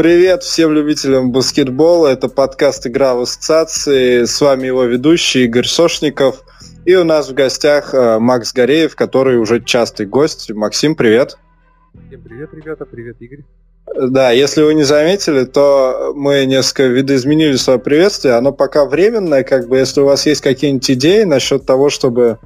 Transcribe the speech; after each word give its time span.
Привет 0.00 0.42
всем 0.44 0.72
любителям 0.72 1.30
баскетбола. 1.30 2.08
Это 2.08 2.30
подкаст 2.30 2.86
«Игра 2.86 3.14
в 3.14 3.20
ассоциации». 3.20 4.24
С 4.24 4.40
вами 4.40 4.68
его 4.68 4.84
ведущий 4.84 5.44
Игорь 5.44 5.66
Сошников. 5.66 6.42
И 6.86 6.94
у 6.94 7.04
нас 7.04 7.28
в 7.28 7.34
гостях 7.34 7.92
э, 7.92 8.18
Макс 8.18 8.54
Гореев, 8.54 8.96
который 8.96 9.36
уже 9.36 9.62
частый 9.62 10.06
гость. 10.06 10.50
Максим, 10.52 10.94
привет. 10.94 11.36
Всем 12.08 12.22
привет, 12.22 12.48
ребята. 12.54 12.86
Привет, 12.86 13.16
Игорь. 13.20 13.40
Да, 13.94 14.30
если 14.30 14.62
вы 14.62 14.72
не 14.72 14.84
заметили, 14.84 15.44
то 15.44 16.14
мы 16.16 16.46
несколько 16.46 16.84
видоизменили 16.84 17.56
свое 17.56 17.78
приветствие. 17.78 18.36
Оно 18.36 18.52
пока 18.52 18.86
временное, 18.86 19.42
как 19.42 19.68
бы, 19.68 19.76
если 19.76 20.00
у 20.00 20.06
вас 20.06 20.24
есть 20.24 20.40
какие-нибудь 20.40 20.90
идеи 20.92 21.24
насчет 21.24 21.66
того, 21.66 21.90
чтобы 21.90 22.38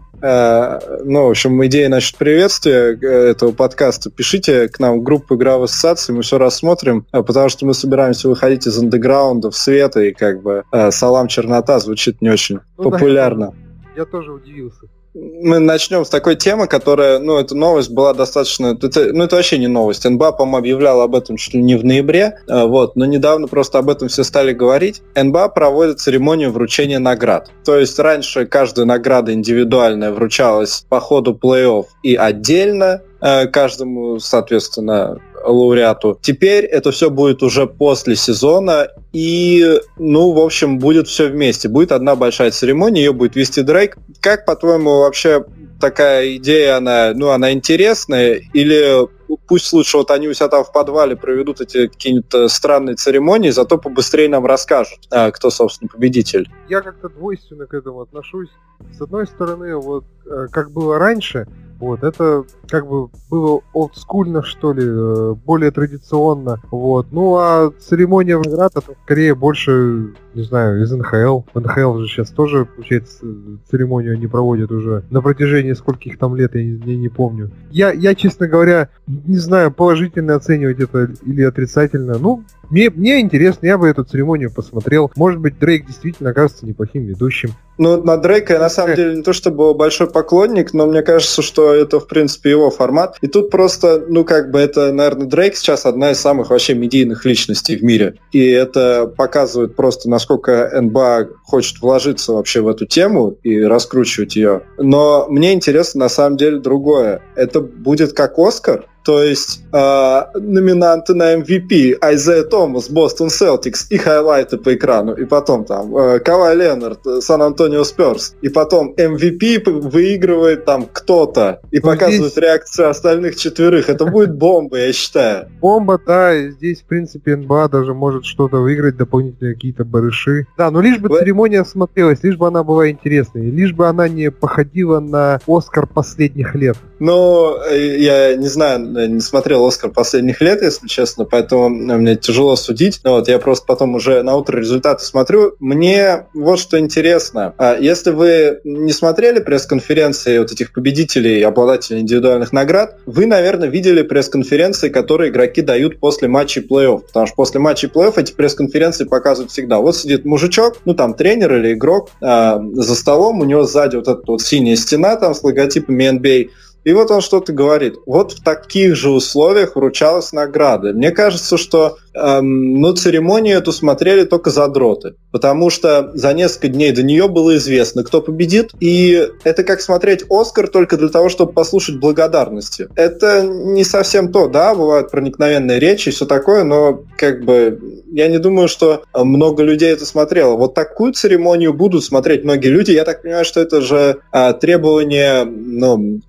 ну, 1.04 1.26
в 1.26 1.30
общем, 1.30 1.64
идея 1.66 1.88
насчет 1.88 2.16
приветствия 2.16 2.96
э, 2.96 3.30
этого 3.30 3.52
подкаста, 3.52 4.10
пишите 4.10 4.68
к 4.68 4.78
нам 4.78 5.00
в 5.00 5.02
группу 5.02 5.34
«Игра 5.34 5.58
в 5.58 5.64
ассоциации», 5.64 6.12
мы 6.12 6.22
все 6.22 6.38
рассмотрим, 6.38 7.06
э, 7.12 7.22
потому 7.22 7.48
что 7.50 7.66
мы 7.66 7.74
собираемся 7.74 8.28
выходить 8.28 8.66
из 8.66 8.78
андеграунда 8.78 9.50
в 9.50 9.56
света, 9.56 10.00
и 10.00 10.12
как 10.12 10.42
бы 10.42 10.64
«Салам, 10.90 11.28
чернота» 11.28 11.78
звучит 11.78 12.22
не 12.22 12.30
очень 12.30 12.60
ну, 12.78 12.90
популярно. 12.90 13.52
Да, 13.52 13.90
я 13.96 14.04
тоже 14.06 14.32
удивился 14.32 14.86
мы 15.14 15.60
начнем 15.60 16.04
с 16.04 16.08
такой 16.08 16.34
темы, 16.34 16.66
которая, 16.66 17.20
ну, 17.20 17.38
эта 17.38 17.54
новость 17.54 17.90
была 17.90 18.14
достаточно, 18.14 18.76
это, 18.80 19.12
ну, 19.12 19.24
это 19.24 19.36
вообще 19.36 19.58
не 19.58 19.68
новость. 19.68 20.04
НБА, 20.04 20.32
по-моему, 20.32 20.56
объявлял 20.58 21.00
об 21.00 21.14
этом 21.14 21.36
чуть 21.36 21.54
ли 21.54 21.62
не 21.62 21.76
в 21.76 21.84
ноябре, 21.84 22.38
э, 22.48 22.64
вот, 22.64 22.96
но 22.96 23.04
недавно 23.04 23.46
просто 23.46 23.78
об 23.78 23.90
этом 23.90 24.08
все 24.08 24.24
стали 24.24 24.52
говорить. 24.52 25.02
НБА 25.14 25.48
проводит 25.48 26.00
церемонию 26.00 26.50
вручения 26.50 26.98
наград. 26.98 27.50
То 27.64 27.78
есть 27.78 27.98
раньше 27.98 28.46
каждая 28.46 28.86
награда 28.86 29.32
индивидуальная 29.32 30.10
вручалась 30.10 30.84
по 30.88 30.98
ходу 30.98 31.38
плей-офф 31.40 31.86
и 32.02 32.16
отдельно, 32.16 33.02
э, 33.20 33.46
каждому, 33.46 34.18
соответственно, 34.18 35.20
лауреату. 35.44 36.18
Теперь 36.20 36.64
это 36.64 36.90
все 36.90 37.10
будет 37.10 37.42
уже 37.42 37.66
после 37.66 38.16
сезона, 38.16 38.88
и, 39.12 39.80
ну, 39.98 40.32
в 40.32 40.38
общем, 40.38 40.78
будет 40.78 41.08
все 41.08 41.28
вместе. 41.28 41.68
Будет 41.68 41.92
одна 41.92 42.16
большая 42.16 42.50
церемония, 42.50 43.04
ее 43.04 43.12
будет 43.12 43.36
вести 43.36 43.62
Дрейк. 43.62 43.96
Как, 44.20 44.44
по-твоему, 44.44 45.00
вообще 45.00 45.44
такая 45.80 46.36
идея, 46.36 46.76
она, 46.76 47.12
ну, 47.14 47.28
она 47.28 47.52
интересная, 47.52 48.40
или 48.52 49.06
пусть 49.46 49.72
лучше 49.72 49.98
вот 49.98 50.10
они 50.10 50.28
у 50.28 50.34
себя 50.34 50.48
там 50.48 50.64
в 50.64 50.72
подвале 50.72 51.16
проведут 51.16 51.60
эти 51.60 51.88
какие-то 51.88 52.48
странные 52.48 52.96
церемонии, 52.96 53.50
зато 53.50 53.78
побыстрее 53.78 54.28
нам 54.28 54.46
расскажут, 54.46 55.00
а, 55.10 55.30
кто, 55.30 55.50
собственно, 55.50 55.88
победитель. 55.88 56.48
Я 56.68 56.80
как-то 56.80 57.08
двойственно 57.08 57.66
к 57.66 57.74
этому 57.74 58.00
отношусь. 58.00 58.50
С 58.96 59.00
одной 59.00 59.26
стороны, 59.26 59.76
вот 59.76 60.04
э, 60.26 60.46
как 60.50 60.70
было 60.70 60.98
раньше, 60.98 61.46
вот, 61.84 62.02
это 62.02 62.44
как 62.68 62.86
бы 62.88 63.08
было 63.30 63.60
олдскульно, 63.72 64.42
что 64.42 64.72
ли, 64.72 64.82
э, 64.84 65.34
более 65.44 65.70
традиционно. 65.70 66.60
Вот. 66.70 67.08
Ну 67.12 67.36
а 67.36 67.70
церемония 67.78 68.38
наград 68.38 68.72
это 68.76 68.94
скорее 69.04 69.34
больше, 69.34 70.14
не 70.34 70.42
знаю, 70.42 70.82
из 70.82 70.90
НХЛ. 70.90 71.42
В 71.52 71.60
НХЛ 71.60 71.98
же 71.98 72.08
сейчас 72.08 72.30
тоже, 72.30 72.64
получается, 72.64 73.24
церемонию 73.70 74.14
они 74.14 74.26
проводят 74.26 74.70
уже 74.70 75.04
на 75.10 75.20
протяжении 75.20 75.72
скольких 75.72 76.18
там 76.18 76.34
лет, 76.36 76.54
я 76.54 76.64
не, 76.64 76.82
я 76.84 76.96
не 76.96 77.08
помню. 77.08 77.50
Я, 77.70 77.92
я, 77.92 78.14
честно 78.14 78.48
говоря, 78.48 78.88
не 79.06 79.36
знаю, 79.36 79.70
положительно 79.70 80.34
оценивать 80.34 80.80
это 80.80 81.10
или 81.24 81.42
отрицательно. 81.42 82.18
Ну, 82.18 82.44
мне, 82.74 82.90
мне 82.90 83.20
интересно, 83.20 83.66
я 83.66 83.78
бы 83.78 83.88
эту 83.88 84.02
церемонию 84.02 84.52
посмотрел. 84.52 85.12
Может 85.14 85.40
быть, 85.40 85.60
Дрейк 85.60 85.86
действительно 85.86 86.30
окажется 86.30 86.66
неплохим 86.66 87.04
ведущим. 87.04 87.50
Ну, 87.78 88.02
на 88.02 88.16
Дрейка 88.16 88.54
я 88.54 88.58
на 88.58 88.68
самом 88.68 88.96
деле 88.96 89.16
не 89.16 89.22
то 89.22 89.32
чтобы 89.32 89.74
большой 89.74 90.08
поклонник, 90.08 90.74
но 90.74 90.86
мне 90.86 91.02
кажется, 91.02 91.40
что 91.42 91.72
это, 91.72 92.00
в 92.00 92.08
принципе, 92.08 92.50
его 92.50 92.70
формат. 92.70 93.16
И 93.20 93.28
тут 93.28 93.50
просто, 93.50 94.04
ну, 94.08 94.24
как 94.24 94.50
бы 94.50 94.58
это, 94.58 94.92
наверное, 94.92 95.26
Дрейк 95.26 95.54
сейчас 95.54 95.86
одна 95.86 96.10
из 96.10 96.18
самых 96.18 96.50
вообще 96.50 96.74
медийных 96.74 97.24
личностей 97.24 97.76
в 97.76 97.84
мире. 97.84 98.16
И 98.32 98.44
это 98.44 99.06
показывает 99.06 99.76
просто, 99.76 100.10
насколько 100.10 100.70
НБА 100.74 101.28
хочет 101.44 101.80
вложиться 101.80 102.32
вообще 102.32 102.60
в 102.60 102.66
эту 102.66 102.86
тему 102.86 103.36
и 103.44 103.62
раскручивать 103.62 104.34
ее. 104.34 104.62
Но 104.78 105.26
мне 105.28 105.52
интересно 105.52 106.00
на 106.00 106.08
самом 106.08 106.36
деле 106.36 106.58
другое. 106.58 107.22
Это 107.36 107.60
будет 107.60 108.14
как 108.14 108.36
Оскар, 108.36 108.86
то 109.04 109.22
есть 109.22 109.62
э, 109.70 110.22
номинанты 110.34 111.14
на 111.14 111.34
MVP 111.34 111.98
Айзея 112.00 112.44
Томас, 112.44 112.88
Бостон 112.88 113.28
Селтикс 113.28 113.86
и 113.90 113.98
хайлайты 113.98 114.56
по 114.56 114.74
экрану, 114.74 115.14
и 115.14 115.26
потом 115.26 115.64
там 115.64 115.94
э, 115.96 116.20
Кавай 116.20 116.56
Ленард, 116.56 117.00
Сан-Антонио 117.20 117.84
Сперс, 117.84 118.34
и 118.40 118.48
потом 118.48 118.94
MVP 118.96 119.70
выигрывает 119.70 120.64
там 120.64 120.88
кто-то 120.90 121.60
и 121.70 121.76
ну, 121.76 121.82
показывает 121.82 122.32
здесь... 122.32 122.42
реакцию 122.42 122.88
остальных 122.88 123.36
четверых. 123.36 123.90
Это 123.90 124.06
будет 124.06 124.34
бомба, 124.34 124.78
я 124.78 124.92
считаю. 124.92 125.48
Бомба, 125.60 126.00
да, 126.04 126.48
здесь, 126.48 126.80
в 126.80 126.84
принципе, 126.84 127.36
НБА 127.36 127.68
даже 127.68 127.92
может 127.92 128.24
что-то 128.24 128.58
выиграть, 128.58 128.96
дополнительные 128.96 129.54
какие-то 129.54 129.84
барыши. 129.84 130.46
Да, 130.56 130.70
но 130.70 130.80
лишь 130.80 130.98
бы 130.98 131.10
Вы... 131.10 131.18
церемония 131.18 131.64
смотрелась, 131.64 132.22
лишь 132.22 132.36
бы 132.36 132.46
она 132.46 132.64
была 132.64 132.90
интересной, 132.90 133.50
лишь 133.50 133.74
бы 133.74 133.86
она 133.86 134.08
не 134.08 134.30
походила 134.30 135.00
на 135.00 135.40
Оскар 135.46 135.86
последних 135.86 136.54
лет. 136.54 136.76
Ну, 137.00 137.58
э, 137.70 137.98
я 137.98 138.36
не 138.36 138.48
знаю, 138.48 138.93
не 138.94 139.20
смотрел 139.20 139.66
«Оскар» 139.66 139.90
последних 139.90 140.40
лет, 140.40 140.62
если 140.62 140.86
честно, 140.86 141.24
поэтому 141.24 141.66
э, 141.66 141.96
мне 141.96 142.16
тяжело 142.16 142.56
судить. 142.56 143.00
Вот, 143.04 143.28
я 143.28 143.38
просто 143.38 143.66
потом 143.66 143.94
уже 143.94 144.22
на 144.22 144.36
утро 144.36 144.58
результаты 144.58 145.04
смотрю. 145.04 145.54
Мне 145.60 146.26
вот 146.34 146.58
что 146.58 146.78
интересно. 146.78 147.54
А 147.58 147.76
если 147.78 148.10
вы 148.10 148.60
не 148.64 148.92
смотрели 148.92 149.40
пресс-конференции 149.40 150.38
вот 150.38 150.52
этих 150.52 150.72
победителей, 150.72 151.42
обладателей 151.42 152.00
индивидуальных 152.00 152.52
наград, 152.52 152.98
вы, 153.06 153.26
наверное, 153.26 153.68
видели 153.68 154.02
пресс-конференции, 154.02 154.88
которые 154.88 155.30
игроки 155.30 155.62
дают 155.62 155.98
после 156.00 156.28
матчей 156.28 156.62
плей-офф. 156.62 157.02
Потому 157.06 157.26
что 157.26 157.36
после 157.36 157.60
матчей 157.60 157.88
плей-офф 157.88 158.14
эти 158.16 158.32
пресс-конференции 158.32 159.04
показывают 159.04 159.50
всегда. 159.50 159.78
Вот 159.78 159.96
сидит 159.96 160.24
мужичок, 160.24 160.76
ну 160.84 160.94
там 160.94 161.14
тренер 161.14 161.54
или 161.56 161.74
игрок 161.74 162.10
э, 162.20 162.58
за 162.72 162.94
столом, 162.94 163.40
у 163.40 163.44
него 163.44 163.64
сзади 163.64 163.96
вот 163.96 164.08
эта 164.08 164.22
вот 164.26 164.42
синяя 164.42 164.76
стена 164.76 165.16
там 165.16 165.34
с 165.34 165.42
логотипами 165.42 166.04
NBA, 166.04 166.50
и 166.84 166.92
вот 166.92 167.10
он 167.10 167.20
что-то 167.20 167.52
говорит. 167.52 167.96
Вот 168.06 168.32
в 168.32 168.42
таких 168.42 168.94
же 168.94 169.10
условиях 169.10 169.74
вручалась 169.74 170.32
награда. 170.32 170.92
Мне 170.92 171.10
кажется, 171.10 171.56
что 171.56 171.96
эм, 172.14 172.80
ну, 172.80 172.92
церемонию 172.92 173.58
эту 173.58 173.72
смотрели 173.72 174.24
только 174.24 174.50
задроты. 174.50 175.14
Потому 175.32 175.70
что 175.70 176.12
за 176.14 176.32
несколько 176.32 176.68
дней 176.68 176.92
до 176.92 177.02
нее 177.02 177.28
было 177.28 177.56
известно, 177.56 178.04
кто 178.04 178.20
победит. 178.20 178.72
И 178.80 179.28
это 179.44 179.64
как 179.64 179.80
смотреть 179.80 180.24
Оскар 180.28 180.68
только 180.68 180.96
для 180.96 181.08
того, 181.08 181.28
чтобы 181.28 181.52
послушать 181.52 181.98
благодарности. 181.98 182.88
Это 182.96 183.42
не 183.42 183.84
совсем 183.84 184.30
то, 184.30 184.48
да, 184.48 184.74
бывают 184.74 185.10
проникновенные 185.10 185.80
речи 185.80 186.10
и 186.10 186.12
все 186.12 186.26
такое, 186.26 186.64
но 186.64 187.04
как 187.16 187.44
бы 187.44 188.02
я 188.12 188.28
не 188.28 188.38
думаю, 188.38 188.68
что 188.68 189.04
много 189.14 189.62
людей 189.62 189.92
это 189.92 190.06
смотрело. 190.06 190.56
Вот 190.56 190.74
такую 190.74 191.12
церемонию 191.12 191.72
будут 191.72 192.04
смотреть 192.04 192.44
многие 192.44 192.68
люди. 192.68 192.92
Я 192.92 193.04
так 193.04 193.22
понимаю, 193.22 193.44
что 193.44 193.60
это 193.60 193.80
же 193.80 194.18
э, 194.32 194.52
требование 194.54 195.44
ну, 195.44 196.20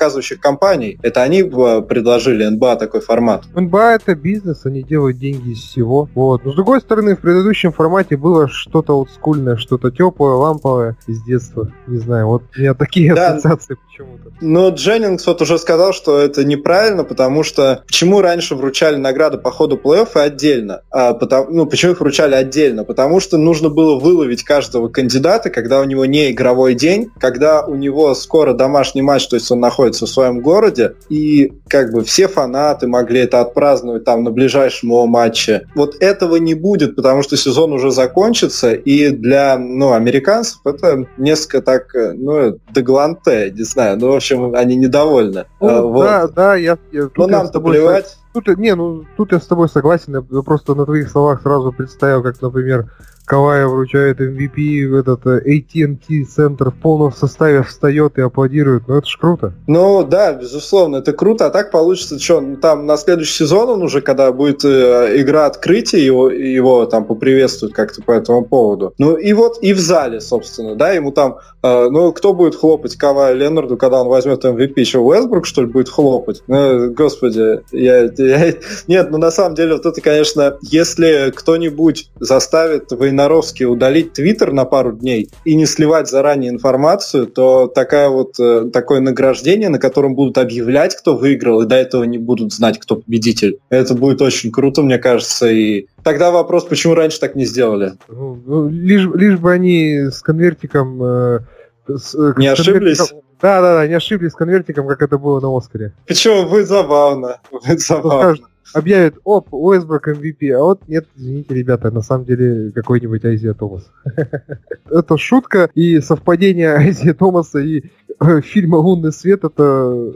показывающих 0.00 0.40
компаний. 0.40 0.98
Это 1.02 1.20
они 1.20 1.42
э, 1.42 1.82
предложили 1.82 2.46
НБА 2.46 2.76
такой 2.76 3.02
формат. 3.02 3.44
НБА 3.54 3.96
это 3.96 4.14
бизнес, 4.14 4.64
они 4.64 4.82
делают 4.82 5.18
деньги 5.18 5.50
из 5.50 5.58
всего. 5.58 6.08
Вот. 6.14 6.42
Но 6.42 6.52
с 6.52 6.54
другой 6.54 6.80
стороны, 6.80 7.16
в 7.16 7.20
предыдущем 7.20 7.70
формате 7.70 8.16
было 8.16 8.48
что-то 8.48 8.96
олдскульное, 8.96 9.56
что-то 9.56 9.90
теплое, 9.90 10.32
ламповое 10.32 10.96
из 11.06 11.22
детства. 11.22 11.70
Не 11.86 11.98
знаю, 11.98 12.28
вот 12.28 12.44
у 12.56 12.60
меня 12.60 12.72
такие 12.72 13.14
да. 13.14 13.34
ассоциации 13.34 13.76
почему-то. 13.86 14.32
Но 14.40 14.70
Дженнингс 14.70 15.26
вот 15.26 15.42
уже 15.42 15.58
сказал, 15.58 15.92
что 15.92 16.18
это 16.18 16.44
неправильно, 16.44 17.04
потому 17.04 17.42
что 17.42 17.82
почему 17.86 18.22
раньше 18.22 18.54
вручали 18.54 18.96
награды 18.96 19.36
по 19.36 19.50
ходу 19.50 19.76
плей-офф 19.76 20.08
и 20.14 20.18
отдельно? 20.18 20.80
А, 20.90 21.12
потому, 21.12 21.50
ну, 21.50 21.66
почему 21.66 21.92
их 21.92 22.00
вручали 22.00 22.34
отдельно? 22.34 22.84
Потому 22.84 23.20
что 23.20 23.36
нужно 23.36 23.68
было 23.68 23.98
выловить 23.98 24.44
каждого 24.44 24.88
кандидата, 24.88 25.50
когда 25.50 25.80
у 25.80 25.84
него 25.84 26.06
не 26.06 26.30
игровой 26.30 26.74
день, 26.74 27.10
когда 27.18 27.66
у 27.66 27.74
него 27.74 28.14
скоро 28.14 28.54
домашний 28.54 29.02
матч, 29.02 29.26
то 29.26 29.36
есть 29.36 29.50
он 29.50 29.60
находится 29.60 29.89
находится 29.90 30.06
в 30.06 30.08
своем 30.08 30.40
городе, 30.40 30.94
и 31.08 31.52
как 31.68 31.92
бы 31.92 32.02
все 32.04 32.28
фанаты 32.28 32.86
могли 32.86 33.20
это 33.20 33.40
отпраздновать 33.40 34.04
там 34.04 34.24
на 34.24 34.30
ближайшем 34.30 34.90
его 34.90 35.06
матче. 35.06 35.66
Вот 35.74 35.96
этого 36.00 36.36
не 36.36 36.54
будет, 36.54 36.96
потому 36.96 37.22
что 37.22 37.36
сезон 37.36 37.72
уже 37.72 37.90
закончится, 37.90 38.72
и 38.72 39.10
для 39.10 39.58
ну, 39.58 39.92
американцев 39.92 40.60
это 40.64 41.06
несколько 41.18 41.62
так, 41.62 41.94
ну, 41.94 42.58
дегланте, 42.70 43.50
не 43.50 43.64
знаю, 43.64 43.98
ну, 43.98 44.12
в 44.12 44.16
общем, 44.16 44.54
они 44.54 44.76
недовольны. 44.76 45.46
Ну, 45.60 45.68
а, 45.68 45.82
вот. 45.82 46.04
Да, 46.04 46.28
да, 46.28 46.56
я... 46.56 46.78
я 46.92 47.08
Но 47.16 47.26
нам-то 47.26 47.60
плевать. 47.60 48.16
Тут, 48.32 48.46
не, 48.58 48.76
ну 48.76 49.04
тут 49.16 49.32
я 49.32 49.40
с 49.40 49.46
тобой 49.46 49.68
согласен, 49.68 50.14
я 50.14 50.42
просто 50.42 50.76
на 50.76 50.84
твоих 50.84 51.10
словах 51.10 51.42
сразу 51.42 51.72
представил, 51.72 52.22
как, 52.22 52.40
например, 52.40 52.88
Кавая 53.30 53.68
вручает 53.68 54.20
MVP, 54.20 54.88
в 54.88 54.94
этот 54.96 55.24
э, 55.24 55.40
AT&T 55.46 56.24
центр 56.24 56.72
в 56.72 56.74
полном 56.74 57.12
составе 57.12 57.62
встает 57.62 58.18
и 58.18 58.22
аплодирует. 58.22 58.88
Ну 58.88 58.96
это 58.96 59.06
ж 59.06 59.16
круто. 59.20 59.52
Ну 59.68 60.02
да, 60.02 60.32
безусловно, 60.32 60.96
это 60.96 61.12
круто. 61.12 61.46
А 61.46 61.50
так 61.50 61.70
получится, 61.70 62.18
что 62.18 62.42
там 62.60 62.86
на 62.86 62.96
следующий 62.96 63.34
сезон 63.34 63.68
он 63.68 63.82
уже, 63.84 64.00
когда 64.00 64.32
будет 64.32 64.64
э, 64.64 65.12
игра 65.20 65.46
открытия, 65.46 66.04
его, 66.04 66.28
его 66.28 66.86
там 66.86 67.04
поприветствуют 67.04 67.72
как-то 67.72 68.02
по 68.02 68.10
этому 68.10 68.44
поводу. 68.44 68.94
Ну 68.98 69.14
и 69.14 69.32
вот 69.32 69.62
и 69.62 69.74
в 69.74 69.78
зале, 69.78 70.20
собственно, 70.20 70.74
да, 70.74 70.90
ему 70.90 71.12
там, 71.12 71.36
э, 71.62 71.88
ну 71.88 72.12
кто 72.12 72.34
будет 72.34 72.56
хлопать 72.56 72.96
Кавая 72.96 73.34
Ленарду, 73.34 73.76
когда 73.76 74.02
он 74.02 74.08
возьмет 74.08 74.44
MVP? 74.44 74.72
Еще 74.74 74.98
Уэсбрук, 74.98 75.46
что 75.46 75.62
ли, 75.62 75.68
будет 75.68 75.88
хлопать? 75.88 76.42
Ну, 76.48 76.90
господи, 76.90 77.60
я 77.70 78.10
Нет, 78.88 79.10
ну 79.12 79.18
на 79.18 79.30
самом 79.30 79.54
деле 79.54 79.74
вот 79.74 79.86
это, 79.86 80.00
конечно, 80.00 80.58
если 80.62 81.32
кто-нибудь 81.32 82.10
заставит 82.18 82.90
Войнаровски 83.20 83.64
удалить 83.64 84.12
Твиттер 84.14 84.52
на 84.52 84.64
пару 84.64 84.92
дней 84.92 85.30
и 85.44 85.54
не 85.54 85.66
сливать 85.66 86.08
заранее 86.08 86.50
информацию, 86.50 87.26
то 87.26 87.66
такая 87.66 88.08
вот, 88.08 88.38
э, 88.40 88.70
такое 88.72 89.00
награждение, 89.00 89.68
на 89.68 89.78
котором 89.78 90.14
будут 90.14 90.38
объявлять, 90.38 90.96
кто 90.96 91.16
выиграл, 91.16 91.62
и 91.62 91.66
до 91.66 91.76
этого 91.76 92.04
не 92.04 92.18
будут 92.18 92.52
знать, 92.52 92.78
кто 92.78 92.96
победитель. 92.96 93.58
Это 93.68 93.94
будет 93.94 94.22
очень 94.22 94.50
круто, 94.50 94.82
мне 94.82 94.98
кажется, 94.98 95.48
и 95.48 95.86
Тогда 96.02 96.30
вопрос, 96.30 96.64
почему 96.64 96.94
раньше 96.94 97.20
так 97.20 97.34
не 97.34 97.44
сделали? 97.44 97.92
Ну, 98.08 98.42
ну 98.46 98.68
лишь, 98.70 99.06
лишь 99.14 99.38
бы 99.38 99.52
они 99.52 100.08
с 100.10 100.22
конвертиком... 100.22 101.02
Э, 101.02 101.40
с, 101.88 102.14
э, 102.14 102.32
не 102.38 102.54
с 102.54 102.58
ошиблись? 102.58 103.12
Да, 103.42 103.60
да, 103.60 103.74
да, 103.74 103.86
не 103.86 103.94
ошиблись 103.94 104.32
с 104.32 104.34
конвертиком, 104.34 104.86
как 104.86 105.02
это 105.02 105.18
было 105.18 105.40
на 105.40 105.54
Оскаре. 105.54 105.92
Почему? 106.06 106.48
Будет 106.48 106.68
забавно. 106.68 107.40
Будет 107.50 107.80
забавно. 107.80 108.36
Объявят, 108.72 109.16
оп, 109.24 109.52
Уэсбург 109.52 110.08
MVP, 110.08 110.50
а 110.52 110.62
вот 110.62 110.82
нет, 110.88 111.06
извините, 111.16 111.54
ребята, 111.54 111.90
на 111.90 112.02
самом 112.02 112.24
деле 112.24 112.72
какой-нибудь 112.72 113.24
Айзия 113.24 113.54
Томас. 113.54 113.90
это 114.90 115.16
шутка, 115.16 115.70
и 115.74 116.00
совпадение 116.00 116.74
Айзия 116.74 117.14
Томаса 117.14 117.58
и 117.58 117.84
э, 118.20 118.40
фильма 118.42 118.76
«Лунный 118.76 119.12
свет» 119.12 119.44
это 119.44 120.14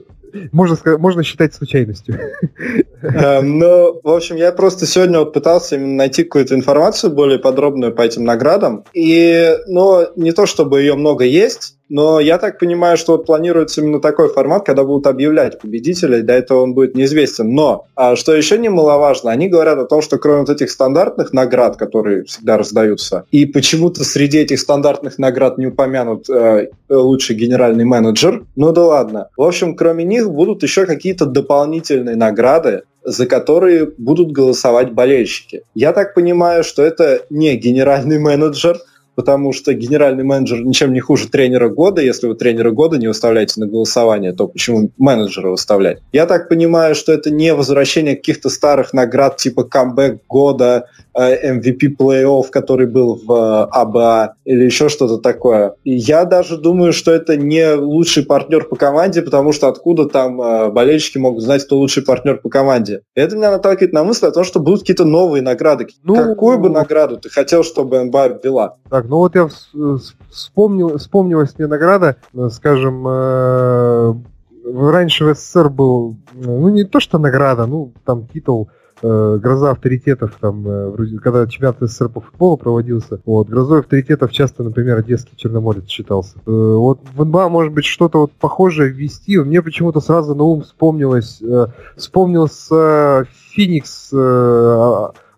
можно, 0.53 0.77
сказать, 0.77 1.01
можно 1.01 1.23
считать 1.23 1.55
случайностью. 1.55 2.19
Эм, 3.05 3.59
ну, 3.59 4.01
в 4.03 4.09
общем, 4.09 4.37
я 4.37 4.53
просто 4.53 4.87
сегодня 4.87 5.19
вот 5.19 5.33
пытался 5.33 5.77
именно 5.77 5.95
найти 5.95 6.25
какую-то 6.25 6.55
информацию 6.55 7.13
более 7.13 7.39
подробную 7.39 7.95
по 7.95 8.03
этим 8.03 8.25
наградам. 8.25 8.85
И, 8.95 9.57
ну, 9.67 10.07
не 10.17 10.33
то 10.33 10.47
чтобы 10.47 10.81
ее 10.81 10.95
много 10.95 11.25
есть, 11.25 11.77
но 11.89 12.19
я 12.19 12.39
так 12.39 12.59
понимаю, 12.59 12.97
что 12.97 13.13
вот 13.13 13.27
планируется 13.27 13.81
именно 13.81 14.01
такой 14.01 14.33
формат, 14.33 14.65
когда 14.65 14.85
будут 14.85 15.07
объявлять 15.07 15.61
победителя, 15.61 16.19
и 16.19 16.23
до 16.23 16.33
этого 16.33 16.63
он 16.63 16.75
будет 16.75 16.95
неизвестен. 16.95 17.55
Но, 17.55 17.87
а 17.95 18.17
что 18.17 18.35
еще 18.35 18.59
немаловажно, 18.59 19.31
они 19.31 19.49
говорят 19.49 19.79
о 19.79 19.85
том, 19.85 20.01
что 20.01 20.19
кроме 20.19 20.41
вот 20.41 20.51
этих 20.51 20.71
стандартных 20.71 21.33
наград, 21.33 21.77
которые 21.77 22.25
всегда 22.25 22.57
раздаются, 22.57 23.27
и 23.31 23.45
почему-то 23.45 24.03
среди 24.03 24.39
этих 24.39 24.61
стандартных 24.61 25.19
наград 25.19 25.59
не 25.59 25.67
упомянут 25.67 26.29
э, 26.31 26.69
лучший 26.89 27.37
генеральный 27.37 27.85
менеджер, 27.85 28.45
ну 28.57 28.73
да 28.73 28.85
ладно. 28.85 29.29
В 29.37 29.43
общем, 29.43 29.77
кроме 29.77 30.05
них 30.05 30.31
будут 30.31 30.63
еще 30.63 30.87
какие-то 30.87 31.27
дополнительные 31.27 32.17
награды, 32.17 32.83
за 33.05 33.27
которые 33.27 33.87
будут 33.99 34.33
голосовать 34.33 34.93
болельщики. 34.93 35.63
Я 35.75 35.93
так 35.93 36.15
понимаю, 36.15 36.65
что 36.65 36.83
это 36.83 37.23
не 37.31 37.55
генеральный 37.57 38.19
менеджер, 38.19 38.79
потому 39.15 39.53
что 39.53 39.73
генеральный 39.75 40.25
менеджер 40.25 40.65
ничем 40.65 40.93
не 40.93 41.01
хуже 41.01 41.29
тренера 41.29 41.69
года. 41.69 42.03
Если 42.03 42.27
вы 42.27 42.35
тренера 42.35 42.71
года 42.71 42.99
не 42.99 43.07
выставляете 43.07 43.61
на 43.61 43.67
голосование, 43.67 44.33
то 44.33 44.49
почему 44.49 44.91
менеджера 44.99 45.51
выставлять? 45.51 46.01
Я 46.13 46.27
так 46.27 46.49
понимаю, 46.49 46.95
что 46.95 47.13
это 47.13 47.31
не 47.31 47.55
возвращение 47.55 48.17
каких-то 48.17 48.49
старых 48.49 48.93
наград 48.93 49.37
типа 49.37 49.65
камбэк 49.65 50.23
года, 50.29 50.89
MVP 51.17 51.79
э, 51.83 51.89
плей-офф, 51.99 52.51
который 52.51 52.87
был 52.87 53.21
в 53.25 53.33
э, 53.33 53.69
АБА 53.71 54.35
или 54.45 54.65
еще 54.65 54.89
что-то 54.89 55.19
такое. 55.19 55.75
Я 55.85 56.25
даже 56.25 56.57
думаю, 56.57 56.93
что 56.93 57.13
это 57.13 57.37
не 57.37 57.75
лучший 57.75 58.25
партнер 58.25 58.65
по 58.65 58.77
команде, 58.77 59.23
потому 59.23 59.53
что 59.53 59.69
откуда 59.69 60.07
там 60.07 60.41
э, 60.41 60.71
болельщики 60.71 61.19
могут 61.19 61.43
знать, 61.43 61.65
кто 61.65 61.79
лучший 61.79 62.03
партнер 62.03 62.39
по 62.39 62.49
команде. 62.49 63.03
И 63.15 63.21
это 63.21 63.37
меня 63.37 63.51
наталкивает 63.51 63.93
на 63.93 64.05
мысль 64.05 64.27
о 64.27 64.33
том, 64.33 64.45
что 64.45 64.61
будут 64.61 64.81
какие-то 64.81 65.05
новые 65.05 65.43
награды. 65.43 65.87
Ну, 66.03 66.17
Какую 66.17 66.59
бы 66.59 66.71
награду 66.71 67.19
ты 67.19 67.31
хотел, 67.31 67.63
чтобы 67.63 68.03
НБА 68.05 68.41
ввела? 68.43 68.77
Так, 68.91 69.07
ну 69.09 69.19
вот 69.19 69.35
я 69.35 69.49
вспомнил, 70.31 70.99
вспомнилась 70.99 71.57
мне 71.59 71.67
награда, 71.67 72.17
скажем, 72.51 73.07
раньше 74.65 75.25
в 75.25 75.35
СССР 75.35 75.69
был, 75.69 76.17
ну 76.33 76.69
не 76.69 76.85
то 76.85 77.01
что 77.01 77.19
награда, 77.19 77.67
ну 77.67 77.93
там 78.05 78.27
титул 78.27 78.69
э, 79.05 79.39
гроза 79.39 79.73
авторитетов, 79.73 80.37
там, 80.41 80.65
э, 80.67 81.19
когда 81.23 81.47
чемпионат 81.47 81.77
СССР 81.81 82.09
по 82.09 82.21
футболу 82.21 82.57
проводился, 82.57 83.21
вот, 83.25 83.49
грозой 83.49 83.81
авторитетов 83.81 84.33
часто, 84.33 84.63
например, 84.63 84.99
Одесский 84.99 85.37
Черноморец 85.37 85.87
считался. 85.87 86.37
Э, 86.39 86.51
вот 86.51 87.01
в 87.15 87.25
НБА, 87.25 87.49
может 87.49 87.73
быть, 87.73 87.85
что-то 87.85 88.21
вот 88.21 88.33
похожее 88.33 88.91
ввести, 88.91 89.39
мне 89.39 89.63
почему-то 89.63 90.01
сразу 90.01 90.35
на 90.35 90.45
ум 90.45 90.63
вспомнилось, 90.63 91.43
э, 91.43 91.67
вспомнился 91.97 93.27
Феникс 93.55 94.13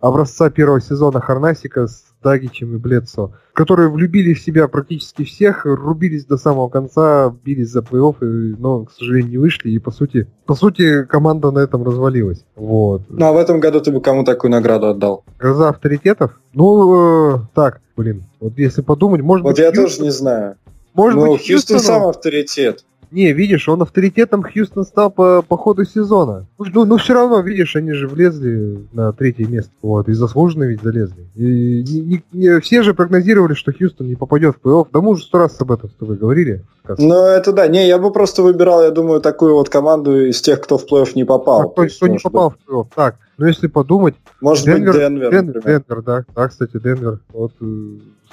образца 0.01 0.51
первого 0.51 0.81
сезона 0.81 1.21
Харнасика 1.21 1.87
с 1.87 2.05
Дагичем 2.27 2.75
и 2.75 2.79
Бледсо, 2.79 3.31
которые 3.53 3.89
влюбили 3.89 4.35
в 4.35 4.41
себя 4.41 4.67
практически 4.67 5.23
всех, 5.23 5.65
рубились 5.65 6.25
до 6.25 6.37
самого 6.39 6.69
конца, 6.69 7.33
бились 7.45 7.71
за 7.71 7.83
плей-офф, 7.83 8.17
но, 8.59 8.87
к 8.87 8.91
сожалению, 8.91 9.31
не 9.31 9.39
вышли, 9.39 9.71
и, 9.71 9.79
по 9.79 9.93
сути, 9.93 10.27
по 10.45 10.57
сути, 10.57 11.05
команда 11.05 11.53
на 11.53 11.61
этом 11.61 11.85
развалилась. 11.85 12.45
Вот. 12.57 13.03
Ну, 13.09 13.25
а 13.25 13.33
в 13.33 13.37
этом 13.37 13.61
году 13.61 13.81
ты 13.81 13.93
бы 13.93 14.01
кому 14.01 14.25
такую 14.25 14.51
награду 14.51 14.89
отдал? 14.89 15.23
Гроза 15.39 15.69
авторитетов? 15.69 16.33
Ну, 16.53 17.37
э, 17.37 17.39
так, 17.55 17.81
блин, 17.97 18.25
вот 18.41 18.55
если 18.59 18.83
подумать, 18.83 19.21
может 19.21 19.45
вот 19.45 19.51
быть... 19.53 19.59
Вот 19.59 19.65
я 19.65 19.71
Хьюстон... 19.71 19.85
тоже 19.85 20.03
не 20.03 20.11
знаю. 20.11 20.57
Может 20.95 21.21
ну, 21.21 21.33
быть, 21.33 21.47
Хьюстон 21.47 21.79
сам 21.79 22.09
авторитет. 22.09 22.85
Не, 23.17 23.33
видишь, 23.33 23.67
он 23.67 23.81
авторитетом 23.81 24.43
Хьюстон 24.43 24.85
стал 24.85 25.11
по, 25.11 25.41
по 25.41 25.57
ходу 25.57 25.87
сезона. 25.87 26.45
Ну, 26.59 26.67
ну, 26.75 26.85
ну 26.85 26.97
все 26.99 27.15
равно, 27.15 27.41
видишь, 27.41 27.75
они 27.75 27.93
же 27.93 28.09
влезли 28.09 28.87
на 28.93 29.11
третье 29.15 29.47
место. 29.47 29.71
Вот, 29.81 30.07
и 30.11 30.13
заслуженно 30.13 30.65
ведь 30.65 30.83
залезли. 30.83 31.25
И 31.35 31.83
не, 31.83 32.23
не, 32.33 32.61
все 32.61 32.83
же 32.83 32.93
прогнозировали, 32.93 33.55
что 33.55 33.73
Хьюстон 33.73 34.09
не 34.09 34.17
попадет 34.17 34.57
в 34.57 34.67
плей-офф. 34.67 34.89
Да 34.93 35.01
мы 35.01 35.13
уже 35.13 35.23
сто 35.23 35.39
раз 35.39 35.59
об 35.63 35.73
этом 35.73 35.89
с 35.89 35.95
тобой 35.95 36.19
говорили. 36.19 36.63
Ну, 36.99 37.25
это 37.25 37.55
да. 37.55 37.67
Не, 37.69 37.89
я 37.89 37.99
бы 37.99 38.13
просто 38.13 38.43
выбирал, 38.43 38.83
я 38.83 38.91
думаю, 38.91 39.23
такую 39.23 39.55
вот 39.55 39.71
команду 39.71 40.27
из 40.27 40.43
тех, 40.43 40.61
кто 40.61 40.77
в 40.77 40.85
плей-офф 40.85 41.13
не 41.15 41.25
попал. 41.25 41.63
А, 41.63 41.69
кто, 41.71 41.85
есть, 41.85 41.97
кто 41.97 42.09
не 42.09 42.19
попал 42.19 42.51
быть. 42.51 42.59
в 42.67 42.71
плей-офф. 42.71 42.87
Так, 42.95 43.17
ну 43.39 43.47
если 43.47 43.69
подумать... 43.69 44.15
Может 44.43 44.67
Денвер, 44.67 44.93
быть, 44.93 45.01
Денвер. 45.01 45.31
Денвер, 45.31 45.63
Денвер, 45.63 46.03
да. 46.03 46.25
Да, 46.35 46.49
кстати, 46.49 46.79
Денвер. 46.79 47.21
Вот 47.33 47.53
э, 47.63 47.65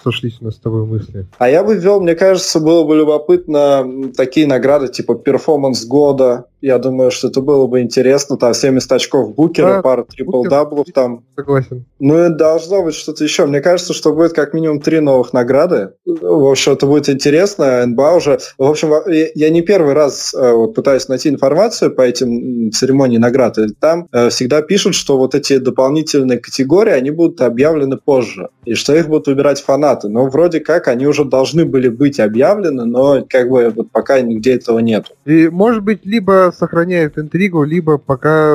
сошлись 0.04 0.38
у 0.42 0.46
нас 0.46 0.56
с 0.56 0.60
тобой 0.60 0.86
мысли. 0.86 1.26
А 1.38 1.50
я 1.50 1.64
бы 1.64 1.76
ввел, 1.76 2.02
мне 2.02 2.16
кажется, 2.16 2.60
было 2.60 2.84
бы 2.86 2.96
любопытно 2.96 4.12
такие 4.16 4.48
награды 4.48 4.88
типа 4.88 5.16
перформанс 5.16 5.86
года. 5.86 6.46
Я 6.62 6.78
думаю, 6.78 7.12
что 7.12 7.28
это 7.28 7.42
было 7.42 7.68
бы 7.68 7.82
интересно. 7.82 8.38
Там 8.38 8.54
70 8.54 8.90
очков 8.94 9.36
Букера, 9.36 9.76
да, 9.76 9.82
пара 9.82 10.06
трипл-даблов 10.06 10.86
там. 10.94 11.26
Согласен. 11.36 11.86
Ну 12.00 12.26
и 12.26 12.30
должно 12.30 12.84
быть 12.84 12.96
что-то 12.96 13.24
еще. 13.24 13.46
Мне 13.46 13.60
кажется, 13.60 13.94
что 13.94 14.14
будет 14.14 14.32
как 14.32 14.54
минимум 14.54 14.80
три 14.80 15.02
новых 15.02 15.34
награды. 15.34 15.92
В 16.06 16.50
общем, 16.50 16.72
это 16.72 16.86
будет 16.86 17.10
интересно. 17.10 17.86
НБА 17.86 18.16
уже... 18.16 18.40
В 18.58 18.64
общем, 18.64 18.94
я 19.36 19.50
не 19.50 19.62
первый 19.62 19.94
раз 19.94 20.34
э, 20.34 20.54
вот, 20.54 20.74
пытаюсь 20.74 21.10
найти 21.10 21.28
информацию 21.28 21.94
по 21.94 22.02
этим 22.02 22.72
церемонии 22.72 23.18
наград. 23.18 23.58
И 23.58 23.68
там 23.74 24.08
э, 24.14 24.30
всегда 24.30 24.62
пишут, 24.62 24.96
что 24.96 25.18
вот 25.18 25.36
эти 25.36 25.58
дополнительные 25.58 26.40
категории, 26.40 26.94
они 26.94 27.12
будут 27.12 27.42
объявлены 27.42 27.98
позже. 27.98 28.48
И 28.64 28.74
что 28.76 28.96
их 28.96 29.10
будут 29.10 29.28
выбирать 29.28 29.60
фанаты 29.60 29.83
результаты. 29.84 30.10
Но 30.10 30.28
вроде 30.28 30.60
как 30.60 30.88
они 30.88 31.06
уже 31.08 31.26
должны 31.26 31.66
были 31.66 31.90
быть 31.90 32.20
объявлены, 32.20 32.86
но 32.86 33.26
как 33.28 33.50
бы 33.50 33.72
вот 33.76 33.92
пока 33.92 34.22
нигде 34.22 34.56
этого 34.56 34.80
нет. 34.80 35.12
И 35.26 35.50
может 35.50 35.84
быть 35.84 36.06
либо 36.06 36.54
сохраняют 36.58 37.18
интригу, 37.18 37.64
либо 37.64 37.98
пока 37.98 38.54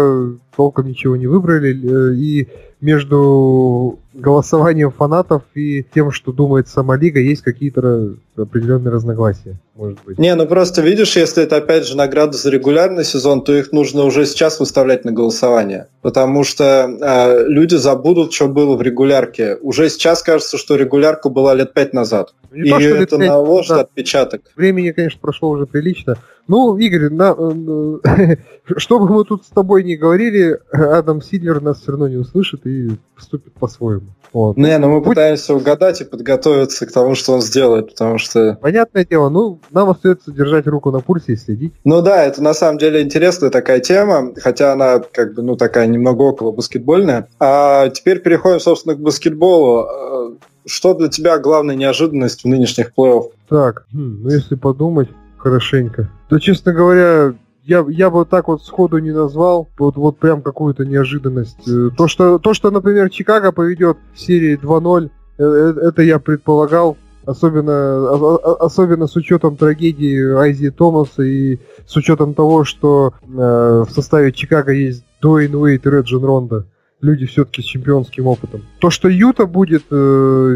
толком 0.59 0.89
ничего 0.89 1.15
не 1.15 1.29
выбрали, 1.29 1.71
э, 1.71 2.15
и 2.17 2.49
между 2.81 4.01
голосованием 4.13 4.91
фанатов 4.91 5.43
и 5.55 5.85
тем, 5.95 6.11
что 6.11 6.33
думает 6.33 6.67
сама 6.67 6.97
лига, 6.97 7.21
есть 7.21 7.43
какие-то 7.43 8.15
определенные 8.37 8.91
разногласия, 8.91 9.57
может 9.77 9.99
быть. 10.05 10.19
Не, 10.19 10.35
ну 10.35 10.47
просто 10.47 10.83
видишь, 10.83 11.17
если 11.17 11.45
это 11.45 11.57
опять 11.57 11.87
же 11.87 11.97
награды 11.97 12.37
за 12.37 12.51
регулярный 12.51 13.05
сезон, 13.05 13.43
то 13.43 13.55
их 13.55 13.71
нужно 13.71 14.03
уже 14.03 14.27
сейчас 14.27 14.59
выставлять 14.59 15.05
на 15.05 15.13
голосование. 15.13 15.87
Потому 16.03 16.43
что 16.43 16.65
э, 16.65 17.45
люди 17.47 17.77
забудут, 17.77 18.33
что 18.33 18.49
было 18.49 18.77
в 18.77 18.83
регулярке. 18.83 19.57
Уже 19.61 19.89
сейчас 19.89 20.25
кажется, 20.25 20.59
что 20.59 20.75
регулярка 20.75 21.29
была 21.29 21.55
лет 21.55 21.73
пять 21.73 21.93
назад. 21.93 22.35
Не 22.51 22.71
и 22.71 22.71
то, 22.71 22.79
это 22.79 23.19
наложит 23.19 23.71
назад. 23.71 23.87
отпечаток. 23.87 24.43
Времени, 24.57 24.91
конечно, 24.91 25.21
прошло 25.21 25.51
уже 25.51 25.67
прилично. 25.67 26.17
Ну, 26.49 26.79
Игорь, 26.79 27.11
на, 27.11 27.35
э, 27.39 28.37
что 28.79 28.99
бы 28.99 29.09
мы 29.09 29.25
тут 29.25 29.45
с 29.45 29.49
тобой 29.49 29.85
не 29.85 29.97
говорили, 29.97 30.59
Адам 30.73 31.21
Сидлер 31.21 31.61
нас 31.61 31.81
все 31.81 31.93
равно 31.93 32.09
не 32.09 32.17
услышит 32.17 32.67
и 32.67 32.99
поступит 33.15 33.53
по-своему. 33.53 34.07
Вот. 34.33 34.57
Не, 34.57 34.79
но 34.79 34.89
мы 34.89 35.01
Будь... 35.01 35.11
пытаемся 35.11 35.55
угадать 35.55 36.01
и 36.01 36.05
подготовиться 36.05 36.87
к 36.87 36.93
тому, 36.93 37.15
что 37.15 37.35
он 37.35 37.43
сделает, 37.43 37.91
потому 37.91 38.19
что... 38.19 38.59
Понятное 38.61 39.05
дело, 39.05 39.29
ну, 39.29 39.61
нам 39.71 39.91
остается 39.91 40.33
держать 40.33 40.67
руку 40.67 40.91
на 40.91 41.01
пульсе 41.01 41.35
и 41.35 41.37
следить. 41.37 41.75
Ну 41.85 42.01
да, 42.01 42.25
это 42.25 42.43
на 42.43 42.55
самом 42.55 42.79
деле 42.79 43.03
интересная 43.03 43.51
такая 43.51 43.81
тема, 43.81 44.33
хотя 44.37 44.73
она 44.73 45.01
как 45.01 45.35
бы, 45.35 45.43
ну, 45.43 45.57
такая 45.57 45.87
немного 45.87 46.23
около 46.23 46.53
баскетбольная. 46.53 47.29
А 47.39 47.91
теперь 47.91 48.21
переходим, 48.21 48.61
собственно, 48.61 48.95
к 48.95 49.01
баскетболу. 49.01 49.87
Э, 49.87 50.31
что 50.67 50.95
для 50.95 51.09
тебя 51.09 51.39
главная 51.39 51.77
неожиданность 51.77 52.45
в 52.45 52.49
нынешних 52.49 52.93
плей-офф? 52.97 53.31
Так, 53.49 53.87
хм, 53.93 54.23
ну 54.23 54.31
если 54.31 54.55
подумать 54.55 55.09
хорошенько. 55.39 56.11
То, 56.29 56.39
честно 56.39 56.73
говоря, 56.73 57.35
я, 57.65 57.85
я 57.89 58.11
бы 58.11 58.25
так 58.25 58.49
вот 58.49 58.65
сходу 58.65 58.99
не 58.99 59.13
назвал, 59.13 59.69
вот, 59.79 59.97
вот 59.97 60.19
прям 60.19 60.43
какую-то 60.43 60.85
неожиданность. 60.85 61.69
Э, 61.69 61.91
то 61.97 62.09
что, 62.09 62.39
то, 62.39 62.55
что, 62.55 62.71
например, 62.71 63.11
Чикаго 63.11 63.53
поведет 63.53 63.99
в 64.15 64.21
серии 64.21 64.59
2-0, 64.59 65.11
э, 65.39 65.43
э, 65.43 65.89
это 65.89 66.03
я 66.03 66.19
предполагал, 66.19 66.97
особенно, 67.27 68.37
особенно 68.57 69.07
с 69.07 69.17
учетом 69.17 69.57
трагедии 69.57 70.35
Айзи 70.35 70.71
Томаса 70.71 71.23
и 71.23 71.59
с 71.87 71.95
учетом 71.97 72.33
того, 72.33 72.65
что 72.65 73.13
э, 73.23 73.27
в 73.27 73.89
составе 73.91 74.33
Чикаго 74.33 74.73
есть 74.73 75.05
Дуэйн 75.21 75.55
Уэйт 75.55 75.87
и 75.87 75.91
Реджин 75.91 76.25
Ронда 76.25 76.65
люди 77.01 77.27
все-таки 77.27 77.63
с 77.63 77.65
чемпионским 77.65 78.27
опытом. 78.27 78.67
То, 78.81 78.91
что 78.91 79.09
Юта 79.09 79.47
будет 79.47 79.85
э, 79.91 79.95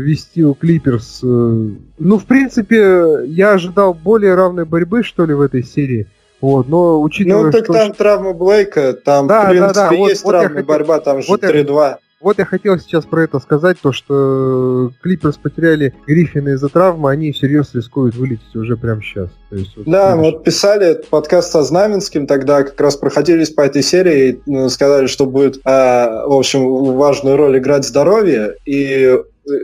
вести 0.03 0.45
у 0.45 0.55
Клиперс, 0.55 1.21
э, 1.23 1.27
ну, 1.27 2.19
в 2.19 2.25
принципе, 2.25 3.25
я 3.27 3.53
ожидал 3.53 3.95
более 3.95 4.35
равной 4.35 4.65
борьбы, 4.65 5.03
что 5.03 5.25
ли, 5.25 5.35
в 5.35 5.41
этой 5.41 5.63
серии. 5.63 6.07
Вот, 6.41 6.69
но 6.69 7.01
учитывая, 7.01 7.45
Ну, 7.45 7.53
так 7.53 7.65
что... 7.65 7.73
там 7.73 7.93
травма 7.93 8.33
Блейка, 8.33 8.95
там, 8.95 9.29
да, 9.29 9.45
в 9.45 9.51
принципе, 9.51 9.75
да, 9.75 9.89
да. 9.91 9.95
есть 9.95 10.25
вот, 10.25 10.31
травма 10.33 10.57
вот 10.57 10.67
борьба, 10.67 11.01
там 11.01 11.23
же 11.23 11.29
вот 11.29 11.45
3-2. 11.45 11.69
Я... 11.69 11.99
Вот 12.23 12.39
я 12.39 12.45
хотел 12.45 12.79
сейчас 12.79 13.05
про 13.05 13.25
это 13.25 13.41
сказать, 13.41 13.79
то 13.83 13.91
что 13.91 14.93
Клиперс 15.03 15.37
потеряли 15.37 15.93
Гриффина 16.07 16.51
из-за 16.51 16.69
травмы, 16.69 17.11
они 17.11 17.33
всерьез 17.33 17.75
рискуют 17.75 18.15
вылететь 18.15 18.55
уже 18.55 18.77
прямо 18.77 19.03
сейчас. 19.03 19.31
То 19.51 19.57
есть, 19.57 19.77
вот, 19.77 19.87
да, 19.87 20.15
мы 20.15 20.31
вот 20.31 20.45
писали 20.45 21.03
подкаст 21.11 21.51
со 21.51 21.65
Знаменским, 21.65 22.29
тогда 22.29 22.63
как 22.63 22.81
раз 22.81 22.97
проходились 22.97 23.51
по 23.51 23.63
этой 23.63 23.83
серии 23.83 24.29
и 24.31 24.41
ну, 24.47 24.69
сказали, 24.69 25.09
что 25.09 25.27
будет, 25.27 25.61
а, 25.65 26.25
в 26.27 26.33
общем, 26.33 26.65
важную 26.95 27.37
роль 27.37 27.59
играть 27.59 27.85
здоровье, 27.85 28.55
и 28.65 29.19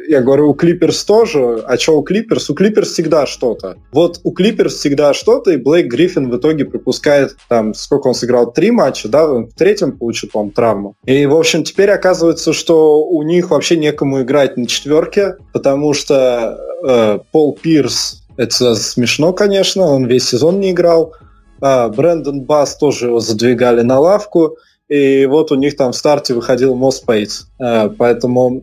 я 0.08 0.22
говорю, 0.22 0.50
у 0.50 0.54
Клиперс 0.54 1.04
тоже. 1.04 1.62
А 1.66 1.78
что 1.78 1.98
у 1.98 2.02
Клиперс? 2.02 2.50
У 2.50 2.54
Клиперс 2.54 2.92
всегда 2.92 3.26
что-то. 3.26 3.76
Вот 3.92 4.20
у 4.24 4.32
Клиперс 4.32 4.74
всегда 4.74 5.14
что-то, 5.14 5.52
и 5.52 5.56
Блейк 5.56 5.86
Гриффин 5.86 6.30
в 6.30 6.36
итоге 6.36 6.64
пропускает, 6.64 7.36
там, 7.48 7.74
сколько 7.74 8.08
он 8.08 8.14
сыграл, 8.14 8.52
три 8.52 8.70
матча, 8.70 9.08
да, 9.08 9.26
в 9.26 9.50
третьем 9.56 9.96
получил, 9.96 10.30
по-моему, 10.32 10.52
травму. 10.52 10.96
И, 11.04 11.26
в 11.26 11.36
общем, 11.36 11.64
теперь 11.64 11.90
оказывается, 11.90 12.52
что 12.52 13.04
у 13.04 13.22
них 13.22 13.50
вообще 13.50 13.76
некому 13.76 14.22
играть 14.22 14.56
на 14.56 14.66
четверке, 14.66 15.36
потому 15.52 15.94
что 15.94 16.58
э, 16.84 17.18
Пол 17.30 17.58
Пирс, 17.60 18.22
это 18.36 18.74
смешно, 18.74 19.32
конечно, 19.32 19.82
он 19.84 20.06
весь 20.06 20.28
сезон 20.28 20.60
не 20.60 20.72
играл, 20.72 21.14
а 21.60 21.88
Брэндон 21.88 22.42
Бас 22.42 22.76
тоже 22.76 23.06
его 23.06 23.20
задвигали 23.20 23.82
на 23.82 23.98
лавку, 23.98 24.56
и 24.88 25.26
вот 25.26 25.52
у 25.52 25.54
них 25.54 25.76
там 25.76 25.92
в 25.92 25.96
старте 25.96 26.32
выходил 26.32 26.74
Мос 26.74 27.00
Пейтс. 27.00 27.44
Э, 27.60 27.90
поэтому 27.90 28.62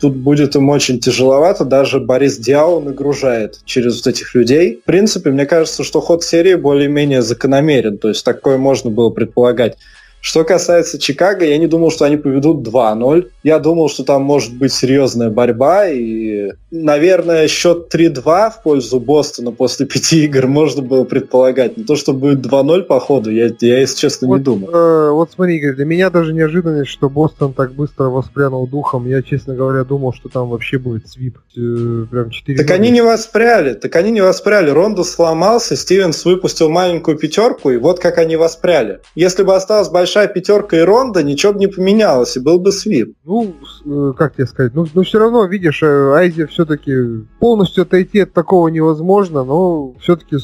тут 0.00 0.16
будет 0.16 0.56
им 0.56 0.70
очень 0.70 1.00
тяжеловато. 1.00 1.64
Даже 1.64 2.00
Борис 2.00 2.38
Диау 2.38 2.80
нагружает 2.80 3.60
через 3.66 3.96
вот 3.96 4.06
этих 4.06 4.34
людей. 4.34 4.80
В 4.82 4.84
принципе, 4.84 5.30
мне 5.30 5.44
кажется, 5.44 5.84
что 5.84 6.00
ход 6.00 6.24
серии 6.24 6.54
более-менее 6.54 7.20
закономерен. 7.20 7.98
То 7.98 8.08
есть 8.08 8.24
такое 8.24 8.56
можно 8.56 8.90
было 8.90 9.10
предполагать. 9.10 9.76
Что 10.24 10.42
касается 10.42 10.98
Чикаго, 10.98 11.44
я 11.44 11.58
не 11.58 11.66
думал, 11.66 11.90
что 11.90 12.06
они 12.06 12.16
поведут 12.16 12.66
2-0. 12.66 13.28
Я 13.42 13.58
думал, 13.58 13.90
что 13.90 14.04
там 14.04 14.22
может 14.22 14.56
быть 14.56 14.72
серьезная 14.72 15.28
борьба. 15.28 15.88
И, 15.88 16.52
наверное, 16.70 17.46
счет 17.46 17.94
3-2 17.94 18.50
в 18.50 18.62
пользу 18.62 19.00
Бостона 19.00 19.52
после 19.52 19.84
пяти 19.84 20.24
игр 20.24 20.46
можно 20.46 20.80
было 20.80 21.04
предполагать. 21.04 21.76
Не 21.76 21.84
то, 21.84 21.94
что 21.94 22.14
будет 22.14 22.38
2-0 22.38 22.84
по 22.84 23.00
ходу, 23.00 23.30
я, 23.30 23.50
я 23.60 23.80
если 23.80 23.98
честно, 23.98 24.26
вот, 24.28 24.38
не 24.38 24.44
думал. 24.44 24.70
Э, 24.70 25.10
вот 25.10 25.32
смотри, 25.32 25.58
Игорь, 25.58 25.74
для 25.74 25.84
меня 25.84 26.08
даже 26.08 26.32
неожиданность, 26.32 26.90
что 26.90 27.10
Бостон 27.10 27.52
так 27.52 27.74
быстро 27.74 28.04
воспрянул 28.04 28.66
духом. 28.66 29.06
Я, 29.06 29.20
честно 29.20 29.54
говоря, 29.54 29.84
думал, 29.84 30.14
что 30.14 30.30
там 30.30 30.48
вообще 30.48 30.78
будет 30.78 31.06
свип. 31.06 31.36
Э, 31.54 32.06
прям 32.10 32.30
4 32.30 32.56
Так 32.56 32.70
они 32.70 32.90
не 32.90 33.02
воспряли, 33.02 33.74
так 33.74 33.94
они 33.94 34.10
не 34.10 34.22
воспряли. 34.22 34.70
Рондо 34.70 35.04
сломался, 35.04 35.76
Стивенс 35.76 36.24
выпустил 36.24 36.70
маленькую 36.70 37.18
пятерку, 37.18 37.72
и 37.72 37.76
вот 37.76 38.00
как 38.00 38.16
они 38.16 38.36
воспряли. 38.36 39.00
Если 39.14 39.42
бы 39.42 39.54
осталась 39.54 39.90
большая 39.90 40.13
большая 40.14 40.28
пятерка 40.28 40.76
и 40.76 40.80
ронда, 40.80 41.22
ничего 41.22 41.52
бы 41.52 41.58
не 41.58 41.66
поменялось, 41.66 42.36
и 42.36 42.40
был 42.40 42.60
бы 42.60 42.70
свип. 42.70 43.16
Ну, 43.24 43.54
э, 43.84 44.12
как 44.16 44.34
тебе 44.34 44.46
сказать, 44.46 44.72
ну, 44.74 44.86
ну 44.94 45.02
все 45.02 45.18
равно, 45.18 45.44
видишь, 45.46 45.82
э, 45.82 46.12
Айзи 46.14 46.46
все-таки 46.46 47.26
полностью 47.40 47.82
отойти 47.82 48.20
от 48.20 48.32
такого 48.32 48.68
невозможно, 48.68 49.44
но 49.44 49.94
все-таки 50.00 50.36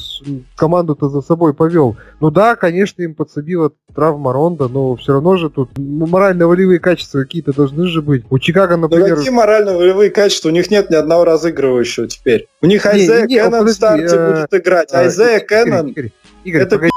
команду-то 0.57 1.09
за 1.09 1.21
собой 1.21 1.53
повел. 1.53 1.95
Ну 2.19 2.31
да, 2.31 2.55
конечно, 2.55 3.01
им 3.01 3.15
подсобила 3.15 3.71
травма 3.95 4.33
Ронда, 4.33 4.67
но 4.67 4.95
все 4.97 5.13
равно 5.13 5.37
же 5.37 5.49
тут 5.49 5.69
морально-волевые 5.77 6.79
качества 6.79 7.19
какие-то 7.19 7.53
должны 7.53 7.87
же 7.87 8.01
быть. 8.01 8.25
У 8.29 8.39
Чикаго, 8.39 8.75
например... 8.75 9.11
Ну 9.11 9.15
какие 9.15 9.31
морально-волевые 9.31 10.09
качества? 10.09 10.49
У 10.49 10.51
них 10.51 10.69
нет 10.69 10.89
ни 10.89 10.95
одного 10.95 11.23
разыгрывающего 11.23 12.07
теперь. 12.07 12.47
У 12.61 12.65
них 12.65 12.85
Айзея 12.85 13.25
Кэннон 13.25 13.65
в 13.65 13.71
старте 13.71 14.15
а... 14.15 14.47
будет 14.47 14.61
играть. 14.61 14.89
А, 14.91 14.99
Айзея 14.99 15.39
Кэннон... 15.39 15.87
Игорь, 15.87 16.11
Игорь, 16.43 16.61
это 16.61 16.75
погоди. 16.75 16.90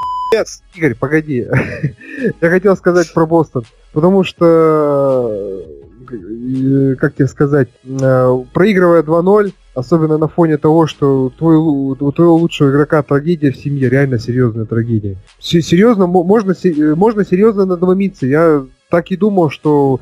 Игорь, 0.74 0.94
погоди. 0.94 1.46
Я 2.40 2.50
хотел 2.50 2.76
сказать 2.76 3.12
про 3.12 3.26
Бостон. 3.26 3.64
Потому 3.92 4.24
что, 4.24 5.62
э, 6.10 6.94
как 6.98 7.14
тебе 7.14 7.28
сказать, 7.28 7.68
э, 7.84 8.44
проигрывая 8.52 9.02
2-0, 9.02 9.52
особенно 9.74 10.18
на 10.18 10.28
фоне 10.28 10.56
того, 10.56 10.86
что 10.86 11.32
твой, 11.36 11.56
у 11.56 12.12
твоего 12.12 12.36
лучшего 12.36 12.70
игрока 12.70 13.02
трагедия 13.02 13.50
в 13.50 13.56
семье, 13.56 13.88
реально 13.88 14.18
серьезная 14.18 14.64
трагедия. 14.64 15.16
Серьезно, 15.38 16.06
можно, 16.06 16.54
можно 16.96 17.24
серьезно 17.24 17.64
надломиться. 17.64 18.26
Я 18.26 18.64
так 18.90 19.10
и 19.10 19.16
думал, 19.16 19.50
что, 19.50 20.00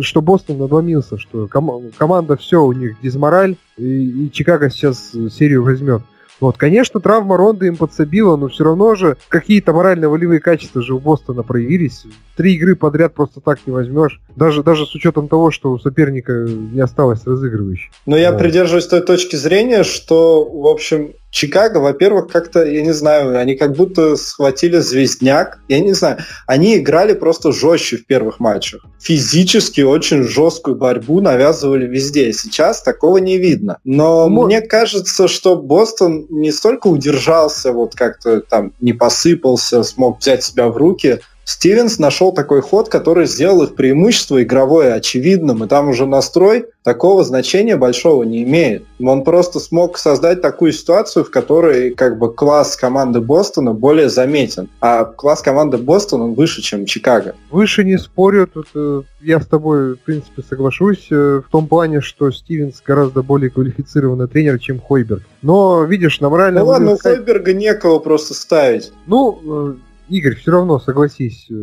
что 0.00 0.22
Бостон 0.22 0.58
надломился, 0.58 1.18
что 1.18 1.48
ком- 1.48 1.90
команда 1.98 2.36
все, 2.36 2.62
у 2.62 2.72
них 2.72 2.96
дизмораль, 3.02 3.56
и, 3.76 4.26
и 4.26 4.32
Чикаго 4.32 4.70
сейчас 4.70 5.12
серию 5.30 5.62
возьмет. 5.62 6.02
Вот, 6.40 6.56
конечно, 6.56 7.00
травма 7.00 7.36
Ронда 7.36 7.66
им 7.66 7.76
подсобила, 7.76 8.36
но 8.36 8.48
все 8.48 8.64
равно 8.64 8.94
же 8.94 9.16
какие-то 9.28 9.72
морально-волевые 9.72 10.40
качества 10.40 10.82
же 10.82 10.94
у 10.94 10.98
Бостона 10.98 11.42
проявились. 11.42 12.04
Три 12.36 12.54
игры 12.54 12.74
подряд 12.74 13.14
просто 13.14 13.40
так 13.40 13.60
не 13.66 13.72
возьмешь. 13.72 14.20
Даже, 14.34 14.62
даже 14.62 14.86
с 14.86 14.94
учетом 14.94 15.28
того, 15.28 15.50
что 15.50 15.70
у 15.70 15.78
соперника 15.78 16.32
не 16.32 16.80
осталось 16.80 17.24
разыгрывающих. 17.24 17.92
Но 18.06 18.16
я 18.16 18.32
придерживаюсь 18.32 18.86
той 18.86 19.02
точки 19.02 19.36
зрения, 19.36 19.84
что, 19.84 20.44
в 20.44 20.66
общем, 20.66 21.12
Чикаго, 21.32 21.78
во-первых, 21.78 22.30
как-то, 22.30 22.62
я 22.62 22.82
не 22.82 22.92
знаю, 22.92 23.38
они 23.38 23.54
как 23.54 23.74
будто 23.74 24.16
схватили 24.16 24.76
звездняк. 24.80 25.60
Я 25.66 25.80
не 25.80 25.94
знаю, 25.94 26.18
они 26.46 26.76
играли 26.76 27.14
просто 27.14 27.52
жестче 27.52 27.96
в 27.96 28.06
первых 28.06 28.38
матчах. 28.38 28.84
Физически 29.00 29.80
очень 29.80 30.24
жесткую 30.24 30.76
борьбу 30.76 31.22
навязывали 31.22 31.86
везде. 31.86 32.34
Сейчас 32.34 32.82
такого 32.82 33.16
не 33.16 33.38
видно. 33.38 33.78
Но 33.82 34.28
Мо... 34.28 34.44
мне 34.44 34.60
кажется, 34.60 35.26
что 35.26 35.56
Бостон 35.56 36.26
не 36.28 36.52
столько 36.52 36.88
удержался, 36.88 37.72
вот 37.72 37.94
как-то 37.94 38.42
там 38.42 38.74
не 38.82 38.92
посыпался, 38.92 39.84
смог 39.84 40.20
взять 40.20 40.44
себя 40.44 40.68
в 40.68 40.76
руки, 40.76 41.20
Стивенс 41.44 41.98
нашел 41.98 42.32
такой 42.32 42.62
ход, 42.62 42.88
который 42.88 43.26
сделал 43.26 43.62
их 43.62 43.74
преимущество 43.74 44.42
игровое 44.42 44.94
очевидным, 44.94 45.64
и 45.64 45.68
там 45.68 45.88
уже 45.88 46.06
настрой 46.06 46.66
такого 46.84 47.24
значения 47.24 47.76
большого 47.76 48.22
не 48.22 48.42
имеет. 48.42 48.84
Он 49.00 49.24
просто 49.24 49.58
смог 49.58 49.98
создать 49.98 50.40
такую 50.40 50.72
ситуацию, 50.72 51.24
в 51.24 51.30
которой 51.30 51.94
как 51.94 52.18
бы 52.18 52.32
класс 52.32 52.76
команды 52.76 53.20
Бостона 53.20 53.72
более 53.72 54.08
заметен, 54.08 54.68
а 54.80 55.04
класс 55.04 55.42
команды 55.42 55.78
Бостона 55.78 56.24
он 56.24 56.34
выше, 56.34 56.62
чем 56.62 56.86
Чикаго. 56.86 57.34
Выше 57.50 57.84
не 57.84 57.98
спорю, 57.98 58.46
тут 58.46 58.68
э, 58.74 59.02
я 59.20 59.40
с 59.40 59.46
тобой 59.46 59.94
в 59.94 60.00
принципе 60.00 60.42
соглашусь 60.42 61.08
э, 61.10 61.42
в 61.46 61.50
том 61.50 61.66
плане, 61.66 62.00
что 62.00 62.30
Стивенс 62.30 62.82
гораздо 62.84 63.22
более 63.22 63.50
квалифицированный 63.50 64.28
тренер, 64.28 64.58
чем 64.58 64.80
Хойберг. 64.80 65.22
Но 65.42 65.84
видишь, 65.84 66.20
на 66.20 66.30
моральном... 66.30 66.64
Ну 66.64 66.68
ладно, 66.68 66.92
у 66.92 66.98
Хойберга 66.98 67.52
некого 67.52 67.98
просто 67.98 68.34
ставить. 68.34 68.92
Ну, 69.06 69.38
э, 69.44 69.74
Игорь, 70.12 70.36
все 70.36 70.50
равно 70.50 70.78
согласись, 70.78 71.46
э, 71.50 71.54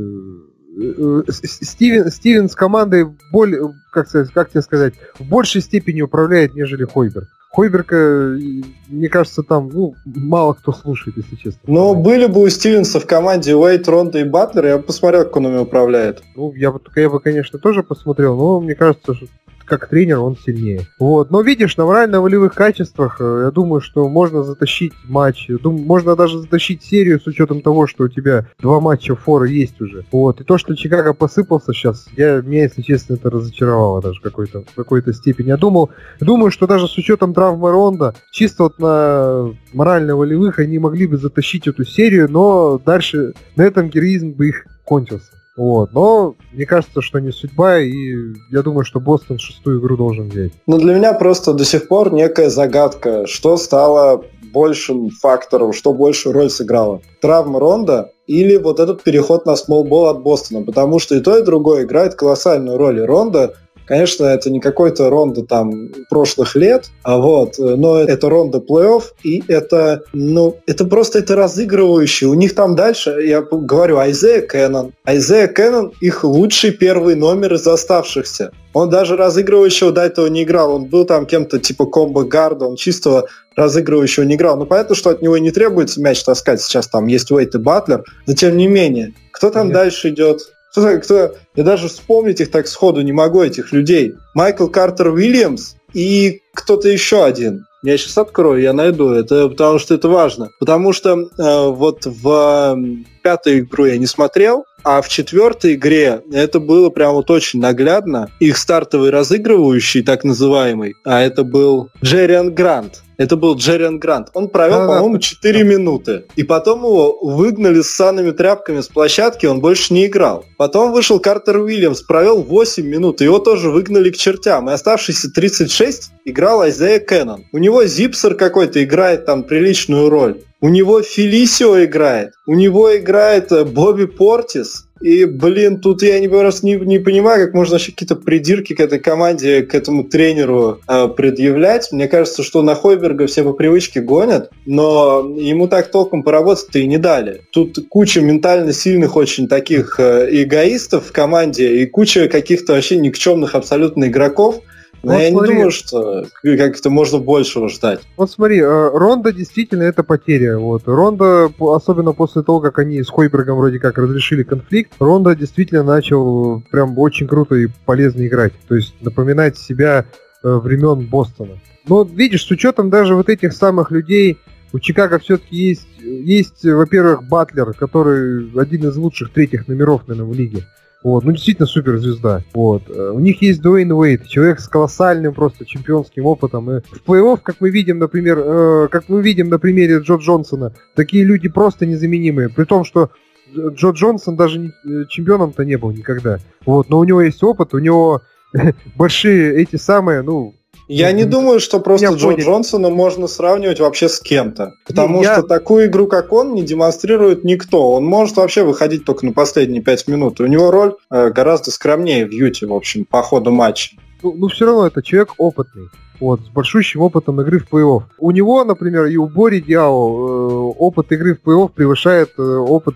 э, 0.81 1.23
Стивен, 1.31 2.09
Стивен 2.09 2.49
с 2.49 2.55
командой 2.55 3.05
более, 3.31 3.75
как, 3.91 4.09
сказать, 4.09 4.31
как 4.33 4.49
тебе 4.49 4.63
сказать, 4.63 4.95
в 5.19 5.29
большей 5.29 5.61
степени 5.61 6.01
управляет, 6.01 6.55
нежели 6.55 6.83
Хойберг. 6.83 7.27
Хойберга, 7.51 8.39
мне 8.87 9.09
кажется, 9.09 9.43
там 9.43 9.69
ну, 9.69 9.95
мало 10.05 10.53
кто 10.53 10.71
слушает, 10.71 11.17
если 11.17 11.35
честно. 11.35 11.59
Но 11.65 11.93
были 11.95 12.27
бы 12.27 12.41
у 12.41 12.49
Стивенса 12.49 12.99
в 12.99 13.05
команде 13.07 13.55
Уэйт, 13.55 13.87
Ронда 13.87 14.19
и 14.19 14.23
Батлер, 14.23 14.65
я 14.65 14.77
бы 14.77 14.83
посмотрел, 14.83 15.25
как 15.25 15.35
он 15.37 15.47
ими 15.47 15.57
управляет. 15.57 16.23
Ну, 16.35 16.53
я 16.53 16.71
бы, 16.71 16.79
я 16.95 17.09
бы, 17.09 17.19
конечно, 17.19 17.57
тоже 17.57 17.83
посмотрел, 17.83 18.35
но 18.35 18.59
мне 18.61 18.75
кажется, 18.75 19.15
что 19.15 19.27
как 19.69 19.87
тренер 19.87 20.19
он 20.19 20.35
сильнее. 20.35 20.81
Вот. 20.99 21.31
Но 21.31 21.41
видишь, 21.41 21.77
на 21.77 21.85
морально-волевых 21.85 22.53
качествах, 22.53 23.17
э, 23.21 23.43
я 23.45 23.51
думаю, 23.51 23.79
что 23.79 24.09
можно 24.09 24.43
затащить 24.43 24.93
матч. 25.05 25.47
Думаю, 25.47 25.85
можно 25.85 26.15
даже 26.15 26.39
затащить 26.39 26.83
серию 26.83 27.19
с 27.21 27.27
учетом 27.27 27.61
того, 27.61 27.87
что 27.87 28.05
у 28.05 28.07
тебя 28.09 28.47
два 28.59 28.79
матча 28.79 29.15
фора 29.15 29.47
есть 29.47 29.79
уже. 29.79 30.03
Вот. 30.11 30.41
И 30.41 30.43
то, 30.43 30.57
что 30.57 30.75
Чикаго 30.75 31.13
посыпался 31.13 31.73
сейчас, 31.73 32.07
я, 32.17 32.41
меня, 32.41 32.63
если 32.63 32.81
честно, 32.81 33.13
это 33.13 33.29
разочаровало 33.29 34.01
даже 34.01 34.19
какой-то, 34.21 34.63
в 34.63 34.75
какой-то 34.75 35.13
степени. 35.13 35.49
Я 35.49 35.57
думал, 35.57 35.91
думаю, 36.19 36.51
что 36.51 36.67
даже 36.67 36.87
с 36.87 36.97
учетом 36.97 37.33
травмы 37.33 37.71
Ронда, 37.71 38.15
чисто 38.31 38.63
вот 38.63 38.79
на 38.79 39.53
морально-волевых 39.73 40.59
они 40.59 40.79
могли 40.79 41.07
бы 41.07 41.17
затащить 41.17 41.67
эту 41.67 41.85
серию, 41.85 42.29
но 42.29 42.81
дальше 42.83 43.33
на 43.55 43.63
этом 43.63 43.89
героизм 43.89 44.31
бы 44.31 44.49
их 44.49 44.65
кончился. 44.83 45.38
Вот. 45.59 45.91
Но 45.91 46.35
мне 46.53 46.65
кажется, 46.65 47.01
что 47.01 47.19
не 47.19 47.31
судьба, 47.31 47.79
и 47.79 48.15
я 48.49 48.61
думаю, 48.61 48.85
что 48.85 49.01
Бостон 49.01 49.39
шестую 49.39 49.81
игру 49.81 49.97
должен 49.97 50.29
взять. 50.29 50.53
Ну, 50.67 50.77
для 50.77 50.93
меня 50.93 51.11
просто 51.11 51.53
до 51.53 51.65
сих 51.65 51.89
пор 51.89 52.13
некая 52.13 52.49
загадка, 52.49 53.27
что 53.27 53.57
стало 53.57 54.23
большим 54.53 55.09
фактором, 55.09 55.73
что 55.73 55.93
большую 55.93 56.33
роль 56.33 56.49
сыграла. 56.49 57.01
Травма 57.21 57.59
Ронда 57.59 58.13
или 58.25 58.55
вот 58.55 58.79
этот 58.79 59.03
переход 59.03 59.45
на 59.45 59.57
смолбол 59.57 60.05
от 60.05 60.21
Бостона, 60.21 60.63
потому 60.63 60.97
что 60.97 61.15
и 61.15 61.19
то, 61.19 61.37
и 61.37 61.43
другое 61.43 61.83
играет 61.83 62.15
колоссальную 62.15 62.77
роль. 62.77 62.99
И 62.99 63.05
Ронда 63.05 63.55
Конечно, 63.89 64.25
это 64.25 64.51
не 64.51 64.59
какой-то 64.59 65.09
ронда 65.09 65.43
там 65.43 65.89
прошлых 66.11 66.55
лет, 66.55 66.91
а 67.01 67.17
вот, 67.17 67.55
но 67.57 67.97
это 67.97 68.29
ронда 68.29 68.59
плей-офф, 68.59 69.01
и 69.23 69.43
это, 69.47 70.03
ну, 70.13 70.57
это 70.67 70.85
просто 70.85 71.17
это 71.17 71.35
разыгрывающий. 71.35 72.27
У 72.27 72.35
них 72.35 72.53
там 72.53 72.75
дальше, 72.75 73.19
я 73.25 73.41
говорю, 73.41 73.97
Айзея 73.97 74.41
Кэннон. 74.41 74.93
Айзея 75.05 75.47
Кэннон 75.47 75.91
их 76.01 76.23
лучший 76.23 76.69
первый 76.69 77.15
номер 77.15 77.55
из 77.55 77.65
оставшихся. 77.65 78.51
Он 78.73 78.91
даже 78.91 79.17
разыгрывающего 79.17 79.91
до 79.91 80.01
этого 80.01 80.27
не 80.27 80.43
играл. 80.43 80.75
Он 80.75 80.85
был 80.85 81.05
там 81.05 81.25
кем-то 81.25 81.57
типа 81.57 81.87
комбо-гарда, 81.87 82.65
он 82.65 82.75
чистого 82.75 83.27
разыгрывающего 83.55 84.23
не 84.23 84.35
играл. 84.35 84.55
Ну, 84.55 84.67
понятно, 84.67 84.93
что 84.93 85.09
от 85.09 85.23
него 85.23 85.39
не 85.39 85.49
требуется 85.49 85.99
мяч 85.99 86.23
таскать. 86.23 86.61
Сейчас 86.61 86.87
там 86.87 87.07
есть 87.07 87.31
Уэйт 87.31 87.55
и 87.55 87.57
Батлер. 87.57 88.03
Но 88.27 88.35
тем 88.35 88.55
не 88.55 88.67
менее, 88.67 89.15
кто 89.31 89.49
там 89.49 89.69
Нет. 89.69 89.73
дальше 89.73 90.09
идет? 90.09 90.41
Кто, 90.71 90.99
кто, 90.99 91.35
я 91.55 91.63
даже 91.63 91.87
вспомнить 91.87 92.41
их 92.41 92.51
так 92.51 92.67
сходу 92.67 93.01
не 93.01 93.11
могу, 93.11 93.41
этих 93.41 93.71
людей. 93.71 94.13
Майкл 94.33 94.67
Картер 94.67 95.09
Уильямс 95.09 95.75
и 95.93 96.41
кто-то 96.53 96.87
еще 96.89 97.23
один. 97.23 97.65
Я 97.81 97.97
сейчас 97.97 98.17
открою, 98.17 98.61
я 98.61 98.73
найду 98.73 99.09
это, 99.09 99.47
потому 99.47 99.79
что 99.79 99.95
это 99.95 100.09
важно. 100.09 100.49
Потому 100.59 100.91
что 100.91 101.17
э, 101.17 101.67
вот 101.69 102.05
в 102.05 102.75
э, 102.75 103.03
пятую 103.23 103.59
игру 103.59 103.85
я 103.85 103.97
не 103.97 104.05
смотрел, 104.05 104.65
а 104.83 105.01
в 105.01 105.09
четвертой 105.09 105.73
игре 105.73 106.21
это 106.31 106.59
было 106.59 106.89
прям 106.89 107.13
вот 107.13 107.29
очень 107.31 107.59
наглядно. 107.59 108.29
Их 108.39 108.57
стартовый 108.57 109.09
разыгрывающий, 109.09 110.03
так 110.03 110.23
называемый, 110.23 110.95
а 111.03 111.21
это 111.21 111.43
был 111.43 111.89
Джерриан 112.03 112.53
Грант. 112.53 113.03
Это 113.19 113.35
был 113.35 113.55
Джерриан 113.55 113.99
Грант. 113.99 114.29
Он 114.33 114.47
провел, 114.47 114.79
да, 114.79 114.87
по-моему, 114.87 115.15
да. 115.15 115.19
4 115.19 115.63
минуты. 115.65 116.23
И 116.37 116.43
потом 116.43 116.79
его 116.79 117.19
выгнали 117.21 117.81
с 117.81 117.89
санными 117.89 118.31
тряпками 118.31 118.79
с 118.79 118.87
площадки, 118.87 119.45
он 119.45 119.59
больше 119.59 119.93
не 119.93 120.05
играл. 120.05 120.45
Потом 120.57 120.93
вышел 120.93 121.19
Картер 121.19 121.57
Уильямс, 121.57 122.01
провел 122.01 122.41
8 122.41 122.85
минут, 122.85 123.19
его 123.19 123.39
тоже 123.39 123.71
выгнали 123.71 124.09
к 124.09 124.15
чертям. 124.15 124.69
И 124.69 124.73
оставшиеся 124.73 125.31
36 125.31 126.11
играл 126.23 126.61
Айзея 126.61 126.99
Кеннон. 126.99 127.43
У 127.51 127.57
него 127.57 127.83
Зипсер 127.83 128.35
какой-то 128.35 128.81
играет 128.81 129.25
там 129.25 129.43
приличную 129.43 130.09
роль. 130.09 130.41
У 130.61 130.67
него 130.67 131.01
Фелисио 131.01 131.85
играет, 131.85 132.33
у 132.45 132.53
него 132.53 132.95
играет 132.97 133.51
э, 133.53 133.63
Бобби 133.63 134.05
Портис. 134.05 134.85
И, 134.99 135.23
блин, 135.23 135.79
тут 135.79 136.01
я 136.01 136.19
не, 136.19 136.27
просто 136.27 136.65
не, 136.65 136.75
не 136.75 136.99
понимаю, 136.99 137.45
как 137.45 137.53
можно 137.53 137.75
вообще 137.75 137.93
какие-то 137.93 138.17
придирки 138.17 138.75
к 138.75 138.81
этой 138.81 138.99
команде, 138.99 139.61
к 139.61 139.73
этому 139.73 140.03
тренеру 140.03 140.81
э, 140.85 141.07
предъявлять. 141.07 141.93
Мне 141.93 142.09
кажется, 142.09 142.43
что 142.43 142.61
на 142.61 142.75
Хойберга 142.75 143.25
все 143.27 143.43
по 143.43 143.53
привычке 143.53 144.01
гонят, 144.01 144.51
но 144.65 145.33
ему 145.37 145.69
так 145.69 145.91
толком 145.91 146.23
поработать-то 146.23 146.79
и 146.79 146.87
не 146.87 146.97
дали. 146.97 147.43
Тут 147.53 147.79
куча 147.87 148.19
ментально 148.19 148.73
сильных 148.73 149.15
очень 149.15 149.47
таких 149.47 149.97
э, 149.97 150.27
эгоистов 150.29 151.07
в 151.07 151.11
команде 151.13 151.77
и 151.81 151.85
куча 151.85 152.27
каких-то 152.27 152.73
вообще 152.73 152.97
никчемных 152.97 153.55
абсолютно 153.55 154.05
игроков, 154.05 154.61
но 155.03 155.13
вот 155.13 155.19
я 155.19 155.31
смотри, 155.31 155.49
не 155.49 155.55
думаю, 155.55 155.71
что 155.71 156.25
как-то 156.43 156.89
можно 156.89 157.19
большего 157.19 157.69
ждать. 157.69 158.01
Вот 158.17 158.29
смотри, 158.29 158.59
э, 158.59 158.89
Ронда 158.93 159.31
действительно 159.31 159.83
это 159.83 160.03
потеря. 160.03 160.57
Вот. 160.57 160.83
Ронда, 160.85 161.51
особенно 161.59 162.13
после 162.13 162.43
того, 162.43 162.59
как 162.59 162.79
они 162.79 163.01
с 163.01 163.09
Хойбергом 163.09 163.57
вроде 163.57 163.79
как 163.79 163.97
разрешили 163.97 164.43
конфликт, 164.43 164.93
Ронда 164.99 165.35
действительно 165.35 165.83
начал 165.83 166.61
прям 166.71 166.97
очень 166.97 167.27
круто 167.27 167.55
и 167.55 167.67
полезно 167.85 168.27
играть. 168.27 168.53
То 168.67 168.75
есть 168.75 168.93
напоминать 169.01 169.57
себя 169.57 170.05
э, 170.43 170.49
времен 170.49 171.07
Бостона. 171.07 171.59
Но 171.87 172.03
видишь, 172.03 172.45
с 172.45 172.51
учетом 172.51 172.89
даже 172.89 173.15
вот 173.15 173.29
этих 173.29 173.53
самых 173.53 173.91
людей, 173.91 174.37
у 174.73 174.79
Чикаго 174.79 175.17
все-таки 175.19 175.55
есть, 175.55 175.87
есть, 176.01 176.63
во-первых, 176.63 177.23
Батлер, 177.27 177.73
который 177.73 178.51
один 178.59 178.87
из 178.87 178.95
лучших 178.95 179.31
третьих 179.31 179.67
номеров, 179.67 180.07
наверное, 180.07 180.31
в 180.31 180.35
лиге. 180.35 180.65
Вот, 181.01 181.23
ну 181.23 181.31
действительно 181.31 181.65
суперзвезда. 181.65 182.43
Вот. 182.53 182.83
Э, 182.89 183.11
у 183.11 183.19
них 183.19 183.41
есть 183.41 183.61
Дуэйн 183.61 183.91
Уэйт, 183.91 184.27
человек 184.27 184.59
с 184.59 184.67
колоссальным 184.67 185.33
просто 185.33 185.65
чемпионским 185.65 186.25
опытом. 186.25 186.69
И 186.71 186.81
в 186.81 187.03
плей-офф, 187.07 187.39
как 187.41 187.57
мы 187.61 187.69
видим, 187.69 187.99
например, 187.99 188.37
э, 188.39 188.87
как 188.91 189.07
мы 189.07 189.21
видим 189.21 189.49
на 189.49 189.59
примере 189.59 189.99
Джо 189.99 190.15
Джонсона, 190.15 190.73
такие 190.95 191.23
люди 191.23 191.47
просто 191.47 191.85
незаменимые. 191.85 192.49
При 192.49 192.65
том, 192.65 192.83
что 192.83 193.11
Джо 193.55 193.91
Джонсон 193.91 194.35
даже 194.35 194.59
не, 194.59 194.71
э, 194.85 195.05
чемпионом-то 195.07 195.63
не 195.63 195.77
был 195.77 195.91
никогда. 195.91 196.39
Вот, 196.65 196.89
но 196.89 196.99
у 196.99 197.03
него 197.05 197.21
есть 197.21 197.41
опыт, 197.43 197.73
у 197.73 197.79
него 197.79 198.21
большие 198.95 199.55
эти 199.55 199.77
самые, 199.77 200.21
ну, 200.21 200.55
я 200.89 201.11
не 201.11 201.23
думаю, 201.23 201.59
что 201.59 201.79
просто 201.79 202.07
Джо 202.13 202.29
понял. 202.29 202.39
Джонсона 202.39 202.89
можно 202.89 203.27
сравнивать 203.27 203.79
вообще 203.79 204.09
с 204.09 204.19
кем-то. 204.19 204.73
Потому 204.85 205.21
я... 205.21 205.33
что 205.33 205.43
такую 205.43 205.85
игру, 205.85 206.07
как 206.07 206.33
он, 206.33 206.53
не 206.53 206.63
демонстрирует 206.63 207.43
никто. 207.43 207.91
Он 207.91 208.05
может 208.05 208.37
вообще 208.37 208.63
выходить 208.63 209.05
только 209.05 209.25
на 209.25 209.33
последние 209.33 209.81
пять 209.81 210.07
минут. 210.07 210.39
У 210.41 210.47
него 210.47 210.71
роль 210.71 210.95
э, 211.11 211.29
гораздо 211.29 211.71
скромнее 211.71 212.25
в 212.25 212.31
Юте, 212.31 212.65
в 212.65 212.73
общем, 212.73 213.05
по 213.05 213.21
ходу 213.21 213.51
матча. 213.51 213.95
Ну, 214.23 214.33
ну, 214.33 214.47
все 214.47 214.65
равно 214.65 214.87
это 214.87 215.01
человек 215.03 215.35
опытный. 215.37 215.89
Вот, 216.19 216.41
с 216.41 216.49
большущим 216.49 217.01
опытом 217.01 217.39
игры 217.39 217.59
в 217.59 217.71
плей-офф. 217.71 218.03
У 218.17 218.31
него, 218.31 218.65
например, 218.65 219.05
и 219.05 219.15
у 219.15 219.27
Бори 219.27 219.61
Диао 219.61 219.93
э, 219.93 220.73
опыт 220.77 221.11
игры 221.11 221.35
в 221.35 221.47
плей-офф 221.47 221.69
превышает 221.73 222.31
э, 222.37 222.41
опыт... 222.41 222.95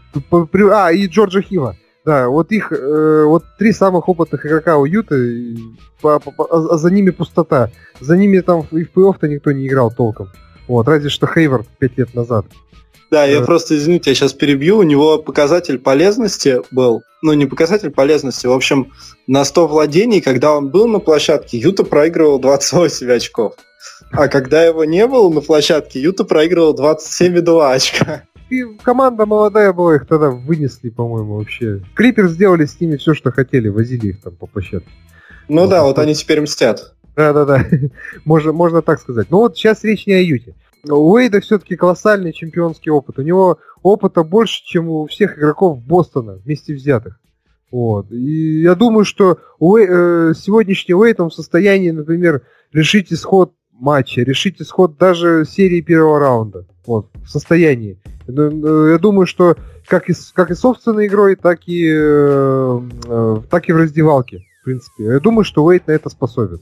А, 0.72 0.92
и 0.92 1.08
Джорджа 1.08 1.42
Хива. 1.42 1.78
Да, 2.06 2.28
вот 2.28 2.52
их, 2.52 2.72
э, 2.72 3.24
вот 3.26 3.44
три 3.58 3.72
самых 3.72 4.10
опытных 4.10 4.46
игрока 4.46 4.78
у 4.78 4.86
Юты, 4.86 5.56
по, 6.02 6.20
по, 6.20 6.46
а, 6.50 6.74
а 6.74 6.78
за 6.78 6.92
ними 6.92 7.12
пустота. 7.12 7.72
За 8.02 8.18
ними 8.18 8.40
там 8.42 8.68
и 8.72 8.84
в 8.84 8.92
плей-офф-то 8.94 9.28
никто 9.28 9.52
не 9.54 9.68
играл 9.68 9.90
толком. 9.90 10.30
Вот, 10.68 10.88
разве 10.88 11.10
что 11.10 11.28
Хейвард 11.28 11.68
пять 11.80 11.98
лет 11.98 12.14
назад. 12.14 12.46
Да, 13.10 13.26
я 13.26 13.42
просто, 13.42 13.78
извините, 13.78 14.10
я 14.10 14.16
сейчас 14.16 14.34
перебью. 14.34 14.80
У 14.80 14.84
него 14.84 15.20
показатель 15.20 15.78
полезности 15.78 16.62
был, 16.72 17.04
ну 17.22 17.34
не 17.34 17.46
показатель 17.46 17.92
полезности, 17.92 18.48
в 18.48 18.52
общем, 18.52 18.92
на 19.28 19.46
100 19.46 19.68
владений, 19.68 20.20
когда 20.20 20.54
он 20.54 20.70
был 20.70 20.88
на 20.88 21.00
площадке, 21.00 21.60
Юта 21.60 21.84
проигрывал 21.84 22.40
28 22.40 23.12
очков. 23.12 23.54
А 24.12 24.28
когда 24.28 24.64
его 24.64 24.84
не 24.84 25.06
было 25.06 25.32
на 25.32 25.42
площадке, 25.42 26.02
Юта 26.02 26.24
проигрывал 26.24 26.74
27,2 26.74 27.72
очка 27.72 28.24
команда 28.82 29.26
молодая 29.26 29.74
была, 29.74 29.96
их 29.96 30.08
тогда 30.08 30.30
вынесли, 30.30 30.90
по-моему, 30.90 31.38
вообще. 31.38 31.82
Клипер 31.96 32.28
сделали 32.28 32.66
с 32.66 32.80
ними 32.80 32.98
все, 32.98 33.14
что 33.14 33.32
хотели, 33.32 33.70
возили 33.70 34.10
их 34.10 34.22
там 34.22 34.36
по 34.36 34.48
площадке. 34.48 34.90
Ну 35.48 35.62
вот, 35.62 35.70
да, 35.70 35.84
вот 35.84 36.00
они 36.00 36.14
теперь 36.14 36.42
мстят. 36.42 36.96
Да-да-да, 37.16 37.66
можно, 38.26 38.54
можно 38.54 38.82
так 38.82 39.00
сказать. 39.00 39.28
Но 39.30 39.40
вот 39.40 39.58
сейчас 39.58 39.84
речь 39.84 40.08
не 40.08 40.14
о 40.14 40.22
Юте. 40.22 40.56
У 40.86 41.14
Уэйда 41.14 41.40
все-таки 41.40 41.76
колоссальный 41.76 42.34
чемпионский 42.34 42.92
опыт. 42.92 43.18
У 43.20 43.22
него 43.22 43.60
опыта 43.82 44.24
больше, 44.24 44.64
чем 44.66 44.90
у 44.90 45.08
всех 45.08 45.38
игроков 45.38 45.82
Бостона 45.82 46.34
вместе 46.34 46.74
взятых. 46.74 47.20
Вот. 47.72 48.12
И 48.12 48.62
я 48.62 48.76
думаю, 48.76 49.06
что 49.06 49.40
Уэй, 49.60 49.88
э, 49.90 50.34
сегодняшний 50.36 50.94
Уэйд 50.94 51.20
в 51.20 51.32
состоянии, 51.32 51.92
например, 51.92 52.44
решить 52.72 53.12
исход 53.12 53.54
матча, 53.72 54.22
решить 54.22 54.62
исход 54.62 54.98
даже 54.98 55.46
серии 55.46 55.82
первого 55.82 56.20
раунда. 56.20 56.68
Вот, 56.86 57.10
в 57.16 57.28
состоянии. 57.28 58.00
Э, 58.28 58.90
я 58.92 58.98
думаю, 58.98 59.26
что 59.26 59.56
как 59.88 60.10
и, 60.10 60.14
как 60.34 60.52
и 60.52 60.56
собственной 60.56 61.08
игрой, 61.08 61.36
так 61.36 61.62
и, 61.68 61.90
э, 61.90 62.82
э, 63.06 63.38
так 63.50 63.70
и 63.70 63.74
в 63.74 63.78
раздевалке, 63.78 64.46
в 64.62 64.66
принципе. 64.66 65.06
Я 65.06 65.20
думаю, 65.20 65.44
что 65.44 65.64
Уэйт 65.64 65.88
на 65.88 65.92
это 65.92 66.10
способен. 66.10 66.60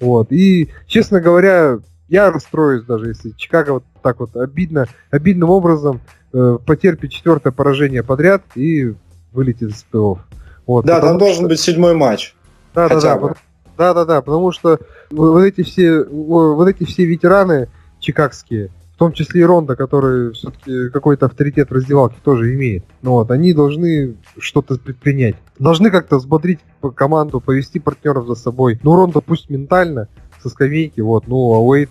Вот. 0.00 0.32
И, 0.32 0.70
честно 0.86 1.20
говоря, 1.20 1.78
я 2.08 2.30
расстроюсь 2.30 2.84
даже, 2.84 3.08
если 3.08 3.30
Чикаго 3.36 3.72
вот 3.72 3.84
так 4.02 4.20
вот 4.20 4.36
обидно, 4.36 4.86
обидным 5.10 5.50
образом 5.50 6.00
э, 6.32 6.58
потерпит 6.64 7.10
четвертое 7.10 7.52
поражение 7.52 8.02
подряд 8.02 8.42
и 8.54 8.94
вылетит 9.32 9.70
из 9.70 9.86
плей-офф. 9.92 10.18
Вот, 10.66 10.84
да, 10.84 11.00
там 11.00 11.18
должен 11.18 11.48
быть 11.48 11.60
седьмой 11.60 11.94
матч. 11.94 12.34
Да, 12.74 12.88
да, 12.88 13.00
да. 13.00 13.34
Да, 13.76 13.94
да, 13.94 14.04
да, 14.04 14.20
потому 14.20 14.52
что 14.52 14.78
вот 15.10 15.42
эти 15.42 15.62
все, 15.62 16.04
вот 16.04 16.68
эти 16.68 16.84
все 16.84 17.06
ветераны 17.06 17.68
чикагские, 17.98 18.70
том 19.00 19.14
числе 19.14 19.40
и 19.40 19.44
Ронда, 19.44 19.76
который 19.76 20.32
все-таки 20.34 20.90
какой-то 20.90 21.24
авторитет 21.24 21.70
в 21.70 21.72
раздевалке 21.72 22.16
тоже 22.22 22.54
имеет. 22.54 22.84
Ну 23.00 23.12
вот, 23.12 23.30
они 23.30 23.54
должны 23.54 24.16
что-то 24.38 24.78
предпринять. 24.78 25.36
Должны 25.58 25.90
как-то 25.90 26.18
взбодрить 26.18 26.60
команду, 26.94 27.40
повести 27.40 27.78
партнеров 27.78 28.26
за 28.26 28.34
собой. 28.34 28.78
Ну, 28.82 28.94
Ронда 28.94 29.22
пусть 29.22 29.48
ментально, 29.48 30.08
со 30.42 30.50
скамейки, 30.50 31.00
вот, 31.00 31.28
ну, 31.28 31.54
а 31.54 31.60
Уэйт 31.60 31.88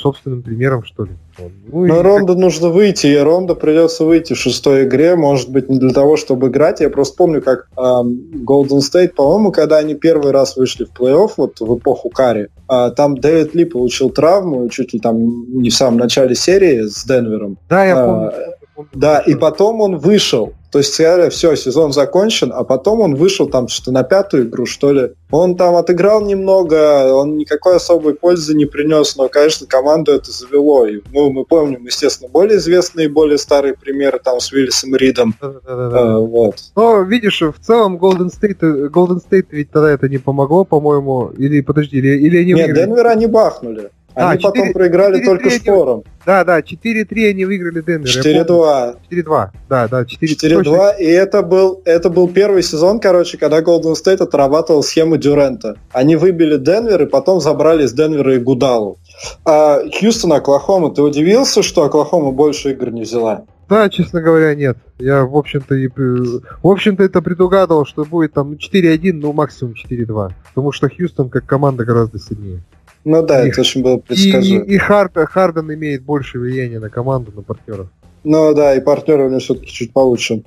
собственным 0.00 0.42
примером, 0.42 0.84
что 0.84 1.04
ли. 1.04 1.10
Ну, 1.38 1.86
Но 1.86 2.02
Ронда 2.02 2.34
как... 2.34 2.42
нужно 2.42 2.68
выйти, 2.68 3.06
и 3.06 3.16
Ронда 3.16 3.54
придется 3.54 4.04
выйти 4.04 4.34
в 4.34 4.38
шестой 4.38 4.84
игре, 4.84 5.16
может 5.16 5.50
быть, 5.50 5.68
не 5.68 5.78
для 5.78 5.90
того, 5.90 6.16
чтобы 6.16 6.48
играть. 6.48 6.80
Я 6.80 6.90
просто 6.90 7.16
помню, 7.16 7.42
как 7.42 7.68
эм, 7.76 8.44
Golden 8.44 8.80
State, 8.80 9.14
по-моему, 9.14 9.52
когда 9.52 9.78
они 9.78 9.94
первый 9.94 10.32
раз 10.32 10.56
вышли 10.56 10.84
в 10.84 10.92
плей-офф, 10.92 11.32
вот 11.36 11.60
в 11.60 11.78
эпоху 11.78 12.10
Карри, 12.10 12.48
э, 12.68 12.90
там 12.96 13.16
Дэвид 13.16 13.54
Ли 13.54 13.64
получил 13.64 14.10
травму, 14.10 14.68
чуть 14.68 14.92
ли 14.92 15.00
там 15.00 15.16
не 15.60 15.70
в 15.70 15.74
самом 15.74 15.98
начале 15.98 16.34
серии 16.34 16.86
с 16.86 17.04
Денвером. 17.04 17.58
Да, 17.68 17.84
я 17.84 18.04
помню. 18.04 18.30
Э, 18.30 18.60
да, 18.94 19.18
и 19.18 19.34
потом 19.34 19.80
он 19.80 19.98
вышел. 19.98 20.54
То 20.70 20.78
есть 20.78 20.94
сказали, 20.94 21.30
все, 21.30 21.56
сезон 21.56 21.92
закончен, 21.92 22.52
а 22.54 22.64
потом 22.64 23.00
он 23.00 23.14
вышел 23.16 23.48
там 23.48 23.68
что-то 23.68 23.92
на 23.92 24.04
пятую 24.04 24.44
игру, 24.44 24.66
что 24.66 24.92
ли. 24.92 25.12
Он 25.30 25.56
там 25.56 25.74
отыграл 25.76 26.24
немного, 26.24 27.12
он 27.12 27.36
никакой 27.36 27.76
особой 27.76 28.14
пользы 28.14 28.54
не 28.54 28.66
принес, 28.66 29.16
но, 29.16 29.28
конечно, 29.28 29.66
команду 29.66 30.12
это 30.12 30.30
завело. 30.30 30.86
И, 30.86 31.00
ну, 31.12 31.30
мы 31.30 31.44
помним, 31.44 31.84
естественно, 31.86 32.28
более 32.28 32.58
известные 32.58 33.08
более 33.08 33.38
старые 33.38 33.74
примеры 33.74 34.20
там 34.22 34.40
с 34.40 34.52
Уиллисом 34.52 34.94
Ридом. 34.94 35.34
А, 35.40 36.18
вот. 36.18 36.56
Но, 36.76 37.02
видишь, 37.02 37.42
в 37.42 37.58
целом 37.60 37.96
Golden 37.96 38.30
State, 38.30 38.90
Golden 38.90 39.20
State 39.20 39.46
ведь 39.50 39.70
тогда 39.70 39.90
это 39.90 40.08
не 40.08 40.18
помогло, 40.18 40.64
по-моему, 40.64 41.32
или, 41.36 41.60
подожди, 41.60 41.98
или, 41.98 42.16
или 42.16 42.38
они 42.38 42.52
Нет, 42.52 42.66
выиграли? 42.68 42.86
Денвер 42.86 43.06
они 43.08 43.26
бахнули. 43.26 43.90
Они 44.14 44.34
а, 44.34 44.36
4, 44.36 44.42
потом 44.42 44.72
проиграли 44.72 45.18
4, 45.18 45.26
только 45.26 45.50
4, 45.50 45.60
шпором. 45.60 46.04
Да, 46.26 46.44
да, 46.44 46.60
4-3 46.60 47.30
они 47.30 47.44
выиграли 47.44 47.80
Денвер. 47.80 48.08
4-2. 48.08 48.96
4-2, 49.10 49.48
да, 49.68 49.88
да, 49.88 50.02
4-2. 50.02 50.98
И 50.98 51.04
это 51.04 51.42
был, 51.42 51.80
это 51.84 52.10
был 52.10 52.28
первый 52.28 52.62
сезон, 52.62 53.00
короче, 53.00 53.38
когда 53.38 53.60
Golden 53.60 53.94
State 53.94 54.22
отрабатывал 54.22 54.82
схему 54.82 55.16
Дюрента. 55.16 55.76
Они 55.92 56.16
выбили 56.16 56.56
Денвер 56.56 57.02
и 57.02 57.06
потом 57.06 57.40
забрали 57.40 57.84
из 57.84 57.92
Денвера 57.92 58.34
и 58.34 58.38
Гудалу. 58.38 58.98
А 59.44 59.80
Хьюстон, 59.98 60.32
Оклахома, 60.32 60.94
ты 60.94 61.02
удивился, 61.02 61.62
что 61.62 61.84
Оклахома 61.84 62.32
больше 62.32 62.72
игр 62.72 62.90
не 62.90 63.02
взяла? 63.02 63.44
Да, 63.70 63.88
честно 63.88 64.20
говоря, 64.20 64.52
нет. 64.56 64.76
Я, 64.98 65.24
в 65.24 65.36
общем-то, 65.36 65.76
и, 65.76 65.88
в 65.88 66.66
общем-то, 66.66 67.04
это 67.04 67.22
предугадывал, 67.22 67.86
что 67.86 68.04
будет 68.04 68.32
там 68.32 68.54
4-1, 68.54 69.12
ну, 69.12 69.32
максимум 69.32 69.74
4-2. 69.74 70.32
Потому 70.48 70.72
что 70.72 70.88
Хьюстон 70.88 71.30
как 71.30 71.46
команда 71.46 71.84
гораздо 71.84 72.18
сильнее. 72.18 72.62
Ну 73.04 73.22
да, 73.22 73.44
и, 73.44 73.48
это 73.48 73.60
очень 73.60 73.82
было 73.82 73.96
предсказуемо. 73.96 74.64
И, 74.64 74.72
и, 74.72 74.74
и 74.74 74.78
Хард, 74.78 75.12
Харден 75.14 75.72
имеет 75.72 76.02
больше 76.02 76.38
влияния 76.38 76.78
на 76.78 76.90
команду, 76.90 77.32
на 77.34 77.42
партнеров. 77.42 77.88
Ну 78.24 78.54
да, 78.54 78.74
и 78.74 78.80
партнеры 78.80 79.26
у 79.26 79.28
него 79.28 79.40
все-таки 79.40 79.70
чуть 79.70 79.92
получше. 79.92 80.42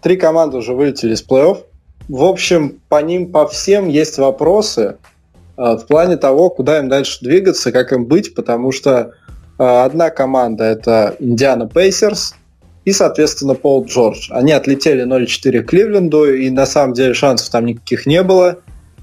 Три 0.00 0.16
команды 0.16 0.56
уже 0.56 0.74
вылетели 0.74 1.14
из 1.14 1.24
плей-офф. 1.24 1.58
В 2.08 2.24
общем, 2.24 2.80
по 2.88 3.00
ним, 3.02 3.30
по 3.30 3.46
всем 3.46 3.88
есть 3.88 4.18
вопросы 4.18 4.96
э, 5.56 5.76
в 5.76 5.86
плане 5.86 6.16
того, 6.16 6.50
куда 6.50 6.78
им 6.78 6.88
дальше 6.88 7.18
двигаться, 7.22 7.70
как 7.70 7.92
им 7.92 8.06
быть, 8.06 8.34
потому 8.34 8.72
что 8.72 9.12
э, 9.58 9.64
одна 9.64 10.10
команда 10.10 10.64
это 10.64 11.16
Индиана 11.20 11.68
Пейсерс 11.68 12.34
и, 12.84 12.92
соответственно, 12.92 13.54
Пол 13.54 13.84
Джордж. 13.84 14.28
Они 14.30 14.50
отлетели 14.50 15.04
0-4 15.04 15.62
Кливленду, 15.62 16.32
и 16.34 16.50
на 16.50 16.66
самом 16.66 16.94
деле 16.94 17.14
шансов 17.14 17.50
там 17.50 17.66
никаких 17.66 18.06
не 18.06 18.22
было 18.24 18.58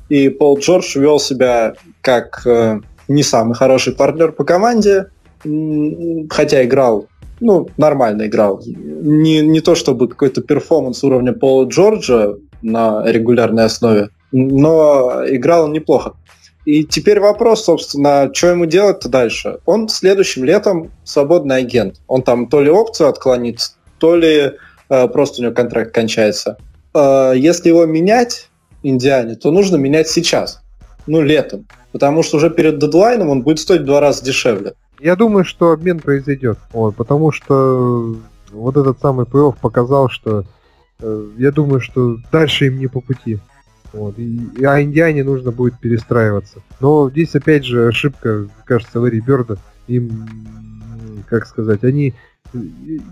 и 0.09 0.29
Пол 0.29 0.59
Джордж 0.59 0.97
вел 0.97 1.19
себя 1.19 1.75
как 2.01 2.41
э, 2.45 2.79
не 3.07 3.23
самый 3.23 3.55
хороший 3.55 3.93
партнер 3.93 4.31
по 4.31 4.43
команде, 4.43 5.07
хотя 6.29 6.65
играл, 6.65 7.07
ну, 7.39 7.69
нормально 7.77 8.27
играл. 8.27 8.61
Не, 8.65 9.41
не 9.41 9.61
то 9.61 9.75
чтобы 9.75 10.07
какой-то 10.07 10.41
перформанс 10.41 11.03
уровня 11.03 11.33
Пола 11.33 11.65
Джорджа 11.65 12.35
на 12.61 13.03
регулярной 13.05 13.65
основе, 13.65 14.09
но 14.31 15.23
играл 15.27 15.65
он 15.65 15.73
неплохо. 15.73 16.13
И 16.65 16.83
теперь 16.83 17.19
вопрос, 17.19 17.63
собственно, 17.63 18.29
что 18.33 18.47
ему 18.47 18.65
делать-то 18.65 19.09
дальше? 19.09 19.59
Он 19.65 19.87
следующим 19.87 20.43
летом 20.43 20.91
свободный 21.03 21.57
агент. 21.57 21.95
Он 22.07 22.21
там 22.21 22.47
то 22.47 22.61
ли 22.61 22.69
опцию 22.69 23.09
отклонит, 23.09 23.59
то 23.97 24.15
ли 24.15 24.51
э, 24.89 25.07
просто 25.07 25.41
у 25.41 25.45
него 25.45 25.53
контракт 25.55 25.93
кончается. 25.93 26.57
Э, 26.93 27.33
если 27.35 27.69
его 27.69 27.85
менять, 27.85 28.48
Индиане, 28.83 29.35
то 29.35 29.51
нужно 29.51 29.77
менять 29.77 30.07
сейчас, 30.07 30.61
ну, 31.07 31.21
летом. 31.21 31.67
Потому 31.91 32.23
что 32.23 32.37
уже 32.37 32.49
перед 32.49 32.79
дедлайном 32.79 33.29
он 33.29 33.41
будет 33.41 33.59
стоить 33.59 33.81
в 33.81 33.85
два 33.85 33.99
раза 33.99 34.23
дешевле. 34.23 34.73
Я 34.99 35.15
думаю, 35.15 35.45
что 35.45 35.71
обмен 35.71 35.99
произойдет. 35.99 36.59
Вот, 36.71 36.95
потому 36.95 37.31
что 37.31 38.15
вот 38.51 38.77
этот 38.77 38.99
самый 38.99 39.25
плей 39.25 39.51
показал, 39.59 40.09
что 40.09 40.43
э, 40.99 41.27
я 41.37 41.51
думаю, 41.51 41.81
что 41.81 42.17
дальше 42.31 42.67
им 42.67 42.79
не 42.79 42.87
по 42.87 43.01
пути. 43.01 43.39
Вот, 43.91 44.19
и, 44.19 44.63
а 44.63 44.81
Индиане 44.81 45.23
нужно 45.23 45.51
будет 45.51 45.79
перестраиваться. 45.79 46.61
Но 46.79 47.09
здесь 47.09 47.33
опять 47.35 47.65
же 47.65 47.87
ошибка, 47.87 48.47
кажется, 48.65 48.99
Лэри 48.99 49.19
Бёрда. 49.19 49.57
Им, 49.87 50.27
как 51.27 51.47
сказать, 51.47 51.83
они 51.83 52.13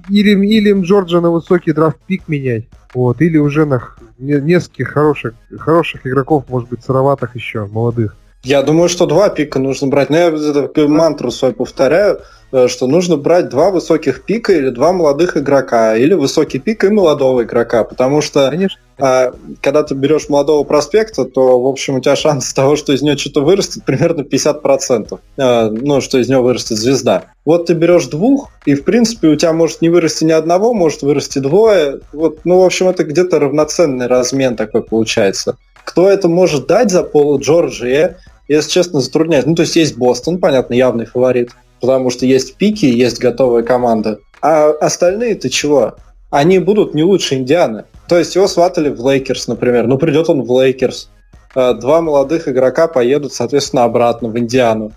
или, 0.09 0.45
или 0.45 0.69
им 0.69 0.81
Джорджа 0.81 1.21
на 1.21 1.31
высокий 1.31 1.71
драфт 1.71 1.97
пик 2.07 2.27
менять, 2.27 2.65
вот, 2.93 3.21
или 3.21 3.37
уже 3.37 3.65
на 3.65 3.81
нескольких 4.17 4.89
хороших, 4.89 5.35
хороших 5.57 6.05
игроков, 6.07 6.45
может 6.49 6.69
быть, 6.69 6.83
сыроватых 6.83 7.35
еще, 7.35 7.65
молодых. 7.65 8.15
Я 8.47 8.61
думаю, 8.61 8.87
что 8.87 9.05
два 9.05 9.27
пика 9.27 9.59
нужно 9.59 9.87
брать. 9.87 10.09
Но 10.09 10.17
я 10.17 10.87
мантру 10.87 11.31
свою 11.31 11.53
повторяю. 11.53 12.21
Э, 12.53 12.69
что 12.69 12.87
нужно 12.87 13.17
брать 13.17 13.49
два 13.49 13.71
высоких 13.71 14.23
пика 14.23 14.53
или 14.53 14.69
два 14.69 14.93
молодых 14.93 15.35
игрока, 15.35 15.97
или 15.97 16.13
высокий 16.13 16.59
пик 16.59 16.85
и 16.85 16.89
молодого 16.89 17.43
игрока, 17.43 17.83
потому 17.83 18.21
что 18.21 18.49
Конечно. 18.49 18.79
А, 18.99 19.33
когда 19.61 19.83
ты 19.83 19.95
берешь 19.95 20.29
молодого 20.29 20.63
проспекта, 20.63 21.25
то, 21.25 21.61
в 21.61 21.67
общем, 21.67 21.95
у 21.95 21.99
тебя 21.99 22.15
шанс 22.15 22.53
того, 22.53 22.77
что 22.77 22.93
из 22.93 23.01
него 23.01 23.17
что-то 23.17 23.41
вырастет, 23.41 23.83
примерно 23.83 24.21
50%. 24.21 25.19
А, 25.37 25.69
ну, 25.69 25.99
что 25.99 26.17
из 26.17 26.29
него 26.29 26.41
вырастет 26.41 26.77
звезда. 26.77 27.25
Вот 27.43 27.65
ты 27.65 27.73
берешь 27.73 28.05
двух, 28.05 28.49
и, 28.65 28.75
в 28.75 28.85
принципе, 28.85 29.27
у 29.27 29.35
тебя 29.35 29.51
может 29.51 29.81
не 29.81 29.89
вырасти 29.89 30.23
ни 30.23 30.31
одного, 30.31 30.73
может 30.73 31.01
вырасти 31.01 31.39
двое. 31.39 31.99
Вот, 32.13 32.39
ну, 32.45 32.61
в 32.61 32.65
общем, 32.65 32.87
это 32.87 33.03
где-то 33.03 33.39
равноценный 33.39 34.07
размен 34.07 34.55
такой 34.55 34.83
получается. 34.83 35.57
Кто 35.83 36.09
это 36.09 36.27
может 36.27 36.67
дать 36.67 36.91
за 36.91 37.03
Пола 37.03 37.39
Джорджа, 37.39 37.87
я, 37.87 38.15
если 38.47 38.71
честно, 38.71 39.01
затрудняюсь. 39.01 39.45
Ну, 39.45 39.55
то 39.55 39.63
есть 39.63 39.75
есть 39.75 39.97
Бостон, 39.97 40.39
понятно, 40.39 40.73
явный 40.73 41.05
фаворит 41.05 41.51
потому 41.81 42.09
что 42.09 42.25
есть 42.25 42.55
пики, 42.55 42.85
есть 42.85 43.19
готовая 43.19 43.63
команда. 43.63 44.19
А 44.41 44.69
остальные-то 44.69 45.49
чего? 45.49 45.95
Они 46.29 46.59
будут 46.59 46.93
не 46.93 47.03
лучше 47.03 47.35
Индианы. 47.35 47.85
То 48.07 48.17
есть 48.17 48.35
его 48.35 48.47
сватали 48.47 48.89
в 48.89 49.05
Лейкерс, 49.05 49.47
например. 49.47 49.87
Ну, 49.87 49.97
придет 49.97 50.29
он 50.29 50.43
в 50.43 50.51
Лейкерс. 50.51 51.09
А, 51.55 51.73
два 51.73 52.01
молодых 52.01 52.47
игрока 52.47 52.87
поедут, 52.87 53.33
соответственно, 53.33 53.83
обратно 53.83 54.29
в 54.29 54.37
Индиану. 54.37 54.91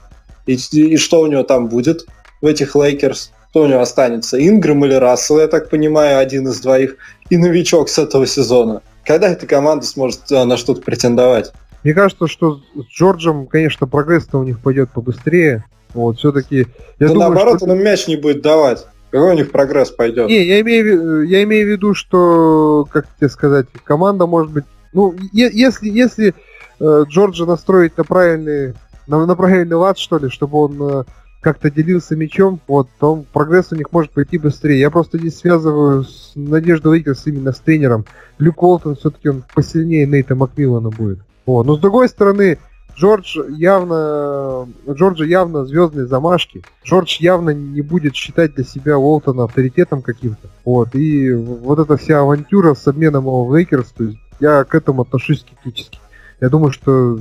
И, 0.47 0.55
и 0.55 0.97
что 0.97 1.21
у 1.21 1.27
него 1.27 1.43
там 1.43 1.69
будет 1.69 2.07
в 2.43 2.47
этих 2.47 2.75
Лейкерс? 2.75 3.33
Кто 3.51 3.63
у 3.63 3.67
него 3.67 3.81
останется? 3.81 4.39
Ингрэм 4.45 4.85
или 4.85 4.95
Рассел, 4.95 5.41
я 5.41 5.49
так 5.49 5.71
понимаю, 5.71 6.19
один 6.19 6.49
из 6.49 6.61
двоих. 6.61 6.97
И 7.31 7.37
новичок 7.37 7.89
с 7.89 7.99
этого 7.99 8.27
сезона. 8.27 8.83
Когда 9.05 9.29
эта 9.29 9.47
команда 9.47 9.87
сможет 9.87 10.21
а, 10.33 10.45
на 10.45 10.57
что-то 10.57 10.83
претендовать? 10.83 11.53
Мне 11.83 11.95
кажется, 11.95 12.27
что 12.27 12.61
с 12.75 12.87
Джорджем, 12.93 13.47
конечно, 13.47 13.87
прогресс-то 13.87 14.38
у 14.38 14.43
них 14.43 14.61
пойдет 14.61 14.90
побыстрее. 14.90 15.64
Вот, 15.95 16.19
все-таки... 16.19 16.66
Да 16.99 17.09
думаю, 17.09 17.31
наоборот, 17.31 17.59
что... 17.59 17.71
он 17.71 17.83
мяч 17.83 18.07
не 18.07 18.16
будет 18.16 18.43
давать. 18.43 18.87
Какой 19.11 19.33
у 19.33 19.37
них 19.37 19.51
прогресс 19.51 19.90
пойдет? 19.90 20.29
Не, 20.29 20.45
я 20.45 20.61
имею, 20.61 21.23
я 21.23 21.43
имею 21.43 21.66
в 21.66 21.71
виду, 21.71 21.95
что, 21.95 22.87
как 22.90 23.07
тебе 23.19 23.29
сказать, 23.29 23.66
команда 23.85 24.27
может 24.27 24.53
быть... 24.53 24.64
Ну, 24.93 25.14
если, 25.33 25.88
если 25.88 26.35
э, 26.79 27.05
Джорджа 27.09 27.45
настроить 27.45 27.97
на 27.97 28.05
правильный, 28.05 28.75
на, 29.07 29.27
на 29.27 29.35
правильный 29.35 29.77
лад, 29.77 29.99
что 29.99 30.19
ли, 30.19 30.29
чтобы 30.29 30.59
он 30.59 30.77
э, 30.81 31.05
как-то 31.40 31.71
делился 31.71 32.14
мячом, 32.14 32.61
вот, 32.69 32.88
то 32.99 33.25
прогресс 33.33 33.73
у 33.73 33.77
них 33.77 33.90
может 33.93 34.12
пойти 34.12 34.38
быстрее. 34.38 34.79
Я 34.79 34.90
просто 34.90 35.19
здесь 35.19 35.38
связываю 35.38 36.05
с 36.05 36.33
Надеждой 36.35 36.95
Лейкерс 36.95 37.27
именно 37.27 37.53
с 37.53 37.59
тренером. 37.59 38.05
Люк 38.38 38.62
Уолтон 38.62 38.97
все-таки 38.97 39.29
он 39.29 39.45
посильнее 39.55 40.07
Нейта 40.07 40.35
Макмиллана 40.35 40.90
будет. 40.90 41.21
Вот. 41.51 41.67
Но 41.67 41.77
с 41.77 41.81
другой 41.81 42.09
стороны, 42.09 42.59
Джордж 42.97 43.37
явно, 43.49 44.69
Джорджа 44.89 45.25
явно 45.25 45.65
звездные 45.65 46.07
замашки. 46.07 46.63
Джордж 46.85 47.17
явно 47.19 47.51
не 47.51 47.81
будет 47.83 48.15
считать 48.15 48.55
для 48.55 48.65
себя 48.65 48.97
Уолтона 48.97 49.45
авторитетом 49.45 50.01
каким-то. 50.01 50.49
Вот. 50.65 50.95
И 50.95 51.33
вот 51.33 51.81
эта 51.81 51.97
вся 51.97 52.21
авантюра 52.21 52.75
с 52.75 52.87
обменом 52.87 53.25
его 53.25 53.45
в 53.45 53.53
Лейкерс, 53.53 53.89
то 53.89 54.05
есть 54.05 54.19
я 54.39 54.63
к 54.63 54.77
этому 54.77 55.03
отношусь 55.03 55.41
скептически. 55.41 55.99
Я 56.41 56.51
думаю, 56.51 56.71
что 56.71 57.19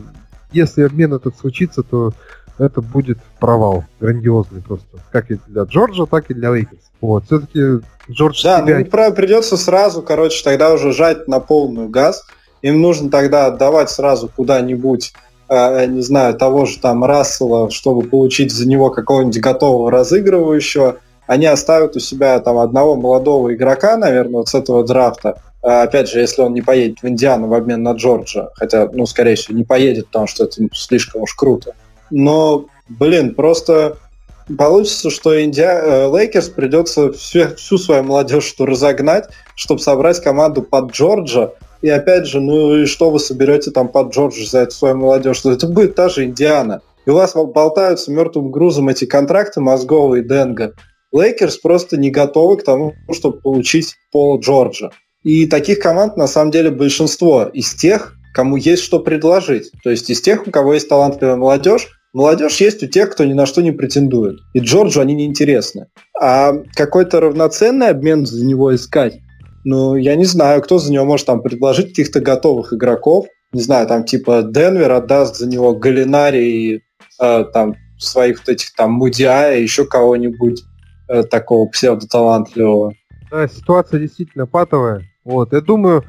если 0.51 0.83
обмен 0.83 1.11
этот 1.15 1.35
случится, 1.35 1.81
то 1.81 2.13
это 2.59 2.81
будет 2.81 3.17
провал 3.39 3.83
грандиозный 3.99 4.61
просто. 4.61 4.85
Как 5.11 5.31
и 5.31 5.39
для 5.47 5.63
Джорджа, 5.63 6.05
так 6.05 6.29
и 6.29 6.35
для 6.35 6.51
Лейкерс. 6.51 6.83
Вот, 7.01 7.25
все-таки 7.25 7.83
Джордж 8.11 8.43
Да, 8.43 8.61
себя... 8.61 8.79
ну, 8.79 9.11
придется 9.11 9.57
сразу, 9.57 10.03
короче, 10.03 10.43
тогда 10.43 10.71
уже 10.71 10.93
жать 10.93 11.27
на 11.27 11.39
полную 11.39 11.89
газ. 11.89 12.25
Им 12.61 12.81
нужно 12.81 13.09
тогда 13.09 13.47
отдавать 13.47 13.89
сразу 13.89 14.29
куда-нибудь 14.35 15.13
Э, 15.49 15.87
не 15.87 16.01
знаю, 16.01 16.35
того 16.35 16.65
же 16.65 16.77
там 16.77 17.03
Рассела, 17.03 17.71
чтобы 17.71 18.07
получить 18.07 18.51
за 18.51 18.67
него 18.67 18.91
какого-нибудь 18.91 19.39
готового 19.39 19.89
разыгрывающего, 19.89 20.97
они 21.25 21.47
оставят 21.47 21.95
у 21.95 21.99
себя 21.99 22.39
там 22.39 22.59
одного 22.59 22.95
молодого 22.95 23.53
игрока, 23.53 23.97
наверное, 23.97 24.37
вот 24.37 24.49
с 24.49 24.55
этого 24.55 24.85
драфта. 24.85 25.41
Э, 25.63 25.81
опять 25.81 26.07
же, 26.07 26.19
если 26.19 26.43
он 26.43 26.53
не 26.53 26.61
поедет 26.61 27.01
в 27.01 27.07
Индиану 27.07 27.47
в 27.47 27.53
обмен 27.55 27.81
на 27.81 27.93
Джорджа, 27.93 28.49
хотя, 28.53 28.87
ну, 28.93 29.07
скорее 29.07 29.35
всего, 29.35 29.57
не 29.57 29.63
поедет, 29.63 30.05
потому 30.07 30.27
что 30.27 30.43
это 30.43 30.61
слишком 30.71 31.23
уж 31.23 31.33
круто. 31.33 31.73
Но, 32.11 32.65
блин, 32.87 33.33
просто 33.33 33.97
получится, 34.55 35.09
что 35.09 35.43
Индиа... 35.43 35.81
Э, 35.81 36.07
Лейкерс 36.15 36.49
придется 36.49 37.11
всю, 37.11 37.55
всю 37.55 37.79
свою 37.79 38.03
молодежь 38.03 38.43
что 38.43 38.67
разогнать, 38.67 39.29
чтобы 39.55 39.81
собрать 39.81 40.21
команду 40.21 40.61
под 40.61 40.91
Джорджа, 40.91 41.53
и 41.81 41.89
опять 41.89 42.25
же, 42.25 42.41
ну 42.41 42.75
и 42.75 42.85
что 42.85 43.09
вы 43.09 43.19
соберете 43.19 43.71
там 43.71 43.87
под 43.87 44.13
Джорджа 44.13 44.45
за 44.45 44.59
эту 44.59 44.75
свою 44.75 44.97
молодежь? 44.97 45.45
Это 45.45 45.67
будет 45.67 45.95
та 45.95 46.09
же 46.09 46.25
Индиана. 46.25 46.81
И 47.05 47.09
у 47.09 47.15
вас 47.15 47.33
болтаются 47.33 48.11
мертвым 48.11 48.51
грузом 48.51 48.89
эти 48.89 49.05
контракты 49.05 49.61
Мозгова 49.61 50.15
и 50.15 50.23
Денга. 50.23 50.73
Лейкерс 51.11 51.57
просто 51.57 51.97
не 51.97 52.11
готовы 52.11 52.57
к 52.57 52.63
тому, 52.63 52.93
чтобы 53.11 53.39
получить 53.39 53.95
Пола 54.11 54.39
Джорджа. 54.39 54.91
И 55.23 55.47
таких 55.47 55.79
команд 55.79 56.17
на 56.17 56.27
самом 56.27 56.51
деле 56.51 56.69
большинство 56.69 57.45
из 57.45 57.73
тех, 57.73 58.15
кому 58.33 58.57
есть 58.57 58.83
что 58.83 58.99
предложить. 58.99 59.71
То 59.83 59.89
есть 59.89 60.09
из 60.09 60.21
тех, 60.21 60.47
у 60.47 60.51
кого 60.51 60.73
есть 60.73 60.87
талантливая 60.87 61.35
молодежь, 61.35 61.87
молодежь 62.13 62.61
есть 62.61 62.83
у 62.83 62.87
тех, 62.87 63.11
кто 63.11 63.25
ни 63.25 63.33
на 63.33 63.45
что 63.45 63.61
не 63.61 63.71
претендует. 63.71 64.37
И 64.53 64.59
Джорджу 64.59 65.01
они 65.01 65.15
не 65.15 65.25
интересны. 65.25 65.87
А 66.19 66.53
какой-то 66.75 67.21
равноценный 67.21 67.87
обмен 67.87 68.25
за 68.25 68.45
него 68.45 68.75
искать, 68.75 69.19
ну, 69.63 69.95
я 69.95 70.15
не 70.15 70.25
знаю, 70.25 70.61
кто 70.61 70.77
за 70.79 70.91
него 70.91 71.05
может 71.05 71.25
там 71.25 71.41
предложить 71.41 71.89
каких-то 71.89 72.19
готовых 72.19 72.73
игроков. 72.73 73.27
Не 73.51 73.61
знаю, 73.61 73.87
там 73.87 74.03
типа 74.03 74.43
Денвер 74.43 74.91
отдаст 74.91 75.37
за 75.37 75.47
него 75.47 75.73
Галинари 75.73 76.43
и 76.45 76.81
э, 77.19 77.45
там 77.51 77.75
своих 77.97 78.39
вот 78.39 78.49
этих 78.49 78.73
там 78.75 78.91
Мудиа 78.93 79.53
и 79.53 79.63
еще 79.63 79.85
кого-нибудь 79.85 80.63
э, 81.07 81.23
такого 81.23 81.67
псевдоталантливого. 81.67 82.93
Да, 83.31 83.47
ситуация 83.47 83.99
действительно 83.99 84.45
патовая. 84.45 85.03
Вот, 85.23 85.53
я 85.53 85.61
думаю, 85.61 86.03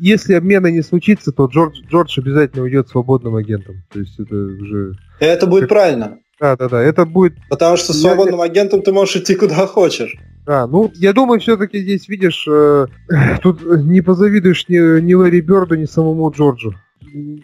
если 0.00 0.34
обмена 0.34 0.68
не 0.68 0.82
случится, 0.82 1.32
то 1.32 1.46
Джордж, 1.46 1.76
Джордж 1.90 2.18
обязательно 2.18 2.62
уйдет 2.62 2.88
свободным 2.88 3.36
агентом. 3.36 3.82
То 3.92 4.00
есть 4.00 4.18
это 4.18 4.34
уже... 4.34 4.94
Это 5.18 5.46
будет 5.46 5.62
как... 5.62 5.70
правильно. 5.70 6.18
Да, 6.38 6.56
да, 6.56 6.68
да, 6.68 6.82
это 6.82 7.04
будет... 7.04 7.34
Потому 7.50 7.76
что 7.76 7.92
свободным 7.92 8.38
я... 8.38 8.44
агентом 8.44 8.82
ты 8.82 8.92
можешь 8.92 9.16
идти 9.16 9.34
куда 9.34 9.66
хочешь. 9.66 10.16
Да, 10.46 10.66
ну, 10.66 10.90
я 10.94 11.12
думаю, 11.12 11.40
все-таки 11.40 11.80
здесь, 11.80 12.08
видишь, 12.08 12.46
э, 12.48 12.86
тут 13.42 13.62
не 13.62 14.00
позавидуешь 14.00 14.68
ни, 14.68 15.00
ни 15.00 15.14
Ларри 15.14 15.40
Берду, 15.40 15.74
ни 15.74 15.84
самому 15.84 16.30
Джорджу. 16.30 16.74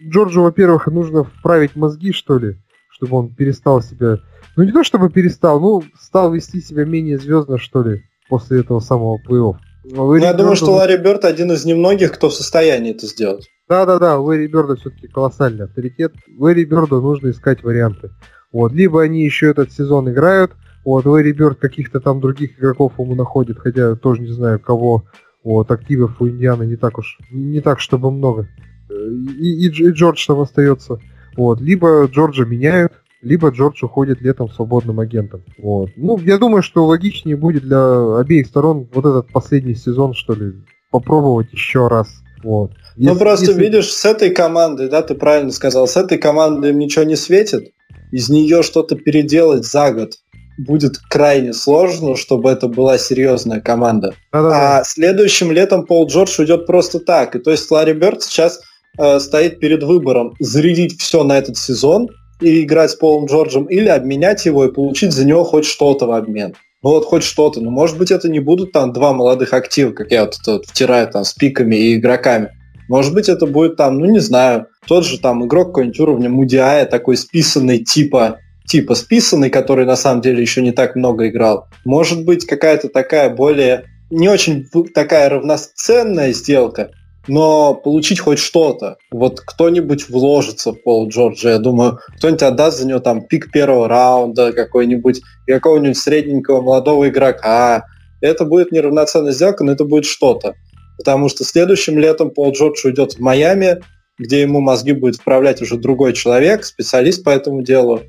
Джорджу, 0.09 0.43
во-первых, 0.43 0.87
нужно 0.87 1.25
вправить 1.25 1.77
мозги, 1.77 2.13
что 2.13 2.39
ли, 2.39 2.57
чтобы 2.91 3.17
он 3.17 3.35
перестал 3.35 3.83
себя... 3.83 4.19
Ну, 4.57 4.63
не 4.63 4.73
то 4.73 4.83
чтобы 4.85 5.11
перестал, 5.11 5.61
ну, 5.61 5.83
стал 6.01 6.33
вести 6.33 6.61
себя 6.61 6.85
менее 6.85 7.19
звездно, 7.19 7.59
что 7.59 7.83
ли, 7.83 8.05
после 8.29 8.61
этого 8.61 8.81
самого 8.81 9.19
плей-офф. 9.19 9.57
Ну, 9.85 10.15
я 10.15 10.29
Бёрду... 10.29 10.39
думаю, 10.39 10.57
что 10.57 10.73
Ларри 10.73 10.97
Бёрд 10.97 11.25
один 11.25 11.53
из 11.53 11.65
немногих, 11.65 12.13
кто 12.13 12.29
в 12.29 12.35
состоянии 12.35 12.93
это 12.93 13.07
сделать. 13.07 13.49
Да-да-да, 13.69 14.19
у 14.19 14.25
Ларри 14.25 14.47
Бёрда 14.47 14.77
все-таки 14.77 15.09
колоссальный 15.09 15.67
авторитет. 15.67 16.13
Ларри 16.39 16.65
Бёрду 16.65 17.01
нужно 17.01 17.31
искать 17.31 17.63
варианты. 17.63 18.11
Вот, 18.53 18.73
либо 18.73 19.03
они 19.03 19.25
еще 19.25 19.51
этот 19.51 19.73
сезон 19.73 20.11
играют, 20.11 20.53
вот, 20.87 21.05
Бёрд 21.05 21.59
каких-то 21.59 21.99
там 21.99 22.21
других 22.21 22.59
игроков 22.59 22.93
ему 22.99 23.17
находит, 23.17 23.59
хотя 23.59 23.97
тоже 23.97 24.23
не 24.23 24.33
знаю 24.33 24.61
кого. 24.61 25.03
Вот, 25.43 25.69
активов 25.73 26.21
у 26.21 26.29
Индианы 26.29 26.65
не 26.65 26.77
так 26.77 26.99
уж, 26.99 27.19
не 27.33 27.61
так, 27.61 27.81
чтобы 27.81 28.13
много. 28.13 28.49
И, 28.89 29.67
и, 29.67 29.69
и 29.69 29.91
Джордж 29.91 30.25
там 30.25 30.41
остается. 30.41 31.01
Вот, 31.37 31.61
либо 31.61 32.05
Джорджа 32.07 32.45
меняют, 32.45 32.93
либо 33.21 33.49
Джордж 33.49 33.85
уходит 33.85 34.21
летом 34.21 34.49
свободным 34.49 35.01
агентом. 35.01 35.43
Вот. 35.59 35.91
Ну, 35.97 36.19
я 36.19 36.39
думаю, 36.39 36.63
что 36.63 36.87
логичнее 36.87 37.37
будет 37.37 37.65
для 37.65 38.19
обеих 38.19 38.47
сторон 38.47 38.89
вот 38.93 39.05
этот 39.05 39.33
последний 39.33 39.75
сезон, 39.75 40.15
что 40.15 40.35
ли, 40.35 40.53
попробовать 40.93 41.53
еще 41.53 41.89
раз. 41.89 42.09
Вот. 42.45 42.71
Ну, 42.97 43.03
если, 43.03 43.13
ну, 43.13 43.19
просто 43.19 43.47
если... 43.47 43.61
видишь, 43.61 43.93
с 43.93 44.05
этой 44.05 44.31
командой, 44.31 44.89
да, 44.89 45.03
ты 45.03 45.17
правильно 45.17 45.51
сказал, 45.51 45.89
с 45.89 45.97
этой 45.97 46.19
командой 46.19 46.71
им 46.71 46.79
ничего 46.79 47.05
не 47.05 47.17
светит, 47.17 47.73
из 48.13 48.29
нее 48.29 48.63
что-то 48.63 48.95
переделать 48.95 49.65
за 49.67 49.93
год 49.93 50.13
будет 50.59 50.99
крайне 50.99 51.53
сложно, 51.53 52.17
чтобы 52.17 52.51
это 52.51 52.69
была 52.69 52.99
серьезная 52.99 53.61
команда. 53.61 54.15
Да-да-да. 54.33 54.79
А 54.79 54.85
следующим 54.85 55.53
летом 55.53 55.85
Пол 55.85 56.07
Джордж 56.07 56.41
уйдет 56.41 56.67
просто 56.67 57.01
так. 57.01 57.37
И 57.37 57.39
то 57.39 57.51
есть 57.51 57.71
Ларри 57.71 57.93
Бёрд 57.93 58.23
сейчас 58.23 58.61
э, 58.99 59.19
стоит 59.21 59.61
перед 59.61 59.83
выбором 59.83 60.35
зарядить 60.41 61.01
все 61.01 61.25
на 61.25 61.39
этот 61.39 61.57
сезон 61.57 62.09
и 62.41 62.63
играть 62.65 62.91
с 62.91 62.95
Полом 62.95 63.27
Джорджем, 63.27 63.65
или 63.65 63.89
обменять 63.89 64.45
его 64.45 64.65
и 64.65 64.73
получить 64.73 65.13
за 65.13 65.25
него 65.25 65.45
хоть 65.45 65.65
что-то 65.65 66.07
в 66.07 66.13
обмен. 66.13 66.55
Ну 66.83 66.91
вот 66.91 67.05
хоть 67.07 67.23
что-то. 67.23 67.61
Ну, 67.61 67.71
может 67.71 67.99
быть, 67.99 68.11
это 68.11 68.29
не 68.29 68.41
будут 68.41 68.73
там 68.73 68.93
два 68.93 69.13
молодых 69.13 69.53
актива, 69.55 69.93
как 69.93 70.11
я 70.11 70.25
вот 70.25 70.37
это 70.41 70.61
втираю 70.63 71.09
там 71.11 71.25
с 71.25 71.33
пиками 71.33 71.75
и 71.75 71.97
игроками. 71.97 72.51
Может 72.89 73.15
быть, 73.15 73.29
это 73.29 73.47
будет 73.47 73.77
там, 73.77 73.99
ну 73.99 74.07
не 74.07 74.21
знаю, 74.21 74.67
тот 74.87 75.05
же 75.05 75.19
там 75.19 75.45
игрок 75.45 75.69
какой-нибудь 75.69 75.99
уровня 75.99 76.29
Мудиая, 76.29 76.87
такой 76.87 77.17
списанный 77.17 77.79
типа 77.79 78.39
типа 78.67 78.95
списанный, 78.95 79.51
который 79.51 79.87
на 79.87 79.97
самом 79.97 80.21
деле 80.21 80.43
еще 80.43 80.63
не 80.63 80.73
так 80.73 80.97
много 80.97 81.29
играл. 81.29 81.69
Может 81.85 82.25
быть, 82.25 82.47
какая-то 82.47 82.89
такая 82.89 83.31
более 83.31 83.85
не 84.11 84.29
очень 84.29 84.67
такая 84.95 85.29
равноценная 85.29 86.33
сделка, 86.33 86.91
но 87.29 87.75
получить 87.75 88.21
хоть 88.21 88.39
что-то. 88.39 88.99
Вот 89.11 89.41
кто-нибудь 89.41 90.09
вложится 90.09 90.73
в 90.73 90.83
Пол 90.83 91.09
Джорджа, 91.09 91.51
я 91.51 91.59
думаю, 91.59 91.99
кто-нибудь 92.19 92.43
отдаст 92.43 92.79
за 92.79 92.87
него 92.87 93.01
там 93.01 93.23
пик 93.23 93.51
первого 93.51 93.89
раунда 93.89 94.53
какой-нибудь, 94.53 95.23
какого-нибудь 95.47 95.99
средненького 95.99 96.61
молодого 96.61 97.09
игрока. 97.09 97.87
Это 98.21 98.45
будет 98.45 98.73
неравноценная 98.73 99.33
сделка, 99.33 99.65
но 99.65 99.73
это 99.73 99.85
будет 99.85 100.05
что-то. 100.05 100.55
Потому 100.99 101.29
что 101.29 101.45
следующим 101.45 101.99
летом 101.99 102.31
Пол 102.31 102.53
Джордж 102.53 102.87
уйдет 102.87 103.15
в 103.15 103.21
Майами, 103.21 103.83
где 104.19 104.41
ему 104.41 104.61
мозги 104.61 104.93
будет 104.93 105.17
вправлять 105.17 105.61
уже 105.61 105.77
другой 105.77 106.15
человек, 106.15 106.65
специалист 106.65 107.23
по 107.23 107.31
этому 107.31 107.63
делу. 107.63 108.03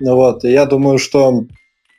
Ну 0.00 0.16
вот, 0.16 0.44
и 0.44 0.50
я 0.50 0.66
думаю, 0.66 0.98
что 0.98 1.44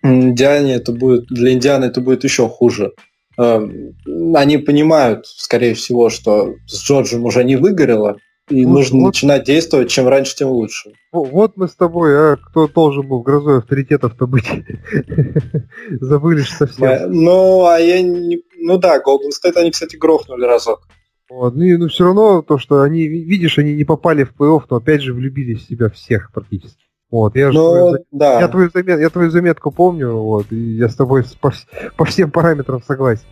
Индиане 0.04 0.76
это 0.76 0.92
будет, 0.92 1.28
для 1.28 1.54
Индианы 1.54 1.86
это 1.86 2.02
будет 2.02 2.24
еще 2.24 2.48
хуже. 2.48 2.94
Эм, 3.38 3.96
они 4.36 4.58
понимают, 4.58 5.26
скорее 5.28 5.74
всего, 5.74 6.10
что 6.10 6.56
с 6.68 6.84
Джорджем 6.84 7.26
уже 7.26 7.44
не 7.44 7.56
выгорело, 7.56 8.18
и 8.50 8.64
вот, 8.64 8.74
нужно 8.74 9.00
вот. 9.00 9.08
начинать 9.08 9.44
действовать, 9.44 9.90
чем 9.90 10.08
раньше, 10.08 10.36
тем 10.36 10.50
лучше. 10.50 10.92
Вот 11.12 11.54
мы 11.58 11.68
с 11.68 11.76
тобой, 11.76 12.34
а 12.34 12.38
кто 12.38 12.68
должен 12.68 13.08
был 13.08 13.22
грозой 13.22 13.58
авторитетов-то 13.58 14.28
быть? 14.28 14.46
Забыли 15.90 16.42
совсем. 16.42 17.12
Ну, 17.12 17.66
а 17.66 17.80
я 17.80 18.02
не... 18.02 18.44
Ну 18.60 18.78
да, 18.78 18.98
Golden 18.98 19.32
State 19.32 19.58
они, 19.58 19.72
кстати, 19.72 19.96
грохнули 19.96 20.46
разок. 20.46 20.88
Вот. 21.28 21.56
Ну, 21.56 21.64
и, 21.64 21.76
ну, 21.76 21.88
все 21.88 22.04
равно 22.06 22.44
то, 22.44 22.60
что 22.60 22.82
они, 22.82 23.08
видишь, 23.08 23.58
они 23.58 23.74
не 23.74 23.84
попали 23.84 24.24
в 24.24 24.34
плей-офф, 24.40 24.64
но 24.70 24.78
опять 24.78 25.02
же 25.02 25.14
влюбились 25.14 25.64
в 25.64 25.68
себя 25.68 25.90
всех 25.90 26.32
практически. 26.32 26.85
Вот, 27.16 27.34
я, 27.38 27.50
Но, 27.50 27.70
твою, 27.70 28.06
да. 28.12 28.42
я, 28.42 28.48
твою 28.50 28.70
замет, 28.74 29.00
я 29.00 29.10
твою 29.10 29.32
заметку 29.32 29.72
помню, 29.72 30.18
вот, 30.18 30.48
и 30.52 30.76
я 30.76 30.90
с 30.90 30.96
тобой 30.96 31.24
по, 31.40 31.54
по 31.96 32.04
всем 32.04 32.30
параметрам 32.30 32.84
согласен. 32.86 33.24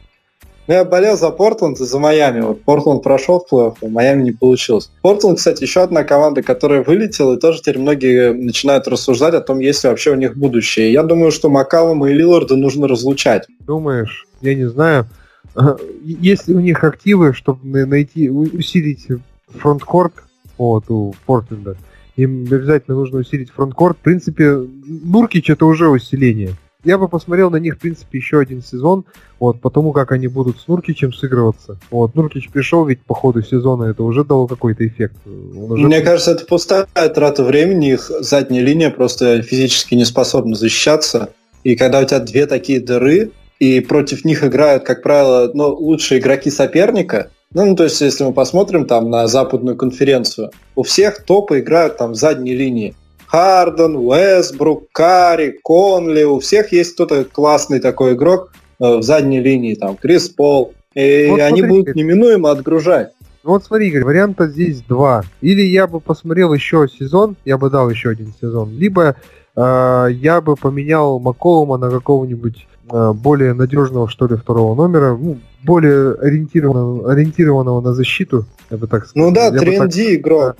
Ну, 0.67 0.73
я 0.73 0.85
болел 0.85 1.17
за 1.17 1.31
Портленд 1.31 1.81
и 1.81 1.83
за 1.83 1.99
Майами. 1.99 2.39
Вот 2.39 2.63
Портленд 2.63 3.03
прошел 3.03 3.45
в 3.45 3.53
плей-офф, 3.53 3.75
а 3.81 3.87
Майами 3.89 4.23
не 4.23 4.31
получилось. 4.31 4.89
Портленд, 5.01 5.39
кстати, 5.39 5.63
еще 5.63 5.81
одна 5.81 6.05
команда, 6.05 6.43
которая 6.43 6.81
вылетела, 6.81 7.33
и 7.33 7.37
тоже 7.37 7.59
теперь 7.59 7.77
многие 7.79 8.31
начинают 8.31 8.87
рассуждать 8.87 9.33
о 9.33 9.41
том, 9.41 9.59
есть 9.59 9.83
ли 9.83 9.89
вообще 9.89 10.11
у 10.11 10.15
них 10.15 10.37
будущее. 10.37 10.93
Я 10.93 11.03
думаю, 11.03 11.33
что 11.33 11.49
Макалома 11.49 12.09
и 12.09 12.13
Лиларда 12.13 12.55
нужно 12.55 12.87
разлучать. 12.87 13.47
Думаешь? 13.67 14.25
Я 14.39 14.55
не 14.55 14.69
знаю. 14.69 15.07
Есть 16.05 16.47
ли 16.47 16.55
у 16.55 16.61
них 16.61 16.85
активы, 16.85 17.33
чтобы 17.33 17.85
найти, 17.85 18.29
усилить 18.29 19.07
фронткорт 19.49 20.13
вот, 20.57 20.85
у 20.87 21.13
Портленда? 21.25 21.75
Им 22.15 22.43
обязательно 22.43 22.97
нужно 22.97 23.19
усилить 23.19 23.49
фронткорт. 23.49 23.97
В 23.97 24.01
принципе, 24.01 24.67
Нуркич 24.85 25.49
это 25.49 25.65
уже 25.65 25.89
усиление. 25.89 26.55
Я 26.83 26.97
бы 26.97 27.07
посмотрел 27.07 27.49
на 27.49 27.57
них, 27.57 27.75
в 27.75 27.79
принципе, 27.79 28.17
еще 28.17 28.39
один 28.39 28.61
сезон, 28.61 29.05
вот, 29.39 29.61
потому 29.61 29.93
как 29.93 30.11
они 30.11 30.27
будут 30.27 30.59
с 30.59 30.67
Нуркичем 30.67 31.13
сыгрываться. 31.13 31.79
Вот, 31.89 32.13
Нуркич 32.13 32.49
пришел 32.49 32.85
ведь 32.85 33.01
по 33.01 33.13
ходу 33.13 33.41
сезона, 33.41 33.85
это 33.85 34.03
уже 34.03 34.25
дало 34.25 34.47
какой-то 34.47 34.85
эффект. 34.85 35.15
Уже... 35.25 35.85
Мне 35.85 36.01
кажется, 36.01 36.31
это 36.31 36.45
пустая 36.45 36.85
трата 37.15 37.45
времени, 37.45 37.93
их 37.93 38.11
задняя 38.19 38.61
линия 38.61 38.89
просто 38.89 39.41
физически 39.41 39.95
не 39.95 40.03
способна 40.03 40.55
защищаться. 40.55 41.29
И 41.63 41.77
когда 41.77 42.01
у 42.01 42.05
тебя 42.05 42.19
две 42.19 42.45
такие 42.47 42.81
дыры, 42.81 43.31
и 43.59 43.79
против 43.79 44.25
них 44.25 44.43
играют, 44.43 44.83
как 44.83 45.03
правило, 45.03 45.49
ну, 45.53 45.69
лучшие 45.73 46.19
игроки 46.19 46.51
соперника, 46.51 47.31
ну, 47.53 47.65
ну, 47.65 47.75
то 47.75 47.83
есть, 47.83 48.01
если 48.01 48.23
мы 48.23 48.33
посмотрим 48.33 48.85
там 48.85 49.09
на 49.09 49.27
западную 49.27 49.77
конференцию, 49.77 50.51
у 50.75 50.83
всех 50.83 51.23
топы 51.23 51.59
играют 51.59 51.97
там 51.97 52.13
в 52.13 52.15
задней 52.15 52.55
линии. 52.55 52.95
Харден, 53.27 53.95
Уэсбрук, 53.95 54.91
Карри, 54.91 55.59
Конли, 55.63 56.23
у 56.23 56.39
всех 56.39 56.71
есть 56.71 56.93
кто-то 56.93 57.25
классный 57.25 57.79
такой 57.79 58.13
игрок 58.13 58.51
э, 58.79 58.97
в 58.97 59.03
задней 59.03 59.39
линии, 59.39 59.75
там, 59.75 59.97
Крис 59.97 60.29
Пол. 60.29 60.73
И 60.93 61.27
вот 61.29 61.41
они 61.41 61.61
смотри, 61.61 61.77
будут 61.77 61.95
неминуемо 61.95 62.51
отгружать. 62.51 63.09
Ну 63.43 63.51
вот 63.51 63.65
смотри, 63.65 63.87
Игорь, 63.87 64.03
варианта 64.03 64.47
здесь 64.47 64.81
два. 64.81 65.23
Или 65.41 65.61
я 65.61 65.87
бы 65.87 65.99
посмотрел 65.99 66.53
еще 66.53 66.87
сезон, 66.87 67.35
я 67.43 67.57
бы 67.57 67.69
дал 67.69 67.89
еще 67.89 68.09
один 68.09 68.33
сезон, 68.39 68.69
либо 68.71 69.15
э, 69.55 70.07
я 70.11 70.39
бы 70.41 70.55
поменял 70.55 71.19
Маколума 71.19 71.77
на 71.77 71.89
какого-нибудь 71.89 72.67
более 72.89 73.53
надежного, 73.53 74.09
что 74.09 74.27
ли, 74.27 74.35
второго 74.35 74.75
номера. 74.75 75.15
Ну, 75.15 75.39
более 75.63 76.13
ориентированного, 76.15 77.11
ориентированного 77.11 77.81
на 77.81 77.93
защиту, 77.93 78.45
я 78.69 78.77
бы 78.77 78.87
так 78.87 79.07
сказал. 79.07 79.29
Ну 79.29 79.33
да, 79.33 79.51
тренди 79.51 80.05
так... 80.05 80.13
игрок, 80.15 80.55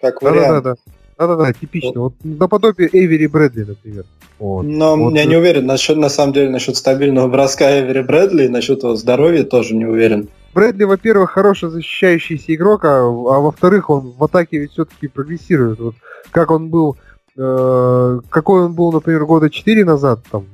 как 0.00 0.18
да, 0.20 0.30
вариант. 0.30 0.48
Да, 0.48 0.60
да, 0.60 0.74
да. 0.74 0.92
Да-да-да, 1.18 1.52
типично. 1.52 2.00
Вот. 2.00 2.14
вот 2.22 2.38
наподобие 2.38 2.88
Эвери 2.92 3.26
Брэдли, 3.26 3.64
например. 3.64 4.04
Вот. 4.38 4.62
Но 4.62 4.96
вот. 4.96 5.14
я 5.14 5.24
не 5.24 5.36
уверен 5.36 5.66
насчет, 5.66 5.96
на 5.96 6.08
самом 6.08 6.32
деле, 6.32 6.48
насчет 6.48 6.76
стабильного 6.76 7.26
броска 7.26 7.80
Эвери 7.80 8.02
Брэдли, 8.02 8.46
насчет 8.46 8.84
его 8.84 8.94
здоровья 8.94 9.42
тоже 9.42 9.74
не 9.74 9.84
уверен. 9.84 10.28
Брэдли, 10.54 10.84
во-первых, 10.84 11.32
хороший 11.32 11.70
защищающийся 11.70 12.54
игрок, 12.54 12.84
а, 12.84 13.00
а 13.00 13.40
во-вторых, 13.40 13.90
он 13.90 14.12
в 14.16 14.22
атаке 14.22 14.58
ведь 14.58 14.72
все-таки 14.72 15.08
прогрессирует. 15.08 15.80
Вот 15.80 15.94
как 16.30 16.52
он 16.52 16.68
был, 16.68 16.96
э, 17.36 18.20
какой 18.30 18.62
он 18.62 18.74
был, 18.74 18.92
например, 18.92 19.24
года 19.24 19.50
4 19.50 19.84
назад, 19.84 20.20
там, 20.30 20.46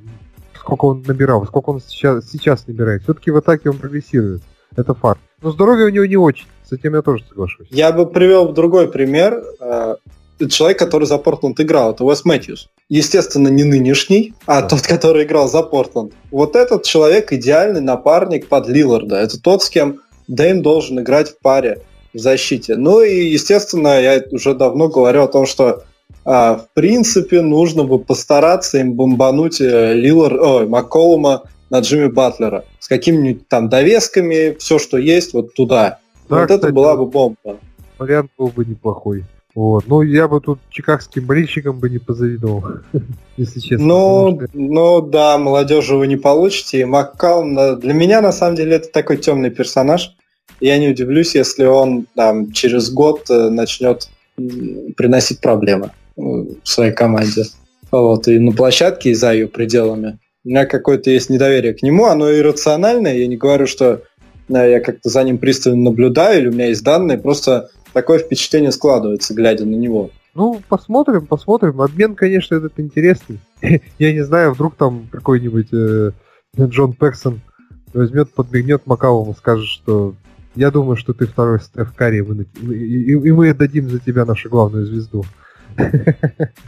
сколько 0.64 0.86
он 0.86 1.04
набирал, 1.06 1.44
сколько 1.46 1.70
он 1.70 1.80
сейчас, 1.86 2.30
сейчас 2.30 2.66
набирает. 2.66 3.02
Все-таки 3.02 3.30
в 3.30 3.36
атаке 3.36 3.70
он 3.70 3.78
прогрессирует. 3.78 4.42
Это 4.76 4.94
факт. 4.94 5.20
Но 5.42 5.52
здоровье 5.52 5.86
у 5.86 5.90
него 5.90 6.06
не 6.06 6.16
очень. 6.16 6.46
С 6.68 6.72
этим 6.72 6.94
я 6.94 7.02
тоже 7.02 7.22
соглашусь. 7.28 7.68
Я 7.70 7.92
бы 7.92 8.06
привел 8.06 8.52
другой 8.52 8.88
пример. 8.88 9.44
Э, 9.60 9.96
человек, 10.48 10.78
который 10.78 11.06
за 11.06 11.18
Портленд 11.18 11.60
играл, 11.60 11.92
это 11.92 12.04
Уэс 12.04 12.24
Мэтьюс. 12.24 12.70
Естественно, 12.88 13.48
не 13.48 13.64
нынешний, 13.64 14.34
а 14.46 14.62
да. 14.62 14.68
тот, 14.68 14.82
который 14.82 15.24
играл 15.24 15.48
за 15.48 15.62
Портленд. 15.62 16.14
Вот 16.30 16.56
этот 16.56 16.84
человек 16.84 17.32
идеальный 17.32 17.82
напарник 17.82 18.48
под 18.48 18.66
Лиларда. 18.68 19.16
Это 19.16 19.40
тот, 19.40 19.62
с 19.62 19.68
кем 19.68 20.00
Дэйм 20.28 20.62
должен 20.62 20.98
играть 20.98 21.30
в 21.30 21.38
паре 21.40 21.82
в 22.14 22.18
защите. 22.18 22.76
Ну 22.76 23.02
и, 23.02 23.26
естественно, 23.26 24.00
я 24.00 24.22
уже 24.30 24.54
давно 24.54 24.88
говорю 24.88 25.22
о 25.22 25.28
том, 25.28 25.46
что 25.46 25.84
а, 26.24 26.56
в 26.56 26.72
принципе 26.74 27.42
нужно 27.42 27.84
бы 27.84 27.98
постараться 27.98 28.78
им 28.78 28.94
бомбануть 28.94 29.60
э, 29.60 29.94
Лилар, 29.94 30.34
ой, 30.34 30.66
Макколума 30.66 31.42
на 31.70 31.80
Джимми 31.80 32.08
Батлера 32.08 32.64
с 32.80 32.88
какими-нибудь 32.88 33.48
там 33.48 33.68
довесками, 33.68 34.56
все, 34.58 34.78
что 34.78 34.96
есть, 34.96 35.34
вот 35.34 35.54
туда. 35.54 35.98
Да, 36.28 36.36
вот 36.36 36.42
кстати, 36.42 36.58
это 36.60 36.72
была 36.72 36.96
бы 36.96 37.06
бомба. 37.06 37.58
Вариант 37.98 38.30
был 38.38 38.48
бы 38.48 38.64
неплохой. 38.64 39.24
Вот. 39.54 39.84
Ну, 39.86 40.02
я 40.02 40.26
бы 40.26 40.40
тут 40.40 40.58
чикагским 40.70 41.26
болельщикам 41.26 41.78
бы 41.78 41.88
не 41.88 41.98
позавидовал, 41.98 42.64
если 43.36 43.60
честно. 43.60 43.86
Ну, 43.86 44.40
что... 44.40 44.48
ну 44.52 45.00
да, 45.00 45.38
молодежи 45.38 45.94
вы 45.94 46.06
не 46.08 46.16
получите. 46.16 46.80
И 46.80 46.84
Маккалм, 46.84 47.78
для 47.78 47.92
меня, 47.94 48.20
на 48.20 48.32
самом 48.32 48.56
деле, 48.56 48.76
это 48.76 48.88
такой 48.90 49.18
темный 49.18 49.50
персонаж. 49.50 50.16
Я 50.60 50.78
не 50.78 50.88
удивлюсь, 50.88 51.34
если 51.34 51.64
он 51.64 52.06
там, 52.14 52.52
через 52.52 52.90
год 52.90 53.30
э, 53.30 53.48
начнет 53.48 54.08
приносить 54.96 55.40
проблемы 55.40 55.90
э, 56.16 56.22
своей 56.62 56.92
команде. 56.92 57.44
Вот, 57.90 58.26
и 58.28 58.38
на 58.38 58.52
площадке, 58.52 59.10
и 59.10 59.14
за 59.14 59.32
ее 59.32 59.46
пределами. 59.46 60.18
У 60.44 60.48
меня 60.48 60.66
какое-то 60.66 61.10
есть 61.10 61.30
недоверие 61.30 61.74
к 61.74 61.82
нему, 61.82 62.06
оно 62.06 62.32
иррациональное. 62.32 63.16
Я 63.16 63.26
не 63.26 63.36
говорю, 63.36 63.66
что 63.66 64.02
я 64.48 64.80
как-то 64.80 65.08
за 65.08 65.22
ним 65.22 65.38
пристально 65.38 65.84
наблюдаю, 65.84 66.40
или 66.40 66.48
у 66.48 66.52
меня 66.52 66.66
есть 66.66 66.82
данные, 66.82 67.18
просто 67.18 67.70
такое 67.92 68.18
впечатление 68.18 68.72
складывается, 68.72 69.34
глядя 69.34 69.64
на 69.64 69.74
него. 69.74 70.10
Ну, 70.34 70.60
посмотрим, 70.68 71.26
посмотрим. 71.26 71.80
Обмен, 71.80 72.16
конечно, 72.16 72.56
этот 72.56 72.78
интересный. 72.78 73.38
Я 73.98 74.12
не 74.12 74.24
знаю, 74.24 74.52
вдруг 74.52 74.74
там 74.74 75.08
какой-нибудь 75.10 75.68
э, 75.72 76.10
Джон 76.58 76.92
Пексон 76.92 77.40
возьмет, 77.92 78.32
подмигнет 78.34 78.86
Макалому, 78.86 79.34
скажет, 79.34 79.66
что 79.66 80.14
я 80.54 80.70
думаю, 80.70 80.96
что 80.96 81.12
ты 81.12 81.26
второй 81.26 81.60
Стеф 81.60 81.92
Карри, 81.94 82.18
и, 82.18 83.32
мы 83.32 83.50
отдадим 83.50 83.90
за 83.90 83.98
тебя 83.98 84.24
нашу 84.24 84.48
главную 84.48 84.86
звезду. 84.86 85.24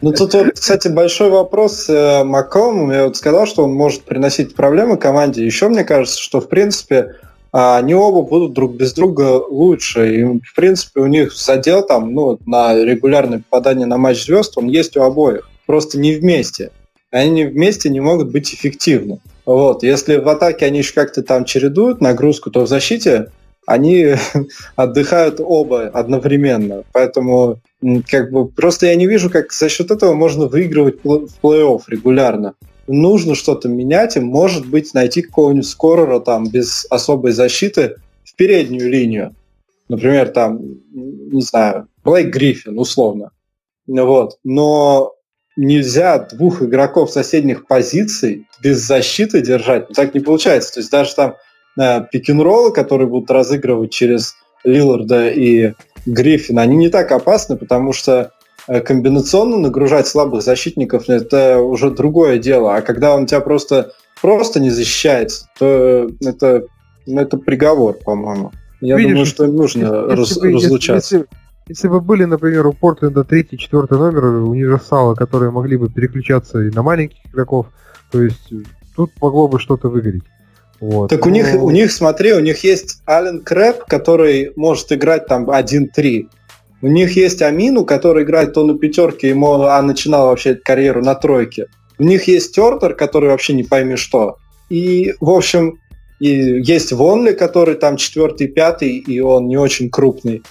Ну, 0.02 0.12
тут 0.12 0.34
вот, 0.34 0.52
кстати, 0.54 0.88
большой 0.88 1.30
вопрос 1.30 1.88
э, 1.88 2.24
Макколму. 2.24 2.90
Я 2.92 3.04
вот 3.04 3.16
сказал, 3.16 3.46
что 3.46 3.64
он 3.64 3.72
может 3.72 4.02
приносить 4.02 4.56
проблемы 4.56 4.96
команде. 4.96 5.44
Еще 5.44 5.68
мне 5.68 5.84
кажется, 5.84 6.20
что, 6.20 6.40
в 6.40 6.48
принципе, 6.48 7.14
а 7.52 7.78
они 7.78 7.94
оба 7.94 8.22
будут 8.22 8.52
друг 8.52 8.74
без 8.74 8.92
друга 8.92 9.42
лучше. 9.48 10.14
И, 10.14 10.24
в 10.24 10.54
принципе, 10.54 11.00
у 11.00 11.06
них 11.06 11.32
задел 11.32 11.86
там, 11.86 12.12
ну, 12.12 12.38
на 12.46 12.74
регулярное 12.74 13.42
попадание 13.48 13.86
на 13.86 13.96
матч 13.96 14.24
звезд, 14.24 14.58
он 14.58 14.66
есть 14.66 14.96
у 14.96 15.02
обоих. 15.02 15.48
Просто 15.66 15.98
не 15.98 16.12
вместе. 16.12 16.70
Они 17.10 17.44
вместе 17.44 17.88
не 17.88 18.00
могут 18.00 18.30
быть 18.30 18.52
эффективны. 18.52 19.20
Вот. 19.46 19.82
Если 19.82 20.16
в 20.16 20.28
атаке 20.28 20.66
они 20.66 20.78
еще 20.78 20.92
как-то 20.92 21.22
там 21.22 21.44
чередуют 21.44 22.00
нагрузку, 22.00 22.50
то 22.50 22.66
в 22.66 22.68
защите 22.68 23.30
они 23.66 24.14
отдыхают 24.76 25.40
оба 25.40 25.88
одновременно. 25.88 26.84
Поэтому 26.92 27.60
как 28.08 28.30
бы 28.30 28.48
просто 28.48 28.86
я 28.86 28.94
не 28.96 29.06
вижу, 29.06 29.28
как 29.28 29.52
за 29.52 29.68
счет 29.68 29.90
этого 29.90 30.14
можно 30.14 30.46
выигрывать 30.46 31.04
в 31.04 31.28
плей-офф 31.42 31.82
регулярно 31.88 32.54
нужно 32.88 33.34
что-то 33.34 33.68
менять, 33.68 34.16
и, 34.16 34.20
может 34.20 34.66
быть, 34.66 34.94
найти 34.94 35.22
какого-нибудь 35.22 35.66
скорера 35.66 36.20
там 36.20 36.48
без 36.48 36.86
особой 36.90 37.32
защиты 37.32 37.96
в 38.24 38.34
переднюю 38.36 38.90
линию. 38.90 39.34
Например, 39.88 40.28
там, 40.28 40.60
не 40.92 41.42
знаю, 41.42 41.88
Блейк 42.04 42.32
Гриффин, 42.32 42.78
условно. 42.78 43.30
Вот. 43.86 44.38
Но 44.42 45.14
нельзя 45.56 46.18
двух 46.18 46.62
игроков 46.62 47.10
соседних 47.10 47.66
позиций 47.66 48.46
без 48.62 48.78
защиты 48.78 49.42
держать. 49.42 49.88
Так 49.88 50.14
не 50.14 50.20
получается. 50.20 50.74
То 50.74 50.80
есть 50.80 50.90
даже 50.90 51.14
там 51.14 51.36
э, 51.78 52.02
пик-н-роллы, 52.10 52.72
которые 52.72 53.08
будут 53.08 53.30
разыгрывать 53.30 53.92
через 53.92 54.36
Лиларда 54.64 55.28
и 55.28 55.72
Гриффина, 56.06 56.62
они 56.62 56.76
не 56.76 56.88
так 56.88 57.12
опасны, 57.12 57.56
потому 57.56 57.92
что 57.92 58.32
Э, 58.68 58.80
комбинационно 58.80 59.58
нагружать 59.58 60.08
слабых 60.08 60.42
защитников 60.42 61.08
это 61.08 61.60
уже 61.60 61.90
другое 61.90 62.38
дело. 62.38 62.74
А 62.74 62.82
когда 62.82 63.14
он 63.14 63.26
тебя 63.26 63.40
просто, 63.40 63.92
просто 64.20 64.58
не 64.60 64.70
защищается, 64.70 65.48
то 65.58 66.10
это, 66.20 66.64
ну, 67.06 67.20
это 67.20 67.38
приговор, 67.38 67.94
по-моему. 67.94 68.52
Я 68.80 68.96
Видишь, 68.96 69.10
думаю, 69.10 69.26
что 69.26 69.44
им 69.44 69.56
нужно 69.56 69.80
если, 69.80 70.16
раз, 70.16 70.30
если, 70.30 70.52
разлучаться. 70.52 71.16
Если, 71.16 71.28
если 71.68 71.88
бы 71.88 72.00
были, 72.00 72.24
например, 72.24 72.66
у 72.66 72.72
Портленда 72.72 73.24
третий, 73.24 73.56
четвертый 73.56 73.98
номер 73.98 74.24
универсала, 74.24 75.14
которые 75.14 75.50
могли 75.50 75.76
бы 75.76 75.88
переключаться 75.88 76.60
и 76.60 76.70
на 76.70 76.82
маленьких 76.82 77.24
игроков, 77.26 77.68
то 78.10 78.20
есть 78.20 78.52
тут 78.96 79.12
могло 79.20 79.48
бы 79.48 79.60
что-то 79.60 79.88
выгореть. 79.88 80.24
Вот. 80.80 81.10
Так 81.10 81.26
у 81.26 81.30
них, 81.30 81.54
у 81.54 81.70
них, 81.70 81.90
смотри, 81.90 82.32
у 82.32 82.40
них 82.40 82.62
есть 82.64 83.00
Ален 83.08 83.42
Крэп, 83.42 83.84
который 83.84 84.52
может 84.56 84.92
играть 84.92 85.26
там 85.26 85.48
1-3. 85.50 86.28
У 86.82 86.88
них 86.88 87.16
есть 87.16 87.42
Амину, 87.42 87.84
который 87.84 88.24
играет 88.24 88.52
то 88.52 88.64
на 88.64 88.78
пятерке, 88.78 89.30
ему, 89.30 89.62
а 89.62 89.80
начинал 89.82 90.26
вообще 90.26 90.54
карьеру 90.54 91.02
на 91.02 91.14
тройке. 91.14 91.66
У 91.98 92.04
них 92.04 92.28
есть 92.28 92.54
Тертер, 92.54 92.94
который 92.94 93.30
вообще 93.30 93.54
не 93.54 93.64
пойми 93.64 93.96
что. 93.96 94.36
И, 94.68 95.14
в 95.20 95.30
общем, 95.30 95.78
и 96.20 96.28
есть 96.28 96.92
Вонли, 96.92 97.32
который 97.32 97.76
там 97.76 97.96
четвертый, 97.96 98.48
пятый, 98.48 98.96
и 98.96 99.20
он 99.20 99.48
не 99.48 99.56
очень 99.56 99.90
крупный. 99.90 100.42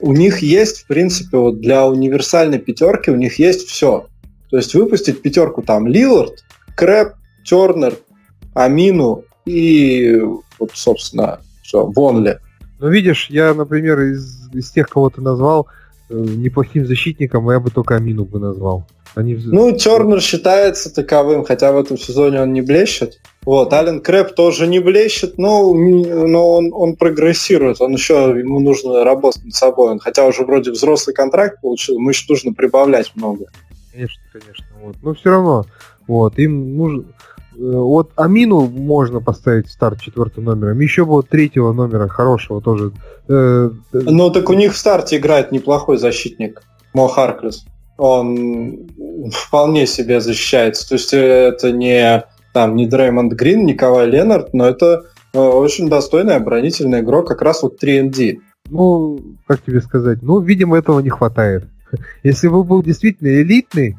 У 0.00 0.12
них 0.12 0.38
есть, 0.38 0.82
в 0.82 0.86
принципе, 0.86 1.36
вот 1.36 1.60
для 1.60 1.86
универсальной 1.86 2.58
пятерки 2.58 3.10
у 3.10 3.16
них 3.16 3.38
есть 3.38 3.68
все. 3.68 4.06
То 4.50 4.56
есть 4.56 4.74
выпустить 4.74 5.22
пятерку 5.22 5.62
там 5.62 5.86
Лилард, 5.86 6.44
Крэп, 6.76 7.14
Тернер, 7.44 7.96
Амину 8.54 9.24
и, 9.44 10.20
вот, 10.58 10.70
собственно, 10.74 11.40
все, 11.62 11.86
Вонли. 11.86 12.38
Ну, 12.80 12.88
видишь, 12.88 13.28
я, 13.30 13.54
например, 13.54 14.00
из, 14.00 14.50
из 14.52 14.70
тех, 14.70 14.88
кого 14.88 15.10
ты 15.10 15.20
назвал, 15.20 15.68
э, 16.10 16.14
неплохим 16.14 16.86
защитником, 16.86 17.50
я 17.50 17.60
бы 17.60 17.70
только 17.70 17.96
Амину 17.96 18.24
бы 18.24 18.38
назвал. 18.38 18.86
Они... 19.14 19.36
Ну, 19.36 19.70
Тернер 19.76 20.20
считается 20.20 20.92
таковым, 20.92 21.44
хотя 21.44 21.72
в 21.72 21.78
этом 21.78 21.96
сезоне 21.96 22.40
он 22.42 22.52
не 22.52 22.62
блещет. 22.62 23.20
Вот, 23.44 23.72
Ален 23.72 24.00
Крэп 24.00 24.34
тоже 24.34 24.66
не 24.66 24.80
блещет, 24.80 25.38
но, 25.38 25.72
но 25.72 26.50
он, 26.50 26.70
он 26.72 26.96
прогрессирует, 26.96 27.80
он 27.80 27.92
еще, 27.92 28.34
ему 28.36 28.58
нужно 28.58 29.04
работать 29.04 29.44
над 29.44 29.54
собой. 29.54 29.92
Он, 29.92 30.00
хотя 30.00 30.26
уже 30.26 30.44
вроде 30.44 30.72
взрослый 30.72 31.14
контракт 31.14 31.60
получил, 31.60 31.96
ему 31.96 32.08
еще 32.08 32.24
нужно 32.28 32.52
прибавлять 32.52 33.12
много. 33.14 33.46
Конечно, 33.92 34.20
конечно. 34.32 34.64
Вот. 34.82 34.96
Но 35.02 35.14
все 35.14 35.30
равно, 35.30 35.64
вот, 36.08 36.38
им 36.38 36.76
нужно 36.76 37.04
вот 37.56 38.12
Амину 38.16 38.66
можно 38.66 39.20
поставить 39.20 39.70
старт 39.70 40.00
четвертым 40.00 40.44
номером. 40.44 40.80
Еще 40.80 41.04
бы 41.04 41.12
вот 41.12 41.28
третьего 41.28 41.72
номера 41.72 42.08
хорошего 42.08 42.60
тоже. 42.60 42.92
Э, 43.28 43.70
ну 43.92 44.30
так 44.30 44.48
у 44.50 44.54
них 44.54 44.72
в 44.72 44.76
старте 44.76 45.16
играет 45.16 45.52
неплохой 45.52 45.98
защитник. 45.98 46.62
Мо 46.92 47.08
Харклес. 47.08 47.64
Он 47.96 48.88
вполне 49.32 49.86
себе 49.86 50.20
защищается. 50.20 50.88
То 50.88 50.94
есть 50.94 51.12
это 51.12 51.72
не 51.72 52.24
там 52.54 52.76
не 52.76 52.86
Дреймонд 52.86 53.32
Грин, 53.34 53.66
не 53.66 53.74
Кавай 53.74 54.08
Ленард, 54.08 54.54
но 54.54 54.66
это 54.66 55.04
э, 55.32 55.38
очень 55.38 55.88
достойный 55.88 56.36
оборонительный 56.36 57.00
игрок, 57.00 57.28
как 57.28 57.42
раз 57.42 57.62
вот 57.62 57.82
3ND. 57.82 58.38
Ну, 58.70 59.20
как 59.46 59.60
тебе 59.62 59.82
сказать, 59.82 60.22
ну, 60.22 60.40
видимо, 60.40 60.78
этого 60.78 61.00
не 61.00 61.10
хватает. 61.10 61.64
Если 62.22 62.48
бы 62.48 62.64
был 62.64 62.82
действительно 62.82 63.28
элитный, 63.42 63.96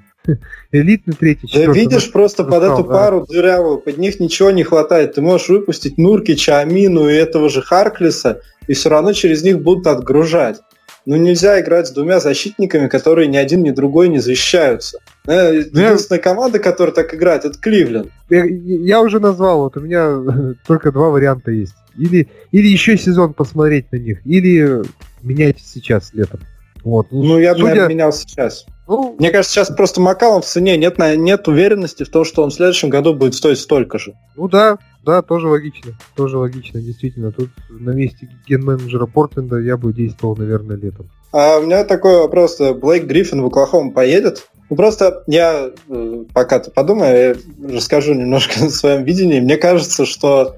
элитный 0.71 1.13
третий, 1.13 1.47
четвертый. 1.47 1.73
Да 1.73 1.79
видишь, 1.79 2.11
просто 2.11 2.43
под 2.43 2.63
эту 2.63 2.83
да. 2.83 2.93
пару 2.93 3.25
дырявую, 3.25 3.79
под 3.79 3.97
них 3.97 4.19
ничего 4.19 4.51
не 4.51 4.63
хватает. 4.63 5.15
Ты 5.15 5.21
можешь 5.21 5.49
выпустить 5.49 5.97
Нуркича, 5.97 6.59
Амину 6.59 7.07
и 7.07 7.13
этого 7.13 7.49
же 7.49 7.61
Харклиса, 7.61 8.41
и 8.67 8.73
все 8.73 8.89
равно 8.89 9.13
через 9.13 9.43
них 9.43 9.61
будут 9.61 9.87
отгружать. 9.87 10.59
Ну, 11.05 11.17
нельзя 11.17 11.61
играть 11.61 11.87
с 11.87 11.91
двумя 11.91 12.19
защитниками, 12.19 12.87
которые 12.87 13.27
ни 13.27 13.37
один, 13.37 13.61
ни 13.61 13.69
другой 13.69 14.09
не 14.09 14.19
защищаются. 14.19 14.97
Э, 15.27 15.51
ну, 15.71 15.81
единственная 15.81 16.19
команда, 16.19 16.57
которая 16.57 16.95
так 16.95 17.13
играет, 17.13 17.45
это 17.45 17.59
Кливленд. 17.59 18.11
Я, 18.29 18.43
я 18.45 19.01
уже 19.01 19.19
назвал, 19.19 19.59
вот 19.59 19.77
у 19.77 19.81
меня 19.81 20.55
только 20.67 20.91
два 20.91 21.09
варианта 21.09 21.51
есть. 21.51 21.75
Или, 21.95 22.27
или 22.51 22.67
еще 22.67 22.97
сезон 22.97 23.33
посмотреть 23.33 23.91
на 23.91 23.97
них, 23.97 24.25
или 24.25 24.81
менять 25.21 25.59
сейчас 25.63 26.11
летом. 26.13 26.39
Вот. 26.83 27.07
Ну, 27.11 27.39
я 27.39 27.53
бы, 27.53 27.59
Судя... 27.59 27.69
наверное, 27.69 27.89
менял 27.89 28.11
сейчас. 28.11 28.65
Ну, 28.87 29.15
Мне 29.17 29.31
кажется, 29.31 29.53
сейчас 29.53 29.75
просто 29.75 29.99
Макалом 29.99 30.41
в 30.41 30.45
цене 30.45 30.77
нет, 30.77 30.97
нет 30.99 31.47
уверенности 31.47 32.03
в 32.03 32.09
том, 32.09 32.23
что 32.23 32.43
он 32.43 32.51
в 32.51 32.53
следующем 32.53 32.89
году 32.89 33.13
будет 33.15 33.33
стоить 33.33 33.59
столько 33.59 33.97
же. 33.97 34.13
Ну 34.35 34.47
да, 34.47 34.77
да, 35.03 35.21
тоже 35.21 35.47
логично. 35.47 35.93
Тоже 36.15 36.37
логично, 36.37 36.81
действительно. 36.81 37.31
Тут 37.31 37.49
на 37.69 37.91
месте 37.91 38.29
ген-менеджера 38.47 39.07
Портленда 39.07 39.57
я 39.57 39.77
бы 39.77 39.91
действовал, 39.91 40.35
наверное, 40.35 40.77
летом. 40.77 41.09
А 41.31 41.57
у 41.57 41.63
меня 41.63 41.83
такой 41.83 42.17
вопрос. 42.17 42.59
Блейк 42.59 43.05
Гриффин 43.05 43.41
в 43.41 43.47
Оклахому 43.47 43.91
поедет? 43.91 44.47
Ну, 44.69 44.75
просто 44.75 45.23
я, 45.27 45.71
э, 45.89 46.23
пока 46.33 46.59
ты 46.59 46.71
подумай, 46.71 47.09
я 47.09 47.35
расскажу 47.75 48.13
немножко 48.13 48.53
о 48.65 48.69
своем 48.69 49.03
видении. 49.03 49.39
Мне 49.39 49.57
кажется, 49.57 50.05
что 50.05 50.57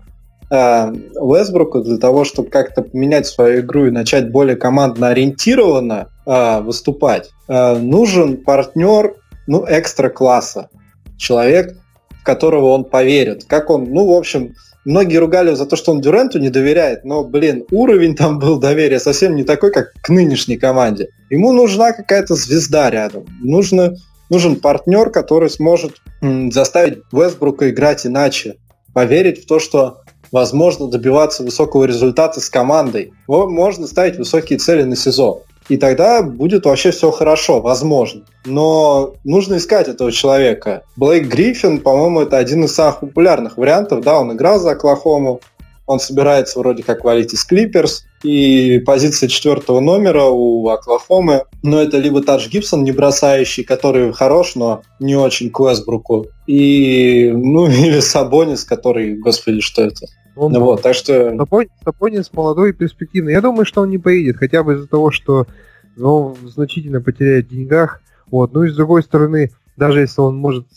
э, 0.49 0.93
Уэсбруку 1.15 1.81
для 1.81 1.97
того, 1.97 2.23
чтобы 2.23 2.49
как-то 2.49 2.81
поменять 2.81 3.27
свою 3.27 3.61
игру 3.61 3.85
и 3.85 3.91
начать 3.91 4.31
более 4.31 4.55
командно 4.55 5.09
ориентированно 5.09 6.09
э, 6.25 6.61
выступать, 6.61 7.31
э, 7.47 7.75
нужен 7.77 8.37
партнер, 8.37 9.15
ну, 9.47 9.65
экстра 9.67 10.09
класса. 10.09 10.69
Человек, 11.17 11.77
в 12.09 12.23
которого 12.23 12.67
он 12.67 12.83
поверит. 12.83 13.45
Как 13.45 13.69
он, 13.69 13.85
ну, 13.85 14.05
в 14.07 14.13
общем, 14.13 14.53
многие 14.85 15.17
ругали 15.17 15.53
за 15.53 15.65
то, 15.65 15.75
что 15.75 15.91
он 15.91 16.01
Дюренту 16.01 16.39
не 16.39 16.49
доверяет, 16.49 17.03
но, 17.03 17.23
блин, 17.23 17.65
уровень 17.71 18.15
там 18.15 18.39
был 18.39 18.59
доверия 18.59 18.99
совсем 18.99 19.35
не 19.35 19.43
такой, 19.43 19.71
как 19.71 19.93
к 20.01 20.09
нынешней 20.09 20.57
команде. 20.57 21.09
Ему 21.29 21.51
нужна 21.51 21.91
какая-то 21.91 22.35
звезда 22.35 22.89
рядом. 22.89 23.25
Нужно, 23.41 23.95
нужен 24.29 24.57
партнер, 24.57 25.09
который 25.09 25.49
сможет 25.49 26.01
м, 26.21 26.51
заставить 26.51 26.99
Вестбрука 27.11 27.69
играть 27.69 28.05
иначе. 28.05 28.55
Поверить 28.93 29.43
в 29.43 29.47
то, 29.47 29.59
что 29.59 30.01
возможно 30.31 30.87
добиваться 30.87 31.43
высокого 31.43 31.85
результата 31.85 32.39
с 32.39 32.49
командой. 32.49 33.13
Можно 33.27 33.87
ставить 33.87 34.17
высокие 34.17 34.59
цели 34.59 34.83
на 34.83 34.95
сезон 34.95 35.41
и 35.69 35.77
тогда 35.77 36.21
будет 36.21 36.65
вообще 36.65 36.91
все 36.91 37.11
хорошо, 37.11 37.59
возможно. 37.59 38.23
Но 38.45 39.15
нужно 39.23 39.57
искать 39.57 39.87
этого 39.87 40.11
человека. 40.11 40.83
Блейк 40.95 41.27
Гриффин, 41.27 41.81
по-моему, 41.81 42.21
это 42.21 42.37
один 42.37 42.63
из 42.63 42.73
самых 42.73 43.01
популярных 43.01 43.57
вариантов. 43.57 44.01
Да, 44.03 44.19
он 44.19 44.33
играл 44.33 44.59
за 44.59 44.71
Оклахому, 44.71 45.41
он 45.87 45.99
собирается 45.99 46.59
вроде 46.59 46.83
как 46.83 47.03
валить 47.03 47.33
из 47.33 47.43
Клиперс, 47.45 48.05
и 48.21 48.79
позиция 48.85 49.29
четвертого 49.29 49.79
номера 49.79 50.25
у 50.25 50.67
Оклахомы, 50.67 51.45
но 51.63 51.81
это 51.81 51.97
либо 51.97 52.21
Тадж 52.21 52.49
Гибсон, 52.49 52.83
не 52.83 52.91
бросающий, 52.91 53.63
который 53.63 54.11
хорош, 54.13 54.55
но 54.55 54.83
не 54.99 55.15
очень 55.15 55.49
к 55.49 55.59
Уэсбруку, 55.59 56.27
и, 56.45 57.31
ну, 57.33 57.67
или 57.71 58.01
Сабонис, 58.01 58.63
который, 58.65 59.17
господи, 59.17 59.61
что 59.61 59.83
это? 59.83 60.05
Он, 60.35 60.53
вот, 60.59 60.83
так 60.83 60.93
что... 60.93 61.35
Сапонис 61.83 62.31
молодой 62.31 62.69
и 62.69 62.73
перспективный. 62.73 63.33
Я 63.33 63.41
думаю, 63.41 63.65
что 63.65 63.81
он 63.81 63.89
не 63.89 63.97
поедет, 63.97 64.37
хотя 64.37 64.61
бы 64.61 64.75
из-за 64.75 64.87
того, 64.87 65.09
что 65.09 65.47
ну, 65.95 66.37
значительно 66.45 67.01
потеряет 67.01 67.47
в 67.47 67.49
деньгах. 67.49 68.01
Вот. 68.29 68.53
Ну 68.53 68.63
и 68.63 68.69
с 68.69 68.75
другой 68.75 69.01
стороны, 69.01 69.51
даже 69.77 70.01
если 70.01 70.21
он 70.21 70.37
может, 70.37 70.67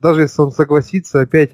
даже 0.00 0.22
если 0.22 0.40
он 0.40 0.52
согласится, 0.52 1.20
опять 1.20 1.50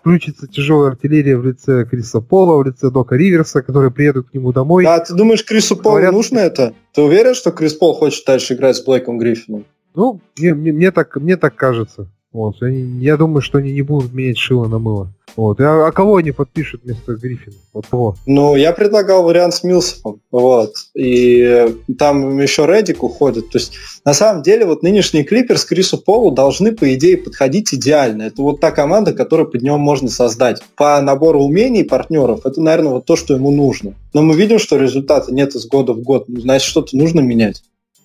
включится 0.00 0.46
тяжелая 0.46 0.90
артиллерия 0.90 1.36
в 1.36 1.44
лице 1.44 1.84
Криса 1.84 2.20
Пола, 2.20 2.56
в 2.56 2.66
лице 2.66 2.90
Дока 2.90 3.16
Риверса, 3.16 3.62
которые 3.62 3.90
приедут 3.90 4.30
к 4.30 4.34
нему 4.34 4.52
домой. 4.52 4.84
А 4.86 4.98
ты 4.98 5.14
думаешь, 5.14 5.44
Крису 5.44 5.76
Полу 5.76 5.96
Говорят... 5.96 6.12
нужно 6.12 6.38
это? 6.38 6.74
Ты 6.92 7.02
уверен, 7.02 7.34
что 7.34 7.52
Крис 7.52 7.74
Пол 7.74 7.94
хочет 7.94 8.24
дальше 8.26 8.54
играть 8.54 8.76
с 8.76 8.84
Блэком 8.84 9.18
Гриффином? 9.18 9.64
Ну, 9.94 10.20
мне, 10.38 10.54
мне, 10.54 10.72
мне, 10.72 10.90
так, 10.90 11.16
мне 11.16 11.36
так 11.36 11.54
кажется. 11.54 12.08
Вот. 12.32 12.62
Они, 12.62 12.82
я 13.02 13.16
думаю, 13.16 13.42
что 13.42 13.58
они 13.58 13.72
не 13.72 13.82
будут 13.82 14.12
менять 14.12 14.38
шило 14.38 14.68
на 14.68 14.78
мыло. 14.78 15.12
Вот. 15.36 15.60
А, 15.60 15.86
а 15.86 15.92
кого 15.92 16.16
они 16.16 16.32
подпишут 16.32 16.82
вместо 16.84 17.14
Гриффина? 17.14 17.56
Вот 17.72 17.86
кого? 17.90 18.16
Ну, 18.26 18.56
я 18.56 18.72
предлагал 18.72 19.22
вариант 19.22 19.54
с 19.54 19.62
Милсом. 19.62 20.20
Вот. 20.30 20.74
И 20.94 21.74
там 21.98 22.38
еще 22.38 22.66
Редик 22.66 23.02
уходит. 23.02 23.50
То 23.50 23.58
есть, 23.58 23.74
на 24.04 24.14
самом 24.14 24.42
деле, 24.42 24.66
вот 24.66 24.82
нынешний 24.82 25.24
клипер 25.24 25.58
с 25.58 25.64
Крису 25.64 25.98
Полу 25.98 26.30
должны, 26.30 26.72
по 26.72 26.92
идее, 26.94 27.16
подходить 27.16 27.72
идеально. 27.74 28.22
Это 28.24 28.42
вот 28.42 28.60
та 28.60 28.70
команда, 28.70 29.12
которую 29.12 29.50
под 29.50 29.62
нем 29.62 29.80
можно 29.80 30.08
создать. 30.08 30.62
По 30.76 31.00
набору 31.00 31.42
умений 31.42 31.84
партнеров, 31.84 32.44
это, 32.44 32.60
наверное, 32.60 32.92
вот 32.92 33.06
то, 33.06 33.16
что 33.16 33.34
ему 33.34 33.50
нужно. 33.50 33.94
Но 34.12 34.22
мы 34.22 34.34
видим, 34.34 34.58
что 34.58 34.76
результата 34.76 35.32
нет 35.32 35.54
из 35.54 35.66
года 35.66 35.92
в 35.92 36.02
год. 36.02 36.24
Значит, 36.28 36.68
что-то 36.68 36.96
нужно 36.96 37.20
менять. 37.20 37.62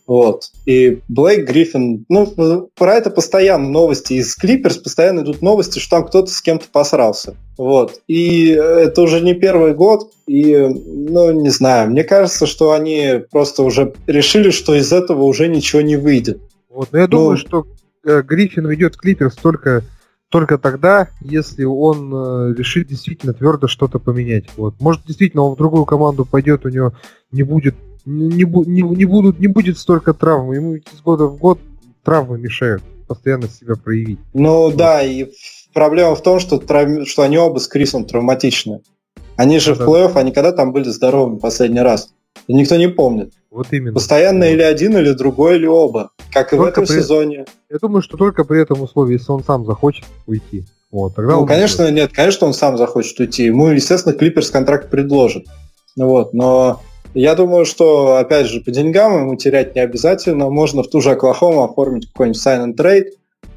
Вот. 0.07 0.51
И 0.65 1.01
Блейк 1.07 1.47
Гриффин, 1.47 2.05
ну, 2.09 2.69
про 2.75 2.93
это 2.93 3.09
постоянно 3.09 3.67
новости 3.69 4.13
из 4.13 4.35
Клиперс, 4.35 4.77
постоянно 4.77 5.21
идут 5.21 5.41
новости, 5.41 5.79
что 5.79 5.97
там 5.97 6.05
кто-то 6.05 6.31
с 6.31 6.41
кем-то 6.41 6.65
посрался. 6.71 7.35
Вот. 7.57 8.01
И 8.07 8.49
это 8.49 9.01
уже 9.01 9.21
не 9.21 9.33
первый 9.33 9.73
год, 9.73 10.11
и, 10.27 10.55
ну, 10.55 11.31
не 11.31 11.49
знаю, 11.49 11.89
мне 11.89 12.03
кажется, 12.03 12.45
что 12.45 12.71
они 12.71 13.21
просто 13.31 13.63
уже 13.63 13.93
решили, 14.05 14.51
что 14.51 14.75
из 14.75 14.93
этого 14.93 15.23
уже 15.23 15.47
ничего 15.47 15.81
не 15.81 15.95
выйдет. 15.95 16.39
Вот, 16.69 16.89
но 16.91 16.99
я 16.99 17.05
ну, 17.05 17.11
думаю, 17.11 17.37
что 17.37 17.65
э, 18.05 18.21
Гриффин 18.21 18.67
ведет 18.67 18.97
Клиперс 18.97 19.35
только 19.35 19.83
только 20.29 20.57
тогда, 20.57 21.07
если 21.21 21.63
он 21.63 22.11
э, 22.13 22.53
решит 22.57 22.87
действительно 22.89 23.33
твердо 23.33 23.67
что-то 23.67 23.99
поменять. 23.99 24.45
Вот. 24.57 24.75
Может, 24.81 25.05
действительно, 25.05 25.43
он 25.43 25.53
в 25.53 25.57
другую 25.57 25.85
команду 25.85 26.25
пойдет, 26.25 26.65
у 26.65 26.69
него 26.69 26.93
не 27.31 27.43
будет 27.43 27.75
не, 28.05 28.43
не, 28.43 28.81
не, 28.81 29.05
будут, 29.05 29.39
не 29.39 29.47
будет 29.47 29.77
столько 29.77 30.13
травм. 30.13 30.51
Ему 30.51 30.75
из 30.75 31.01
года 31.03 31.25
в 31.25 31.37
год 31.37 31.59
травмы 32.03 32.37
мешают 32.37 32.83
постоянно 33.07 33.47
себя 33.47 33.75
проявить. 33.75 34.19
Ну 34.33 34.63
вот. 34.63 34.75
да, 34.75 35.03
и 35.03 35.31
проблема 35.73 36.15
в 36.15 36.21
том, 36.21 36.39
что, 36.39 36.57
трав... 36.57 37.07
что 37.07 37.21
они 37.23 37.37
оба 37.37 37.59
с 37.59 37.67
Крисом 37.67 38.05
травматичны. 38.05 38.81
Они 39.37 39.59
же 39.59 39.75
да, 39.75 39.85
в 39.85 39.89
плей-офф, 39.89 40.15
они 40.15 40.31
когда 40.31 40.51
там 40.51 40.71
были 40.71 40.89
здоровыми 40.89 41.39
последний 41.39 41.81
раз? 41.81 42.13
Никто 42.47 42.75
не 42.77 42.87
помнит. 42.87 43.33
Вот 43.49 43.67
именно. 43.71 43.93
Постоянно 43.93 44.45
вот. 44.45 44.51
или 44.51 44.61
один, 44.61 44.97
или 44.97 45.11
другой, 45.11 45.55
или 45.55 45.65
оба. 45.65 46.11
Как 46.31 46.49
только 46.49 46.55
и 46.55 46.59
в 46.59 46.63
этом 46.63 46.85
при... 46.85 46.93
сезоне. 46.93 47.45
Я 47.69 47.77
думаю, 47.79 48.01
что 48.01 48.17
только 48.17 48.43
при 48.43 48.61
этом 48.61 48.81
условии, 48.81 49.13
если 49.13 49.31
он 49.31 49.43
сам 49.43 49.65
захочет 49.65 50.05
уйти. 50.27 50.65
Вот, 50.91 51.15
тогда 51.15 51.33
ну, 51.33 51.41
он 51.41 51.47
конечно, 51.47 51.85
уйдет. 51.85 51.97
нет, 51.97 52.11
конечно, 52.13 52.47
он 52.47 52.53
сам 52.53 52.77
захочет 52.77 53.19
уйти. 53.19 53.45
Ему, 53.45 53.67
естественно, 53.67 54.15
Клиперс 54.15 54.49
контракт 54.49 54.89
предложит. 54.89 55.45
Вот, 55.97 56.33
но 56.33 56.81
я 57.15 57.33
думаю, 57.33 57.65
что, 57.65 58.17
опять 58.17 58.47
же, 58.47 58.61
по 58.61 58.71
деньгам 58.71 59.21
ему 59.21 59.35
терять 59.35 59.73
не 59.73 59.81
обязательно. 59.81 60.49
Можно 60.49 60.83
в 60.83 60.89
ту 60.89 61.01
же 61.01 61.11
Оклахому 61.11 61.63
оформить 61.63 62.07
какой-нибудь 62.07 62.45
sign 62.45 62.65
and 62.65 62.75
trade, 62.75 63.11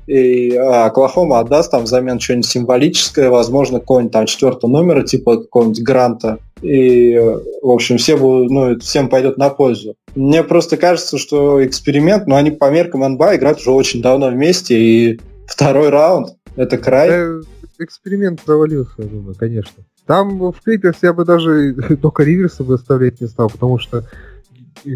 и 0.06 0.56
а, 0.56 0.86
Оклахома 0.86 1.40
отдаст 1.40 1.70
там 1.70 1.84
взамен 1.84 2.18
что-нибудь 2.18 2.46
символическое, 2.46 3.28
возможно, 3.28 3.78
какого-нибудь 3.78 4.12
там 4.12 4.26
четвертого 4.26 4.70
номера, 4.70 5.02
типа 5.02 5.38
какого-нибудь 5.38 5.82
гранта. 5.82 6.38
И, 6.62 7.18
в 7.60 7.68
общем, 7.68 7.98
все 7.98 8.16
будут, 8.16 8.50
ну, 8.50 8.78
всем 8.78 9.10
пойдет 9.10 9.36
на 9.36 9.50
пользу. 9.50 9.96
Мне 10.14 10.42
просто 10.42 10.76
кажется, 10.76 11.18
что 11.18 11.64
эксперимент, 11.64 12.26
ну, 12.26 12.36
они 12.36 12.50
по 12.50 12.70
меркам 12.70 13.00
НБА 13.00 13.36
играют 13.36 13.58
уже 13.58 13.70
очень 13.70 14.00
давно 14.00 14.28
вместе, 14.30 14.78
и 14.78 15.20
второй 15.46 15.90
раунд— 15.90 16.36
это 16.56 16.78
край. 16.78 17.08
Э, 17.10 17.40
эксперимент 17.78 18.40
провалился, 18.40 18.94
я 18.98 19.04
думаю, 19.04 19.34
конечно. 19.38 19.84
Там 20.08 20.38
в 20.38 20.62
Клиперс 20.64 20.96
я 21.02 21.12
бы 21.12 21.26
даже 21.26 21.74
Дока 21.74 22.22
Риверса 22.24 22.64
бы 22.64 22.74
оставлять 22.74 23.20
не 23.20 23.26
стал, 23.26 23.50
потому 23.50 23.78
что 23.78 24.04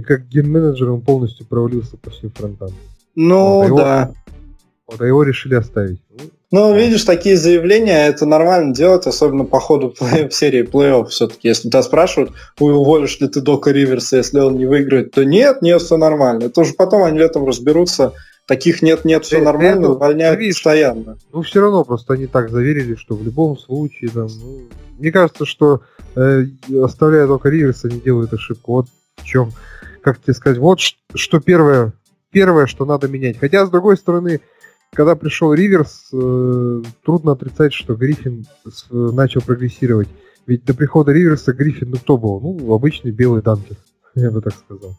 как 0.06 0.26
ген-менеджер 0.28 0.90
он 0.90 1.02
полностью 1.02 1.44
провалился 1.44 1.98
по 1.98 2.08
всем 2.08 2.30
фронтам. 2.30 2.70
Ну, 3.14 3.56
вот, 3.56 3.62
а 3.62 3.66
его, 3.66 3.76
да. 3.76 4.14
Вот, 4.86 5.00
а 5.02 5.06
его 5.06 5.22
решили 5.22 5.54
оставить. 5.54 6.00
Ну, 6.50 6.74
видишь, 6.74 7.04
такие 7.04 7.36
заявления, 7.36 8.06
это 8.06 8.24
нормально 8.24 8.74
делать, 8.74 9.06
особенно 9.06 9.44
по 9.44 9.60
ходу 9.60 9.90
плей 9.98 10.30
серии 10.30 10.62
плей-офф 10.62 11.08
все-таки. 11.08 11.48
Если 11.48 11.68
тебя 11.68 11.82
спрашивают, 11.82 12.32
уволишь 12.58 13.20
ли 13.20 13.28
ты 13.28 13.42
Дока 13.42 13.70
Риверса, 13.70 14.16
если 14.16 14.40
он 14.40 14.56
не 14.56 14.64
выиграет, 14.64 15.10
то 15.10 15.26
нет, 15.26 15.60
нет, 15.60 15.82
все 15.82 15.98
нормально. 15.98 16.44
Это 16.44 16.62
уже 16.62 16.72
потом 16.72 17.04
они 17.04 17.18
летом 17.18 17.46
разберутся, 17.46 18.14
Таких 18.46 18.82
нет-нет, 18.82 19.24
все 19.24 19.40
нормально, 19.40 19.84
это, 19.84 19.92
увольняют 19.92 20.40
видишь, 20.40 20.56
постоянно. 20.56 21.16
Ну, 21.32 21.42
все 21.42 21.60
равно 21.60 21.84
просто 21.84 22.14
они 22.14 22.26
так 22.26 22.50
заверили, 22.50 22.96
что 22.96 23.14
в 23.14 23.22
любом 23.22 23.56
случае, 23.56 24.10
там, 24.10 24.26
ну, 24.40 24.62
мне 24.98 25.12
кажется, 25.12 25.46
что 25.46 25.82
э, 26.16 26.44
оставляя 26.82 27.26
только 27.26 27.48
Риверса, 27.48 27.88
они 27.88 28.00
делают 28.00 28.32
ошибку. 28.32 28.72
Вот 28.72 28.86
в 29.16 29.24
чем, 29.24 29.52
как 30.02 30.20
тебе 30.20 30.34
сказать, 30.34 30.58
вот 30.58 30.80
что 30.80 31.40
первое, 31.40 31.92
первое, 32.30 32.66
что 32.66 32.84
надо 32.84 33.08
менять. 33.08 33.38
Хотя, 33.38 33.64
с 33.64 33.70
другой 33.70 33.96
стороны, 33.96 34.40
когда 34.92 35.14
пришел 35.16 35.54
Риверс, 35.54 36.08
э, 36.12 36.82
трудно 37.04 37.32
отрицать, 37.32 37.72
что 37.72 37.94
Гриффин 37.94 38.44
с, 38.68 38.86
э, 38.90 38.94
начал 38.94 39.40
прогрессировать. 39.40 40.08
Ведь 40.46 40.64
до 40.64 40.74
прихода 40.74 41.12
Риверса 41.12 41.52
Гриффин, 41.52 41.90
ну 41.90 41.96
кто 41.96 42.18
был? 42.18 42.40
Ну, 42.40 42.74
обычный 42.74 43.10
белый 43.10 43.40
данкер, 43.40 43.76
я 44.14 44.30
бы 44.30 44.42
так 44.42 44.54
сказал. 44.54 44.98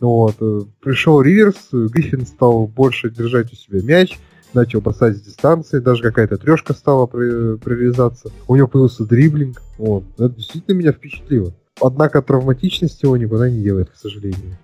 Вот. 0.00 0.36
Э, 0.40 0.60
пришел 0.80 1.20
Риверс, 1.20 1.68
Гриффин 1.72 2.26
стал 2.26 2.66
больше 2.66 3.10
держать 3.10 3.52
у 3.52 3.56
себя 3.56 3.80
мяч, 3.82 4.18
начал 4.52 4.80
бросать 4.80 5.16
с 5.16 5.20
дистанции, 5.20 5.78
даже 5.78 6.02
какая-то 6.02 6.36
трешка 6.36 6.74
стала 6.74 7.06
прорезаться. 7.06 8.30
У 8.48 8.56
него 8.56 8.68
появился 8.68 9.04
дриблинг. 9.04 9.62
Вот. 9.78 10.04
Это 10.18 10.30
действительно 10.30 10.74
меня 10.74 10.92
впечатлило. 10.92 11.52
Однако 11.80 12.22
травматичность 12.22 13.02
его 13.02 13.16
никуда 13.16 13.48
не 13.48 13.62
делает, 13.62 13.90
к 13.90 13.96
сожалению. 13.96 14.56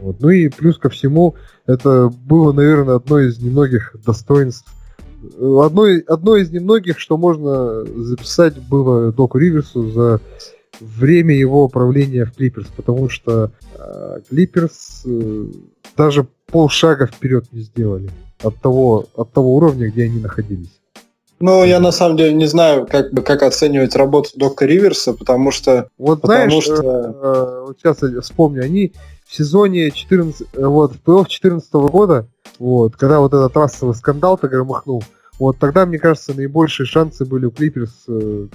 Вот. 0.00 0.20
Ну 0.20 0.30
и 0.30 0.48
плюс 0.48 0.78
ко 0.78 0.88
всему, 0.88 1.34
это 1.66 2.08
было, 2.08 2.52
наверное, 2.52 2.96
одно 2.96 3.20
из 3.20 3.38
немногих 3.38 3.94
достоинств 4.04 4.72
одно, 5.38 5.86
одно 6.06 6.36
из 6.36 6.50
немногих, 6.50 6.98
что 6.98 7.16
можно 7.16 7.84
записать 7.84 8.58
было 8.68 9.12
Доку 9.12 9.38
Риверсу 9.38 9.90
за 9.90 10.20
время 10.80 11.34
его 11.34 11.68
правления 11.68 12.24
в 12.24 12.32
Клиперс, 12.32 12.68
потому 12.76 13.08
что 13.08 13.50
э, 13.74 14.20
Клиперс 14.28 15.02
э, 15.06 15.46
даже 15.96 16.26
полшага 16.46 17.06
вперед 17.06 17.46
не 17.52 17.60
сделали 17.60 18.10
от 18.42 18.56
того, 18.60 19.06
от 19.14 19.32
того 19.32 19.56
уровня, 19.56 19.88
где 19.88 20.04
они 20.04 20.20
находились. 20.20 20.80
Ну, 21.40 21.64
я 21.64 21.80
на 21.80 21.92
самом 21.92 22.16
деле 22.16 22.32
не 22.32 22.46
знаю, 22.46 22.86
как 22.86 23.12
бы 23.12 23.22
как 23.22 23.42
оценивать 23.42 23.96
работу 23.96 24.30
Дока 24.36 24.66
Риверса, 24.66 25.12
потому 25.12 25.50
что. 25.50 25.88
Вот 25.98 26.22
потому 26.22 26.60
знаешь, 26.60 26.64
что... 26.64 26.74
э, 26.74 27.12
э, 27.22 27.64
вот 27.66 27.78
сейчас 27.78 28.02
я 28.02 28.20
вспомню, 28.20 28.62
они 28.62 28.92
в 29.26 29.34
сезоне 29.34 29.90
14, 29.90 30.46
э, 30.52 30.66
вот 30.66 30.92
в 30.92 31.02
плей-офф 31.02 31.24
2014 31.24 31.72
года 31.72 32.28
вот, 32.58 32.96
когда 32.96 33.20
вот 33.20 33.34
этот 33.34 33.52
трассовый 33.52 33.94
скандал-то 33.94 34.48
громыхнул, 34.48 35.02
вот 35.38 35.58
тогда, 35.58 35.86
мне 35.86 35.98
кажется, 35.98 36.34
наибольшие 36.34 36.86
шансы 36.86 37.24
были 37.24 37.46
у 37.46 37.50
Клиперс 37.50 38.04
э, 38.08 38.46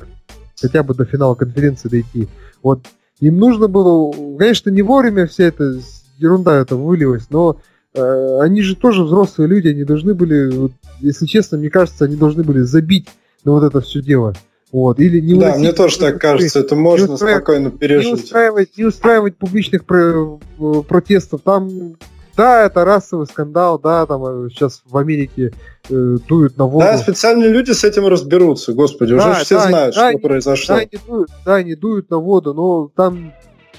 хотя 0.62 0.84
бы 0.84 0.94
до 0.94 1.06
финала 1.06 1.36
конференции 1.36 1.90
дойти. 1.90 2.28
Вот 2.62 2.82
им 3.20 3.38
нужно 3.38 3.68
было, 3.68 4.12
конечно, 4.38 4.70
не 4.70 4.82
вовремя 4.82 5.28
вся 5.28 5.46
эта 5.46 5.80
ерунда 6.18 6.60
это 6.60 6.76
вылилась, 6.76 7.28
но 7.30 7.60
э, 7.94 8.40
они 8.42 8.62
же 8.62 8.76
тоже 8.76 9.04
взрослые 9.04 9.48
люди, 9.48 9.68
они 9.70 9.84
должны 9.84 10.14
были, 10.14 10.50
вот, 10.56 10.72
если 11.00 11.26
честно, 11.26 11.58
мне 11.58 11.70
кажется, 11.70 12.06
они 12.06 12.16
должны 12.16 12.44
были 12.44 12.62
забить 12.62 13.08
на 13.44 13.54
вот 13.54 13.64
это 13.64 13.82
все 13.82 14.02
дело. 14.02 14.36
Вот, 14.72 15.00
или 15.00 15.20
не 15.20 15.34
да, 15.40 15.56
мне 15.56 15.74
тоже 15.74 15.98
так 15.98 16.22
кажется, 16.22 16.60
это 16.60 16.76
можно 16.76 17.18
спокойно 17.18 17.72
пережить. 17.72 18.08
Не 18.08 18.14
устраивать, 18.14 18.78
не 18.78 18.86
устраивать 18.86 19.36
публичных 19.36 19.84
про- 19.84 20.40
э, 20.60 20.74
протестов. 20.88 21.42
Там 21.42 21.96
да, 22.40 22.64
это 22.64 22.86
расовый 22.86 23.28
скандал, 23.28 23.78
да, 23.78 24.06
там 24.06 24.46
э, 24.46 24.50
сейчас 24.50 24.82
в 24.86 24.96
Америке 24.96 25.52
э, 25.90 26.18
дуют 26.26 26.58
на 26.58 26.68
воду. 26.68 26.86
Да, 26.86 26.98
специальные 26.98 27.50
люди 27.50 27.72
с 27.72 27.84
этим 27.84 28.08
разберутся, 28.08 28.72
господи, 28.72 29.14
да, 29.14 29.32
уже 29.32 29.44
все 29.44 29.56
да, 29.56 29.68
знают, 29.68 29.96
да, 29.96 30.10
что 30.12 30.20
произошло. 30.20 30.76
Да, 30.78 30.86
не 30.86 31.00
дуют, 31.06 31.30
да, 31.46 31.64
не 31.64 31.76
дуют 31.76 32.10
на 32.10 32.18
воду, 32.18 32.54
но 32.54 32.90
там 32.96 33.34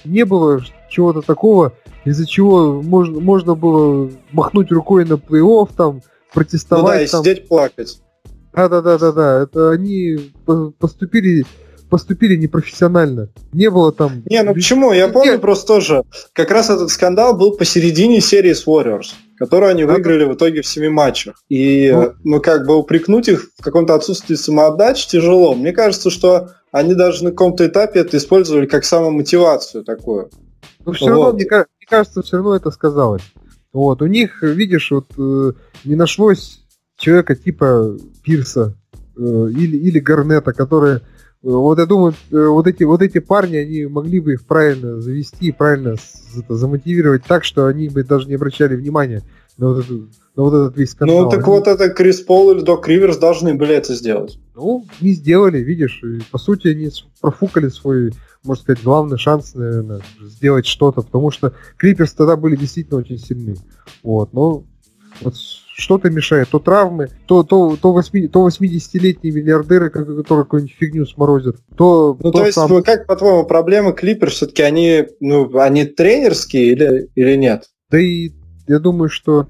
не 0.05 0.27
было 0.27 0.61
чего-то 0.91 1.23
такого, 1.23 1.73
из-за 2.05 2.27
чего 2.27 2.83
можно, 2.83 3.19
можно 3.19 3.55
было 3.55 4.11
махнуть 4.31 4.71
рукой 4.71 5.07
на 5.07 5.15
плей-офф, 5.15 5.71
там, 5.75 6.03
протестовать. 6.35 6.85
Ну 6.85 6.99
да, 6.99 7.03
и 7.03 7.07
там. 7.07 7.25
сидеть 7.25 7.49
плакать. 7.49 8.03
Да, 8.53 8.69
да, 8.69 8.83
да, 8.83 8.99
да, 8.99 9.13
да. 9.13 9.43
Это 9.43 9.71
они 9.71 10.35
поступили 10.79 11.47
поступили 11.91 12.37
непрофессионально. 12.37 13.29
Не 13.53 13.69
было 13.71 13.93
там... 13.93 14.23
Не, 14.25 14.43
ну 14.43 14.55
почему? 14.55 14.93
Я 14.93 15.09
помню 15.09 15.39
просто 15.39 15.67
тоже. 15.67 16.05
Как 16.33 16.51
раз 16.51 16.71
этот 16.71 16.91
скандал 16.91 17.37
был 17.37 17.57
посередине 17.57 18.21
серии 18.21 18.53
с 18.53 18.67
Warriors, 18.67 19.09
которую 19.37 19.71
они 19.71 19.85
выиграли 19.85 20.25
в 20.25 20.35
итоге 20.35 20.63
в 20.63 20.67
семи 20.67 20.89
матчах. 20.89 21.43
И, 21.49 21.91
ну, 21.93 22.13
ну 22.25 22.41
как 22.41 22.67
бы 22.67 22.77
упрекнуть 22.77 23.29
их 23.29 23.51
в 23.59 23.63
каком-то 23.63 23.95
отсутствии 23.95 24.37
самоотдачи 24.37 25.09
тяжело. 25.09 25.55
Мне 25.55 25.73
кажется, 25.73 26.09
что 26.09 26.51
они 26.73 26.95
даже 26.95 27.25
на 27.25 27.31
каком-то 27.31 27.67
этапе 27.67 28.01
это 28.01 28.17
использовали 28.17 28.67
как 28.67 28.85
самомотивацию 28.85 29.85
такую. 29.85 30.31
Ну, 30.87 30.93
все 30.93 31.07
вот. 31.07 31.11
равно, 31.11 31.33
мне, 31.33 31.45
мне 31.45 31.87
кажется, 31.89 32.23
все 32.23 32.37
равно 32.37 32.57
это 32.57 32.71
сказалось. 32.71 33.23
Вот, 33.73 34.03
у 34.03 34.07
них, 34.07 34.43
видишь, 34.43 34.91
вот 34.91 35.07
э, 35.19 35.53
не 35.85 35.95
нашлось 35.95 36.65
человека 36.97 37.37
типа 37.37 37.97
Пирса 38.23 38.77
э, 39.17 39.21
или, 39.21 39.77
или 39.77 39.99
Гарнета, 39.99 40.53
которые 40.53 41.03
вот 41.43 41.79
я 41.79 41.87
думаю, 41.87 42.15
э, 42.31 42.47
вот 42.47 42.67
эти, 42.67 42.85
вот 42.85 43.01
эти 43.03 43.19
парни, 43.19 43.57
они 43.57 43.87
могли 43.87 44.21
бы 44.21 44.35
их 44.35 44.45
правильно 44.45 45.01
завести, 45.01 45.53
правильно 45.53 45.97
это, 46.37 46.55
замотивировать 46.55 47.25
так, 47.25 47.45
что 47.45 47.67
они 47.67 47.89
бы 47.89 48.05
даже 48.05 48.29
не 48.29 48.35
обращали 48.35 48.77
внимания 48.77 49.23
на 49.57 49.69
вот, 49.69 49.85
эту, 49.85 50.09
на 50.37 50.43
вот 50.43 50.55
этот 50.55 50.77
весь 50.77 50.91
скандал. 50.91 51.25
Ну, 51.25 51.31
так 51.31 51.41
они... 51.41 51.49
вот 51.49 51.67
это 51.67 51.89
Крис 51.91 52.21
Пол 52.21 52.53
или 52.53 52.61
Док 52.61 52.87
Риверс 52.89 53.17
должны 53.17 53.55
были 53.55 53.75
это 53.75 53.95
сделать. 53.95 54.39
Ну, 54.55 54.85
не 55.01 55.13
сделали, 55.13 55.59
видишь. 55.59 56.03
И, 56.03 56.21
по 56.31 56.39
сути, 56.39 56.69
они 56.69 56.91
профукали 57.21 57.69
свой, 57.69 58.13
можно 58.45 58.63
сказать, 58.63 58.85
главный 58.85 59.19
шанс, 59.19 59.55
наверное, 59.55 60.03
сделать 60.21 60.67
что-то, 60.67 61.03
потому 61.03 61.31
что 61.31 61.55
Клиперс 61.79 62.13
тогда 62.13 62.37
были 62.37 62.57
действительно 62.57 63.01
очень 63.01 63.19
сильны. 63.19 63.57
Вот, 64.03 64.35
но 64.35 64.65
вот 65.23 65.35
что-то 65.81 66.11
мешает. 66.11 66.49
То 66.51 66.59
травмы, 66.59 67.09
то, 67.27 67.43
то, 67.43 67.77
то, 67.81 67.93
8, 67.93 68.29
то 68.29 68.47
80-летние 68.47 69.33
миллиардеры, 69.33 69.91
которые 69.91 70.45
какую-нибудь 70.45 70.77
фигню 70.79 71.07
сморозят, 71.07 71.57
то... 71.77 72.17
Ну, 72.21 72.31
то, 72.31 72.39
то 72.39 72.47
есть, 72.47 72.55
сам... 72.55 72.83
как, 72.83 73.07
по-твоему, 73.07 73.45
проблемы 73.45 73.93
Клипер 73.93 74.31
все-таки, 74.31 74.63
они, 74.63 75.07
ну, 75.21 75.59
они 75.59 75.85
тренерские 75.85 76.67
или, 76.67 77.11
или 77.15 77.37
нет? 77.37 77.65
Да 77.91 77.99
и 77.99 78.31
я 78.69 78.79
думаю, 78.79 79.09
что... 79.09 79.49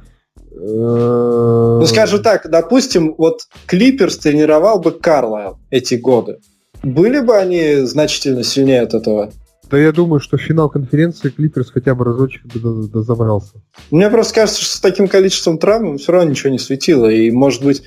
Э, 0.52 1.78
ну, 1.80 1.86
скажу 1.86 2.20
так, 2.20 2.48
допустим, 2.50 3.14
вот 3.18 3.42
Клиперс 3.66 4.16
тренировал 4.16 4.80
бы 4.80 4.92
Карлайл 4.92 5.58
эти 5.70 5.94
годы. 5.96 6.38
Были 6.82 7.20
бы 7.20 7.36
они 7.36 7.84
значительно 7.84 8.42
сильнее 8.42 8.80
от 8.80 8.94
этого? 8.94 9.32
Да 9.70 9.78
я 9.78 9.92
думаю, 9.92 10.18
что 10.18 10.36
финал 10.36 10.68
конференции 10.68 11.28
Клиперс 11.28 11.70
хотя 11.70 11.94
бы 11.94 12.04
разочек 12.04 12.42
дозабрался. 12.44 13.62
Мне 13.92 14.10
просто 14.10 14.34
кажется, 14.34 14.62
что 14.62 14.78
с 14.78 14.80
таким 14.80 15.06
количеством 15.06 15.58
травм 15.58 15.96
все 15.98 16.10
равно 16.10 16.30
ничего 16.30 16.50
не 16.50 16.58
светило. 16.58 17.06
И, 17.06 17.30
может 17.30 17.62
быть, 17.62 17.82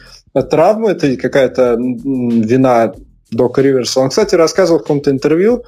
травма 0.49 0.91
это 0.91 1.17
какая-то 1.17 1.75
вина 1.77 2.93
Дока 3.31 3.61
Риверса. 3.61 3.99
Он, 3.99 4.09
кстати, 4.09 4.35
рассказывал 4.35 4.79
в 4.79 4.83
каком-то 4.83 5.11
интервью 5.11 5.63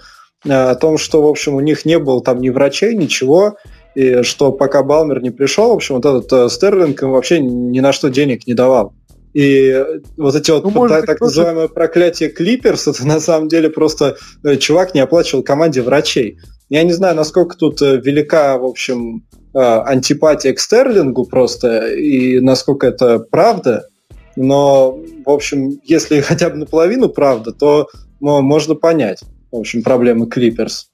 э, 0.46 0.52
о 0.52 0.76
том, 0.76 0.98
что, 0.98 1.22
в 1.22 1.28
общем, 1.28 1.56
у 1.56 1.60
них 1.60 1.84
не 1.84 2.00
было 2.00 2.22
там 2.24 2.40
ни 2.40 2.50
врачей, 2.50 2.96
ничего, 2.96 3.58
и 3.96 4.22
что 4.22 4.52
пока 4.52 4.84
Балмер 4.84 5.22
не 5.22 5.32
пришел, 5.32 5.70
в 5.70 5.76
общем, 5.76 5.96
вот 5.96 6.06
этот 6.06 6.32
э, 6.32 6.50
Стерлинг 6.50 7.02
им 7.02 7.12
вообще 7.12 7.40
ни 7.40 7.80
на 7.80 7.92
что 7.92 8.10
денег 8.10 8.48
не 8.48 8.54
давал. 8.54 8.94
И 9.36 9.86
вот 10.16 10.34
эти 10.34 10.50
вот 10.50 10.64
ну, 10.64 10.70
может 10.70 11.02
так, 11.02 11.20
быть, 11.20 11.20
называемое 11.20 11.68
проклятие 11.68 12.30
Клиперс, 12.30 12.88
это 12.88 13.06
на 13.06 13.20
самом 13.20 13.50
деле 13.50 13.70
просто 13.70 14.16
э, 14.46 14.56
чувак 14.56 14.96
не 14.96 15.02
оплачивал 15.02 15.44
команде 15.44 15.82
врачей. 15.82 16.40
Я 16.70 16.84
не 16.84 16.94
знаю, 16.94 17.18
насколько 17.18 17.58
тут 17.58 17.82
э, 17.82 17.98
велика, 17.98 18.58
в 18.58 18.64
общем, 18.64 19.26
э, 19.54 19.60
антипатия 19.60 20.54
к 20.54 20.60
Стерлингу 20.62 21.26
просто, 21.26 21.86
и 21.90 22.40
насколько 22.40 22.88
это 22.88 23.20
правда, 23.20 23.90
но, 24.38 24.98
в 25.26 25.30
общем, 25.30 25.82
если 25.84 26.22
хотя 26.22 26.50
бы 26.50 26.56
наполовину 26.56 27.10
правда, 27.10 27.52
то 27.52 27.90
ну, 28.22 28.42
можно 28.42 28.76
понять, 28.76 29.20
в 29.52 29.58
общем, 29.58 29.84
проблемы 29.84 30.28
Клиперс. 30.28 30.88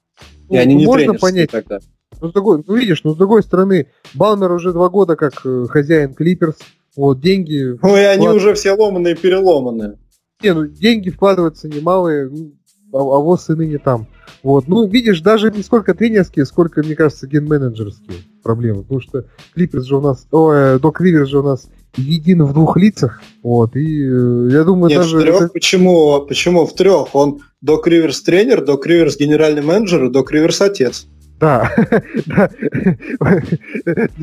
И 0.50 0.54
ну, 0.54 0.58
они 0.58 0.74
не 0.74 0.86
можно 0.86 1.14
понять. 1.14 1.52
тогда. 1.52 1.78
Ну, 2.20 2.28
с 2.28 2.32
другой, 2.32 2.64
ну, 2.66 2.74
видишь, 2.74 3.04
но 3.04 3.14
с 3.14 3.16
другой 3.16 3.44
стороны, 3.44 3.86
Балмер 4.14 4.50
уже 4.50 4.72
два 4.72 4.88
года 4.88 5.14
как 5.14 5.34
хозяин 5.68 6.12
Клиперс, 6.12 6.56
вот, 6.96 7.20
деньги... 7.20 7.78
Ну, 7.82 7.96
и 7.96 8.00
они 8.00 8.26
вклад... 8.26 8.36
уже 8.36 8.54
все 8.54 8.72
ломаные 8.72 9.14
переломанные. 9.16 9.98
Не, 10.42 10.54
ну, 10.54 10.66
деньги 10.66 11.10
вкладываются 11.10 11.68
немалые, 11.68 12.28
ну, 12.28 12.52
а, 12.92 12.98
а 12.98 13.18
вот 13.20 13.40
сыны 13.40 13.66
не 13.66 13.78
там. 13.78 14.06
Вот, 14.42 14.66
ну, 14.66 14.86
видишь, 14.86 15.20
даже 15.20 15.50
не 15.50 15.62
сколько 15.62 15.94
тренерские, 15.94 16.44
сколько, 16.46 16.82
мне 16.82 16.96
кажется, 16.96 17.26
ген-менеджерские 17.28 18.18
проблемы. 18.42 18.82
Потому 18.82 19.00
что 19.00 19.24
Клиперс 19.54 19.84
же 19.84 19.96
у 19.96 20.00
нас, 20.00 20.26
о, 20.32 20.52
э, 20.52 20.78
Док 20.78 21.00
Риверс 21.00 21.28
же 21.28 21.38
у 21.38 21.42
нас 21.42 21.68
един 21.96 22.44
в 22.44 22.52
двух 22.52 22.76
лицах. 22.76 23.22
Вот, 23.42 23.76
и 23.76 24.04
э, 24.04 24.48
я 24.50 24.64
думаю, 24.64 24.90
Нет, 24.90 24.98
даже... 24.98 25.18
в 25.18 25.20
трех? 25.20 25.36
Это... 25.36 25.48
Почему? 25.48 26.20
Почему 26.26 26.66
в 26.66 26.74
трех? 26.74 27.14
Он 27.14 27.40
Док 27.60 27.86
Риверс 27.86 28.22
тренер, 28.22 28.64
Док 28.64 28.86
Риверс 28.86 29.16
генеральный 29.16 29.62
менеджер 29.62 30.04
и 30.06 30.10
Док 30.10 30.32
Риверс 30.32 30.60
отец. 30.60 31.06
Да, 31.42 31.68
да. 32.26 32.50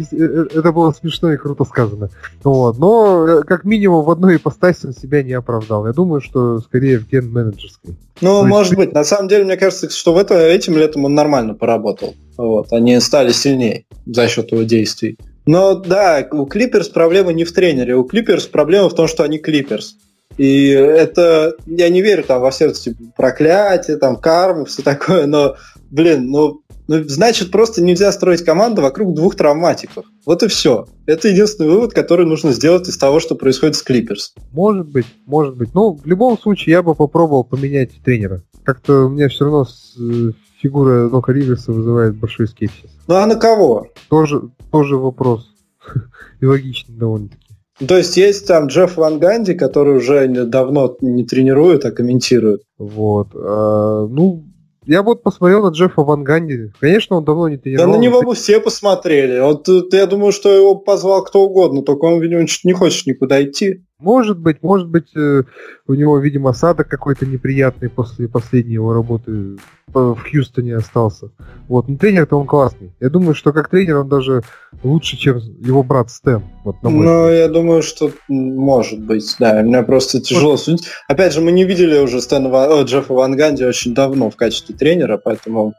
это 0.08 0.72
было 0.72 0.94
смешно 0.94 1.34
и 1.34 1.38
круто 1.38 1.66
сказано. 1.66 2.10
Вот. 2.46 2.78
Но, 2.78 3.28
э, 3.28 3.42
как 3.44 3.66
минимум, 3.66 4.06
в 4.06 4.10
одной 4.10 4.38
ипостаси 4.38 4.86
он 4.86 4.94
себя 4.94 5.22
не 5.22 5.34
оправдал. 5.34 5.86
Я 5.86 5.92
думаю, 5.92 6.22
что 6.22 6.60
скорее 6.60 6.98
в 6.98 7.10
ген-менеджерской. 7.10 7.96
Ну, 8.22 8.38
есть... 8.38 8.48
может 8.48 8.76
быть. 8.78 8.94
На 8.94 9.04
самом 9.04 9.28
деле, 9.28 9.44
мне 9.44 9.58
кажется, 9.58 9.90
что 9.90 10.14
в 10.14 10.18
это, 10.18 10.36
этим 10.36 10.78
летом 10.78 11.04
он 11.04 11.14
нормально 11.14 11.56
поработал. 11.56 12.16
Вот. 12.38 12.72
Они 12.72 12.98
стали 13.02 13.34
сильнее 13.34 13.84
за 14.06 14.30
счет 14.30 14.54
его 14.54 14.64
действий. 14.64 15.18
Но 15.46 15.76
да, 15.76 16.26
у 16.32 16.46
Клиперс 16.46 16.88
проблема 16.88 17.34
не 17.34 17.44
в 17.44 17.52
тренере. 17.52 17.98
У 17.98 18.06
Клиперс 18.06 18.48
проблема 18.48 18.88
в 18.88 18.96
том, 18.96 19.10
что 19.10 19.24
они 19.24 19.40
Клиперс. 19.40 19.98
И 20.38 20.70
это, 20.70 21.54
я 21.66 21.90
не 21.90 22.02
верю 22.02 22.24
там 22.24 22.40
во 22.40 22.52
все 22.52 22.68
эти 22.68 22.96
проклятия, 23.18 23.98
там, 23.98 24.16
карму, 24.16 24.64
все 24.64 24.84
такое, 24.84 25.26
но, 25.26 25.58
блин, 25.92 26.30
ну, 26.30 26.62
ну, 26.90 27.04
значит, 27.04 27.52
просто 27.52 27.84
нельзя 27.84 28.12
строить 28.12 28.44
команду 28.44 28.82
вокруг 28.82 29.14
двух 29.14 29.36
травматиков. 29.36 30.06
Вот 30.26 30.42
и 30.42 30.48
все. 30.48 30.88
Это 31.06 31.28
единственный 31.28 31.70
вывод, 31.70 31.94
который 31.94 32.26
нужно 32.26 32.52
сделать 32.52 32.90
из 32.90 32.98
того, 32.98 33.20
что 33.20 33.36
происходит 33.36 33.76
с 33.76 33.84
Клиперс. 33.84 34.34
Может 34.52 34.90
быть, 34.90 35.06
может 35.28 35.56
быть. 35.56 35.76
Ну, 35.76 35.94
в 35.94 36.08
любом 36.08 36.40
случае, 36.40 36.74
я 36.74 36.82
бы 36.82 36.96
попробовал 36.96 37.44
поменять 37.44 37.92
тренера. 38.04 38.42
Как-то 38.64 39.06
у 39.06 39.10
меня 39.10 39.30
все 39.30 39.46
равно 39.46 39.68
э, 40.00 40.32
фигура 40.60 41.10
Дока 41.10 41.32
Риверса 41.32 41.72
вызывает 41.72 42.18
большой 42.18 42.48
скепсис. 42.48 42.90
Ну, 43.08 43.14
а 43.14 43.28
на 43.28 43.36
кого? 43.36 43.86
Тоже, 44.10 44.50
тоже 44.72 44.98
вопрос. 44.98 45.48
И 46.42 46.46
логичный 46.48 46.96
довольно-таки. 46.96 47.56
То 47.88 47.98
есть 47.98 48.18
есть 48.18 48.48
там 48.48 48.66
Джефф 48.66 48.98
Ван 48.98 49.20
Ганди, 49.20 49.54
который 49.54 49.98
уже 49.98 50.28
давно 50.28 50.98
не 51.02 51.24
тренирует, 51.24 51.86
а 51.86 51.92
комментирует. 51.92 52.64
Вот. 52.80 53.28
А, 53.36 54.08
ну, 54.08 54.49
я 54.90 55.04
вот 55.04 55.22
посмотрел 55.22 55.64
на 55.64 55.70
Джеффа 55.70 56.02
Ван 56.02 56.24
Ганди. 56.24 56.72
Конечно, 56.80 57.18
он 57.18 57.24
давно 57.24 57.48
не 57.48 57.58
тренировал. 57.58 57.92
Да 57.92 57.98
на 57.98 58.02
него 58.02 58.24
бы 58.24 58.34
все 58.34 58.60
посмотрели. 58.60 59.40
Вот 59.40 59.68
я 59.94 60.08
думаю, 60.08 60.32
что 60.32 60.52
его 60.52 60.76
позвал 60.76 61.24
кто 61.24 61.44
угодно, 61.44 61.84
только 61.84 62.06
он, 62.06 62.20
видимо, 62.20 62.46
не 62.64 62.74
хочет 62.74 63.06
никуда 63.06 63.44
идти. 63.44 63.84
Может 64.00 64.40
быть, 64.40 64.64
может 64.64 64.88
быть, 64.88 65.16
э, 65.16 65.44
у 65.88 65.94
него, 65.94 66.18
видимо, 66.18 66.50
осадок 66.50 66.88
какой-то 66.88 67.26
неприятный 67.26 67.90
после 67.90 68.28
последней 68.28 68.76
его 68.76 68.94
работы 68.94 69.58
в 69.94 70.18
Хьюстоне 70.18 70.76
остался. 70.76 71.32
Вот, 71.68 71.88
но 71.88 71.98
тренер-то 71.98 72.38
он 72.38 72.48
классный. 72.48 72.94
Я 73.00 73.10
думаю, 73.10 73.36
что 73.36 73.54
как 73.54 73.70
тренер 73.70 73.98
он 73.98 74.10
даже 74.10 74.44
лучше, 74.84 75.18
чем 75.18 75.38
его 75.38 75.84
брат 75.84 76.10
Стэм. 76.10 76.44
Вот, 76.64 76.82
на 76.84 76.90
мой 76.90 77.06
ну, 77.06 77.24
взгляд. 77.24 77.40
я 77.40 77.48
думаю, 77.48 77.82
что 77.82 78.12
может 78.28 79.00
быть, 79.00 79.36
да. 79.40 79.62
Мне 79.62 79.84
просто 79.84 80.22
тяжело 80.22 80.52
может... 80.52 80.66
судить. 80.66 80.88
Опять 81.08 81.34
же, 81.34 81.42
мы 81.42 81.52
не 81.52 81.64
видели 81.64 82.00
уже 82.00 82.22
Стэна, 82.22 82.50
о, 82.50 82.84
Джеффа 82.84 83.14
Ван 83.14 83.36
Ганди 83.36 83.66
очень 83.66 83.94
давно 83.94 84.30
в 84.30 84.36
качестве 84.36 84.76
тренера, 84.76 85.18
поэтому 85.18 85.74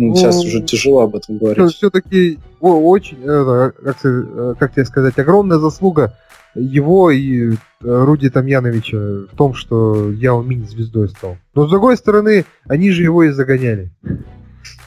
Ну, 0.00 0.14
сейчас 0.14 0.44
уже 0.44 0.62
тяжело 0.62 1.00
об 1.00 1.16
этом 1.16 1.38
говорить. 1.38 1.74
Все-таки 1.74 2.38
очень, 2.60 3.18
как, 3.24 4.56
как 4.58 4.72
тебе 4.72 4.84
сказать, 4.84 5.18
огромная 5.18 5.58
заслуга 5.58 6.14
его 6.54 7.10
и 7.10 7.54
Руди 7.80 8.30
Тамьяновича 8.30 8.96
в 9.30 9.36
том, 9.36 9.54
что 9.54 10.10
я 10.12 10.34
мини-звездой 10.40 11.08
стал. 11.08 11.36
Но 11.54 11.66
с 11.66 11.70
другой 11.70 11.96
стороны, 11.96 12.44
они 12.66 12.90
же 12.90 13.02
его 13.02 13.24
и 13.24 13.30
загоняли. 13.30 13.90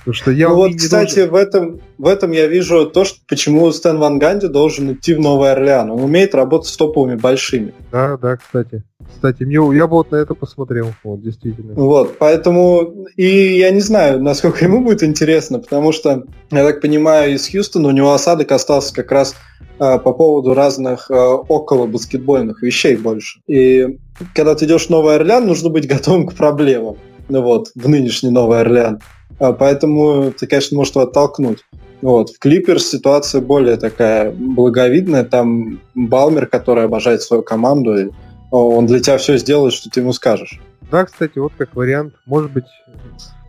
Потому 0.03 0.15
что 0.15 0.31
я 0.31 0.49
ну 0.49 0.55
вот, 0.55 0.75
кстати, 0.75 1.15
должен... 1.15 1.31
в 1.31 1.35
этом, 1.35 1.81
в 1.99 2.07
этом 2.07 2.31
я 2.31 2.47
вижу 2.47 2.89
то, 2.89 3.05
что 3.05 3.19
почему 3.27 3.71
Стэн 3.71 3.99
Ван 3.99 4.17
Ганди 4.17 4.47
должен 4.47 4.93
идти 4.93 5.13
в 5.13 5.19
Новый 5.19 5.51
Орлеан. 5.51 5.91
Он 5.91 6.01
умеет 6.01 6.33
работать 6.33 6.69
с 6.69 6.77
топовыми 6.77 7.15
большими. 7.15 7.73
Да, 7.91 8.17
да, 8.17 8.37
кстати. 8.37 8.83
Кстати, 9.13 9.43
мне, 9.43 9.55
я 9.77 9.87
бы 9.87 9.97
вот 9.97 10.11
на 10.11 10.15
это 10.15 10.33
посмотрел, 10.33 10.93
вот, 11.03 11.21
действительно. 11.21 11.73
Вот, 11.75 12.17
поэтому, 12.17 13.05
и 13.15 13.57
я 13.57 13.69
не 13.71 13.81
знаю, 13.81 14.21
насколько 14.23 14.65
ему 14.65 14.81
будет 14.81 15.03
интересно, 15.03 15.59
потому 15.59 15.91
что, 15.91 16.23
я 16.49 16.65
так 16.65 16.81
понимаю, 16.81 17.35
из 17.35 17.47
Хьюстона 17.47 17.89
у 17.89 17.91
него 17.91 18.13
осадок 18.13 18.51
остался 18.51 18.93
как 18.93 19.11
раз 19.11 19.35
а, 19.79 19.97
по 19.97 20.13
поводу 20.13 20.53
разных 20.53 21.11
а, 21.11 21.35
около 21.35 21.85
баскетбольных 21.85 22.63
вещей 22.63 22.95
больше. 22.95 23.41
И 23.47 23.99
когда 24.33 24.55
ты 24.55 24.65
идешь 24.65 24.87
в 24.87 24.89
Новый 24.89 25.15
Орлеан, 25.15 25.45
нужно 25.45 25.69
быть 25.69 25.87
готовым 25.87 26.27
к 26.27 26.33
проблемам. 26.33 26.97
Ну 27.29 27.41
вот, 27.41 27.69
в 27.75 27.87
нынешний 27.89 28.29
Новый 28.29 28.61
Орлеан. 28.61 28.99
А, 29.41 29.53
поэтому 29.53 30.31
ты, 30.31 30.45
конечно, 30.45 30.75
его 30.75 31.01
оттолкнуть. 31.01 31.65
Вот. 32.03 32.29
В 32.29 32.37
Клиперс 32.37 32.85
ситуация 32.85 33.41
более 33.41 33.77
такая 33.77 34.31
благовидная. 34.31 35.23
Там 35.23 35.81
Балмер, 35.95 36.45
который 36.45 36.85
обожает 36.85 37.23
свою 37.23 37.41
команду, 37.41 38.13
он 38.51 38.85
для 38.85 38.99
тебя 38.99 39.17
все 39.17 39.37
сделает, 39.37 39.73
что 39.73 39.89
ты 39.89 40.01
ему 40.01 40.13
скажешь. 40.13 40.61
Да, 40.91 41.05
кстати, 41.05 41.39
вот 41.39 41.53
как 41.57 41.75
вариант. 41.75 42.13
Может 42.27 42.51
быть, 42.51 42.65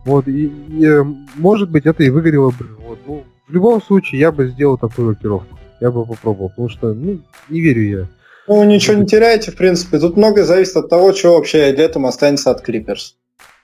вот, 0.07 0.29
и, 0.29 0.47
и, 0.47 0.85
э, 0.87 1.05
может 1.35 1.71
быть, 1.71 1.85
это 1.85 2.03
и 2.05 2.11
выгорело 2.11 2.51
бы. 2.51 2.69
Вот, 2.87 2.99
ну, 3.07 3.25
в 3.47 3.53
любом 3.53 3.83
случае, 3.83 4.21
я 4.21 4.33
бы 4.33 4.49
сделал 4.49 4.79
такую 4.79 5.11
рокировку. 5.11 5.59
Я 5.81 5.91
бы 5.91 6.07
попробовал, 6.07 6.49
потому 6.49 6.71
что, 6.71 6.95
ну, 6.95 7.21
не 7.51 7.61
верю 7.61 7.83
я. 7.83 8.09
Ну, 8.49 8.65
ничего 8.65 8.97
не 8.97 9.07
теряете, 9.07 9.51
в 9.51 9.57
принципе. 9.57 9.99
Тут 9.99 10.17
многое 10.17 10.45
зависит 10.45 10.77
от 10.77 10.89
того, 10.89 11.13
что 11.13 11.35
вообще 11.35 11.71
летом 11.73 12.07
останется 12.07 12.51
от 12.51 12.63
Клиперс. 12.63 13.17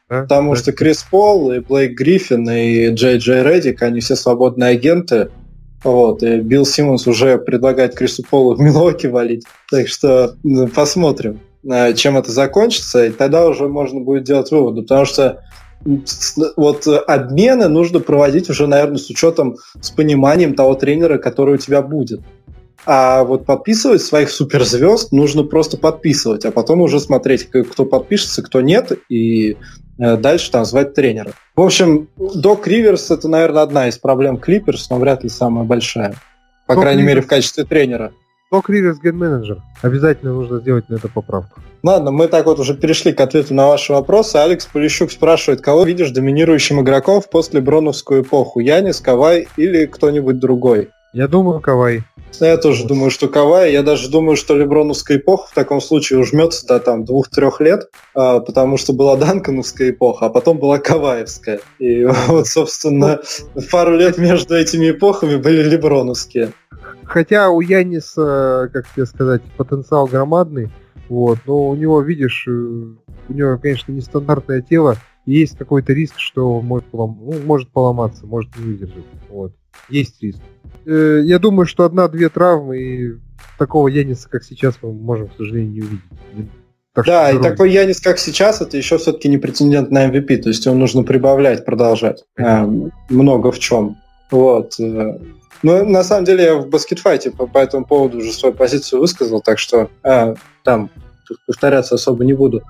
Да? 0.09 0.22
Потому 0.22 0.54
что 0.54 0.72
Крис 0.72 1.02
Пол, 1.02 1.52
и 1.52 1.61
Блейк 1.61 1.98
Гриффин, 1.98 2.48
и 2.48 2.88
Джей 2.90 3.18
Джей 3.18 3.42
Реддик, 3.42 3.82
они 3.82 4.00
все 4.00 4.16
свободные 4.16 4.70
агенты. 4.70 5.30
Вот, 5.84 6.22
и 6.22 6.40
Билл 6.40 6.64
Симмонс 6.64 7.06
уже 7.06 7.38
предлагает 7.38 7.94
Крису 7.94 8.24
Полу 8.28 8.54
в 8.54 8.61
Милоки 8.61 9.06
валить. 9.06 9.44
Так 9.70 9.86
что 9.86 10.34
ну, 10.42 10.66
посмотрим, 10.66 11.40
э, 11.70 11.94
чем 11.94 12.16
это 12.16 12.32
закончится, 12.32 13.06
и 13.06 13.11
тогда 13.11 13.46
уже 13.46 13.68
можно 13.68 14.00
будет 14.00 14.24
делать 14.24 14.50
выводы. 14.50 14.82
Потому 14.82 15.04
что 15.04 15.44
вот 16.56 16.88
обмены 16.88 17.68
нужно 17.68 18.00
проводить 18.00 18.50
уже, 18.50 18.66
наверное, 18.66 18.98
с 18.98 19.09
учетом, 19.09 19.56
с 19.80 19.90
пониманием 19.90 20.54
того 20.54 20.74
тренера, 20.74 21.18
который 21.18 21.54
у 21.54 21.59
тебя 21.59 21.82
будет. 21.82 22.20
А 22.84 23.22
вот 23.22 23.44
подписывать 23.46 24.02
своих 24.02 24.30
суперзвезд 24.30 25.12
нужно 25.12 25.44
просто 25.44 25.76
подписывать, 25.76 26.44
а 26.44 26.50
потом 26.50 26.80
уже 26.80 26.98
смотреть, 26.98 27.44
кто 27.44 27.84
подпишется, 27.84 28.42
кто 28.42 28.61
нет, 28.61 28.92
и 29.09 29.56
Э, 29.56 29.88
дальше 29.99 30.51
там 30.51 30.64
звать 30.64 30.94
тренера. 30.94 31.32
В 31.57 31.61
общем, 31.61 32.09
Док 32.16 32.66
Риверс 32.66 33.11
это, 33.11 33.28
наверное, 33.28 33.62
одна 33.62 33.88
из 33.88 33.99
проблем 33.99 34.38
Клиперс, 34.38 34.88
но 34.90 34.99
вряд 34.99 35.22
ли 35.24 35.28
самая 35.28 35.64
большая. 35.64 36.14
По 36.66 36.74
Док 36.74 36.82
крайней 36.82 37.03
Риверс. 37.03 37.14
мере, 37.14 37.26
в 37.26 37.28
качестве 37.28 37.64
тренера. 37.64 38.12
Док 38.51 38.70
Риверс 38.70 38.99
ген-менеджер. 38.99 39.61
Обязательно 39.82 40.32
нужно 40.32 40.61
сделать 40.61 40.88
на 40.88 40.94
это 40.94 41.09
поправку. 41.09 41.61
Ладно, 41.82 42.11
мы 42.11 42.28
так 42.28 42.46
вот 42.46 42.59
уже 42.59 42.74
перешли 42.74 43.12
к 43.12 43.20
ответу 43.20 43.55
на 43.55 43.68
ваши 43.68 43.92
вопросы. 43.92 44.36
Алекс 44.36 44.64
Полищук 44.66 45.12
спрашивает, 45.12 45.61
кого 45.61 45.84
видишь 45.84 46.11
доминирующим 46.11 46.80
игроком 46.80 47.20
в 47.20 47.28
после 47.28 47.61
Броновскую 47.61 48.22
эпоху? 48.22 48.61
Янис, 48.61 49.01
Кавай 49.01 49.49
или 49.57 49.84
кто-нибудь 49.84 50.38
другой? 50.38 50.88
Я 51.12 51.28
думаю, 51.28 51.61
Кавай. 51.61 52.03
Я 52.40 52.56
тоже 52.56 52.86
думаю, 52.86 53.10
что 53.10 53.28
Кавай. 53.28 53.72
Я 53.72 53.82
даже 53.82 54.08
думаю, 54.10 54.36
что 54.36 54.56
Леброновская 54.56 55.18
эпоха 55.18 55.48
в 55.50 55.54
таком 55.54 55.80
случае 55.80 56.20
ужмется 56.20 56.66
до 56.66 56.78
там 56.78 57.04
двух-трех 57.04 57.60
лет, 57.60 57.90
а, 58.14 58.40
потому 58.40 58.76
что 58.76 58.92
была 58.92 59.16
Данкановская 59.16 59.90
эпоха, 59.90 60.26
а 60.26 60.30
потом 60.30 60.58
была 60.58 60.78
Каваевская. 60.78 61.60
И 61.78 62.04
вот, 62.26 62.46
собственно, 62.46 63.20
пару 63.70 63.96
лет 63.96 64.18
между 64.18 64.54
этими 64.54 64.90
эпохами 64.90 65.36
были 65.36 65.62
Леброновские. 65.62 66.52
Хотя 67.04 67.48
у 67.50 67.60
Яниса, 67.60 68.70
как 68.72 68.86
тебе 68.94 69.06
сказать, 69.06 69.42
потенциал 69.56 70.06
громадный, 70.06 70.70
вот, 71.08 71.38
но 71.46 71.68
у 71.68 71.74
него, 71.74 72.02
видишь, 72.02 72.44
э, 72.46 72.50
у 72.50 73.32
него, 73.32 73.58
конечно, 73.58 73.92
нестандартное 73.92 74.60
тело, 74.60 74.96
и 75.24 75.32
есть 75.32 75.56
какой-то 75.56 75.92
риск, 75.92 76.18
что 76.18 76.60
может, 76.60 76.86
полом... 76.86 77.18
ну, 77.20 77.38
может 77.44 77.70
поломаться, 77.70 78.26
может 78.26 78.54
не 78.56 78.64
выдержать. 78.64 79.04
Вот. 79.30 79.52
Есть 79.88 80.22
риск. 80.22 80.40
Э, 80.89 81.20
я 81.22 81.39
думаю, 81.39 81.66
что 81.66 81.84
одна-две 81.84 82.30
травмы 82.30 82.78
и 82.78 83.12
такого 83.59 83.89
Яниса, 83.89 84.28
как 84.28 84.43
сейчас, 84.43 84.76
мы 84.80 84.93
можем, 84.93 85.28
к 85.28 85.36
сожалению, 85.36 85.72
не 85.72 85.80
увидеть. 85.82 86.51
Так 86.95 87.07
да, 87.07 87.30
и 87.30 87.41
такой 87.41 87.70
Янис, 87.70 88.01
как 88.01 88.18
сейчас, 88.18 88.61
это 88.61 88.76
еще 88.76 88.99
все-таки 88.99 89.28
не 89.28 89.39
претендент 89.39 89.91
на 89.91 90.09
MVP, 90.09 90.39
то 90.39 90.49
есть 90.49 90.66
его 90.66 90.74
нужно 90.74 91.05
прибавлять, 91.05 91.64
продолжать. 91.64 92.24
Э, 92.36 92.66
много 93.09 93.53
в 93.53 93.59
чем. 93.59 93.99
Вот. 94.30 94.80
Э, 94.80 95.18
ну, 95.62 95.84
на 95.84 96.03
самом 96.03 96.24
деле, 96.24 96.45
я 96.45 96.55
в 96.57 96.68
баскетфайте 96.68 97.30
по, 97.30 97.47
по 97.47 97.59
этому 97.59 97.84
поводу 97.84 98.18
уже 98.18 98.32
свою 98.32 98.55
позицию 98.55 99.01
высказал, 99.01 99.41
так 99.41 99.59
что 99.59 99.91
э, 100.03 100.34
там 100.64 100.91
повторяться 101.47 101.97
особо 101.97 102.24
не 102.24 102.32
буду. 102.32 102.62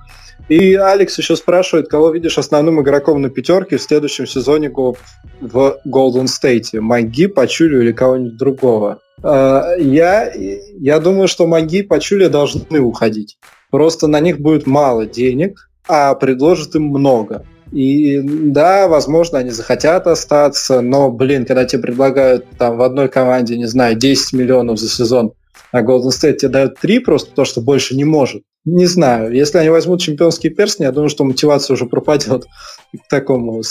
И 0.49 0.73
Алекс 0.73 1.15
еще 1.17 1.35
спрашивает, 1.35 1.87
кого 1.87 2.09
видишь 2.09 2.39
основным 2.39 2.81
игроком 2.81 3.21
на 3.21 3.29
пятерке 3.29 3.77
в 3.77 3.81
следующем 3.81 4.25
сезоне 4.25 4.69
в 4.69 5.77
Golden 5.87 6.25
State? 6.25 6.79
Маги, 6.79 7.27
Пачулю 7.27 7.81
или 7.81 7.91
кого-нибудь 7.91 8.35
другого? 8.35 8.99
А, 9.21 9.75
я, 9.77 10.31
я 10.33 10.99
думаю, 10.99 11.27
что 11.27 11.45
Маги 11.45 11.77
и 11.77 11.83
Пачули 11.83 12.27
должны 12.27 12.79
уходить. 12.79 13.37
Просто 13.69 14.07
на 14.07 14.19
них 14.19 14.39
будет 14.39 14.65
мало 14.65 15.05
денег, 15.05 15.69
а 15.87 16.15
предложат 16.15 16.73
им 16.73 16.85
много. 16.85 17.45
И 17.71 18.19
да, 18.23 18.87
возможно, 18.87 19.37
они 19.37 19.51
захотят 19.51 20.07
остаться, 20.07 20.81
но, 20.81 21.11
блин, 21.11 21.45
когда 21.45 21.65
тебе 21.65 21.83
предлагают 21.83 22.45
там 22.57 22.77
в 22.77 22.81
одной 22.81 23.09
команде, 23.09 23.57
не 23.57 23.67
знаю, 23.67 23.95
10 23.95 24.33
миллионов 24.33 24.79
за 24.79 24.89
сезон, 24.89 25.33
а 25.71 25.83
Golden 25.83 26.09
State 26.09 26.37
тебе 26.37 26.49
дают 26.49 26.79
3 26.79 26.99
просто 26.99 27.29
потому, 27.29 27.45
что 27.45 27.61
больше 27.61 27.95
не 27.95 28.05
может, 28.05 28.43
не 28.65 28.85
знаю. 28.85 29.33
Если 29.33 29.57
они 29.57 29.69
возьмут 29.69 30.01
чемпионские 30.01 30.53
перстни, 30.53 30.83
я 30.83 30.91
думаю, 30.91 31.09
что 31.09 31.23
мотивация 31.23 31.73
уже 31.75 31.85
пропадет 31.85 32.45
к 32.45 33.07
такому 33.09 33.61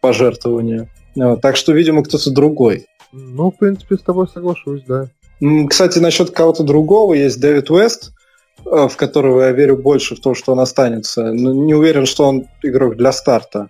пожертвованию. 0.00 0.88
Так 1.42 1.56
что, 1.56 1.72
видимо, 1.72 2.04
кто-то 2.04 2.30
другой. 2.30 2.86
Ну, 3.12 3.50
в 3.50 3.56
принципе, 3.56 3.96
с 3.96 4.02
тобой 4.02 4.28
соглашусь, 4.28 4.82
да. 4.86 5.08
Кстати, 5.68 5.98
насчет 5.98 6.30
кого-то 6.30 6.62
другого 6.62 7.14
есть 7.14 7.40
Дэвид 7.40 7.70
Уэст, 7.70 8.12
э, 8.64 8.88
в 8.88 8.96
которого 8.96 9.42
я 9.42 9.52
верю 9.52 9.76
больше 9.76 10.16
в 10.16 10.20
то, 10.20 10.34
что 10.34 10.52
он 10.52 10.60
останется. 10.60 11.32
Но 11.32 11.52
не 11.52 11.74
уверен, 11.74 12.06
что 12.06 12.24
он 12.24 12.46
игрок 12.62 12.96
для 12.96 13.12
старта. 13.12 13.68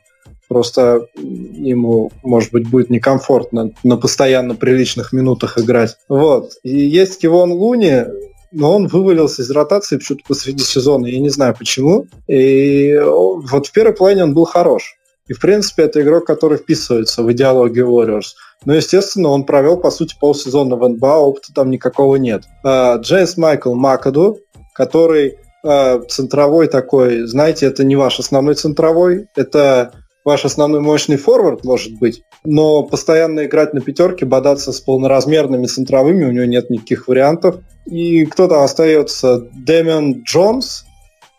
Просто 0.49 1.07
ему, 1.17 2.13
может 2.23 2.53
быть, 2.53 2.69
будет 2.69 2.91
некомфортно 2.91 3.73
на 3.83 3.97
постоянно 3.97 4.55
приличных 4.55 5.13
минутах 5.13 5.59
играть. 5.59 5.97
Вот. 6.09 6.53
И 6.63 6.77
есть 6.79 7.21
Кивон 7.21 7.53
Луни, 7.53 8.05
но 8.53 8.77
он 8.77 8.87
вывалился 8.87 9.43
из 9.43 9.51
ротации 9.51 9.97
почему-то 9.97 10.25
посреди 10.27 10.63
сезона, 10.63 11.07
я 11.07 11.19
не 11.19 11.29
знаю 11.29 11.55
почему. 11.59 12.07
И 12.29 12.97
вот 13.03 13.67
в 13.67 13.73
первой 13.73 13.93
половине 13.93 14.25
он 14.25 14.35
был 14.35 14.45
хорош. 14.45 14.97
И, 15.29 15.33
в 15.33 15.41
принципе, 15.41 15.83
это 15.83 16.01
игрок, 16.03 16.25
который 16.25 16.59
вписывается 16.59 17.23
в 17.23 17.33
идеологию 17.33 17.89
Warriors. 17.89 18.35
Но, 18.65 18.75
естественно, 18.75 19.31
он 19.31 19.45
провел, 19.45 19.77
по 19.77 19.91
сути, 19.91 20.17
полсезона 20.19 20.77
в 20.77 20.89
НБА, 20.89 21.19
опыта 21.19 21.53
там 21.53 21.71
никакого 21.71 22.17
нет. 22.17 22.45
А, 22.65 22.97
Джеймс 22.97 23.37
Майкл 23.37 23.75
Макаду, 23.75 24.39
который 24.73 25.37
а, 25.65 26.01
центровой 26.09 26.69
такой, 26.69 27.27
знаете, 27.27 27.67
это 27.67 27.85
не 27.85 27.97
ваш 27.97 28.21
основной 28.21 28.55
центровой, 28.55 29.27
это 29.35 29.93
ваш 30.27 30.45
основной 30.45 30.81
мощный 30.81 31.17
форвард, 31.17 31.65
может 31.65 31.95
быть, 31.99 32.25
но 32.45 32.83
постоянно 32.83 33.47
играть 33.47 33.73
на 33.73 33.81
пятерке, 33.81 34.27
бодаться 34.27 34.73
с 34.73 34.81
полноразмерными 34.81 35.67
центровыми, 35.67 36.25
у 36.25 36.33
него 36.33 36.45
нет 36.45 36.69
никаких 36.69 37.07
вариантов. 37.07 37.61
И 37.87 38.27
кто 38.27 38.49
там 38.49 38.65
остается? 38.65 39.49
Дэмиан 39.55 40.25
Джонс, 40.25 40.85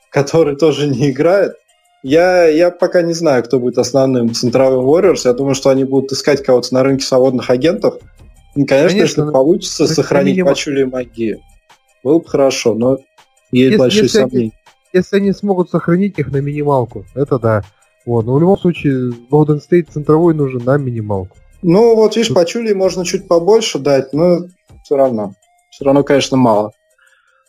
который 0.09 0.55
тоже 0.55 0.87
не 0.87 1.11
играет. 1.11 1.55
Я, 2.01 2.47
я 2.47 2.71
пока 2.71 3.01
не 3.01 3.13
знаю, 3.13 3.43
кто 3.43 3.59
будет 3.59 3.77
основным 3.77 4.33
центровым 4.33 4.85
Warriors. 4.85 5.21
Я 5.25 5.33
думаю, 5.33 5.53
что 5.53 5.69
они 5.69 5.83
будут 5.83 6.13
искать 6.13 6.41
кого-то 6.41 6.73
на 6.73 6.81
рынке 6.81 7.05
свободных 7.05 7.49
агентов. 7.49 7.95
И, 8.55 8.63
конечно, 8.63 8.99
конечно, 8.99 9.21
если 9.21 9.31
получится 9.33 9.87
сохранить 9.87 10.35
минимум... 10.35 10.53
Пачули 10.53 10.81
и 10.83 10.85
магии, 10.85 11.41
было 12.05 12.19
бы 12.19 12.25
хорошо, 12.25 12.73
но 12.73 12.99
есть 13.51 13.71
если, 13.71 13.77
большие 13.77 14.03
если 14.03 14.17
сомнения. 14.19 14.43
Они, 14.43 14.53
если 14.93 15.17
они 15.17 15.33
смогут 15.33 15.69
сохранить 15.69 16.17
их 16.17 16.31
на 16.31 16.37
минималку, 16.37 17.05
это 17.13 17.37
да. 17.37 17.63
Вот, 18.07 18.25
но 18.25 18.35
в 18.35 18.39
любом 18.39 18.57
случае, 18.57 19.11
Golden 19.29 19.59
State 19.59 19.91
центровой 19.91 20.33
нужен 20.33 20.63
на 20.63 20.77
минималку. 20.77 21.35
Ну, 21.61 21.93
вот 21.93 22.15
видишь, 22.15 22.33
по 22.33 22.45
Чули 22.45 22.71
можно 22.71 23.03
чуть 23.03 23.27
побольше 23.27 23.79
дать, 23.79 24.13
но 24.13 24.47
все 24.83 24.95
равно. 24.95 25.33
Все 25.69 25.83
равно, 25.83 26.03
конечно, 26.05 26.37
мало. 26.37 26.71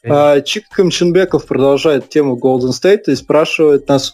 А, 0.05 0.41
Чик 0.41 0.69
Камченбеков 0.69 1.47
продолжает 1.47 2.09
тему 2.09 2.37
Golden 2.37 2.71
State 2.71 3.05
и 3.07 3.15
спрашивает, 3.15 3.87
нас, 3.87 4.13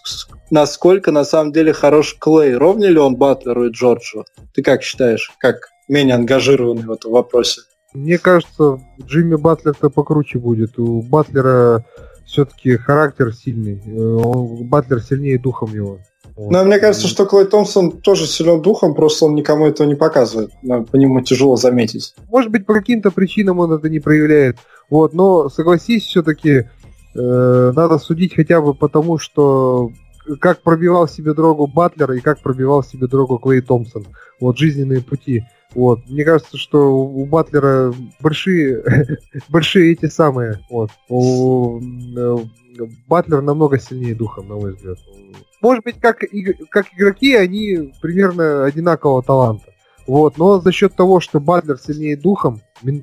насколько 0.50 1.12
на 1.12 1.24
самом 1.24 1.50
деле 1.50 1.72
хорош 1.72 2.14
Клей. 2.20 2.54
Ровнее 2.54 2.90
ли 2.90 2.98
он 2.98 3.16
Батлеру 3.16 3.68
и 3.68 3.70
Джорджу? 3.70 4.26
Ты 4.52 4.62
как 4.62 4.82
считаешь, 4.82 5.32
как 5.38 5.70
менее 5.88 6.16
ангажированный 6.16 6.82
в 6.82 6.92
этом 6.92 7.12
вопросе? 7.12 7.62
Мне 7.94 8.18
кажется, 8.18 8.80
Джимми 9.00 9.36
Батлер-то 9.36 9.88
покруче 9.88 10.38
будет. 10.38 10.78
У 10.78 11.00
Батлера 11.00 11.86
все-таки 12.26 12.76
характер 12.76 13.32
сильный. 13.32 13.80
Э, 13.86 14.64
Батлер 14.64 15.00
сильнее 15.00 15.38
духом 15.38 15.72
его. 15.72 16.00
Но 16.36 16.64
мне 16.64 16.78
кажется, 16.78 17.06
что 17.06 17.26
Клей 17.26 17.44
Томпсон 17.44 17.92
тоже 17.92 18.26
силен 18.26 18.60
духом, 18.60 18.94
просто 18.94 19.26
он 19.26 19.34
никому 19.34 19.66
этого 19.66 19.86
не 19.86 19.94
показывает. 19.94 20.50
По 20.62 20.96
нему 20.96 21.20
тяжело 21.20 21.56
заметить. 21.56 22.14
Может 22.28 22.50
быть, 22.50 22.66
по 22.66 22.74
каким-то 22.74 23.10
причинам 23.10 23.60
он 23.60 23.72
это 23.72 23.88
не 23.88 24.00
проявляет. 24.00 24.56
Вот, 24.90 25.14
но 25.14 25.48
согласись, 25.48 26.04
все-таки 26.04 26.68
э, 27.14 27.72
надо 27.74 27.98
судить 27.98 28.34
хотя 28.34 28.60
бы 28.60 28.74
потому, 28.74 29.18
что 29.18 29.90
как 30.40 30.62
пробивал 30.62 31.06
себе 31.06 31.34
дорогу 31.34 31.66
Батлер 31.66 32.12
и 32.12 32.20
как 32.20 32.40
пробивал 32.40 32.82
себе 32.82 33.06
дорогу 33.06 33.38
Клей 33.38 33.60
Томпсон. 33.60 34.06
Вот 34.40 34.58
жизненные 34.58 35.02
пути. 35.02 35.44
Вот. 35.74 36.00
Мне 36.08 36.24
кажется, 36.24 36.56
что 36.56 36.96
у 36.96 37.26
Батлера 37.26 37.92
большие, 38.20 38.82
большие 39.48 39.92
эти 39.92 40.06
самые. 40.06 40.60
Вот. 40.70 40.90
У, 41.08 41.80
э, 41.80 42.38
Батлер 43.06 43.42
намного 43.42 43.78
сильнее 43.78 44.14
духом, 44.14 44.48
на 44.48 44.54
мой 44.54 44.74
взгляд. 44.74 44.98
Может 45.64 45.82
быть, 45.82 45.98
как, 45.98 46.18
как 46.68 46.86
игроки, 46.94 47.34
они 47.34 47.94
примерно 48.02 48.66
одинакового 48.66 49.22
таланта. 49.22 49.72
Вот. 50.06 50.36
Но 50.36 50.60
за 50.60 50.72
счет 50.72 50.94
того, 50.94 51.20
что 51.20 51.40
Батлер 51.40 51.78
сильнее 51.78 52.18
духом, 52.18 52.60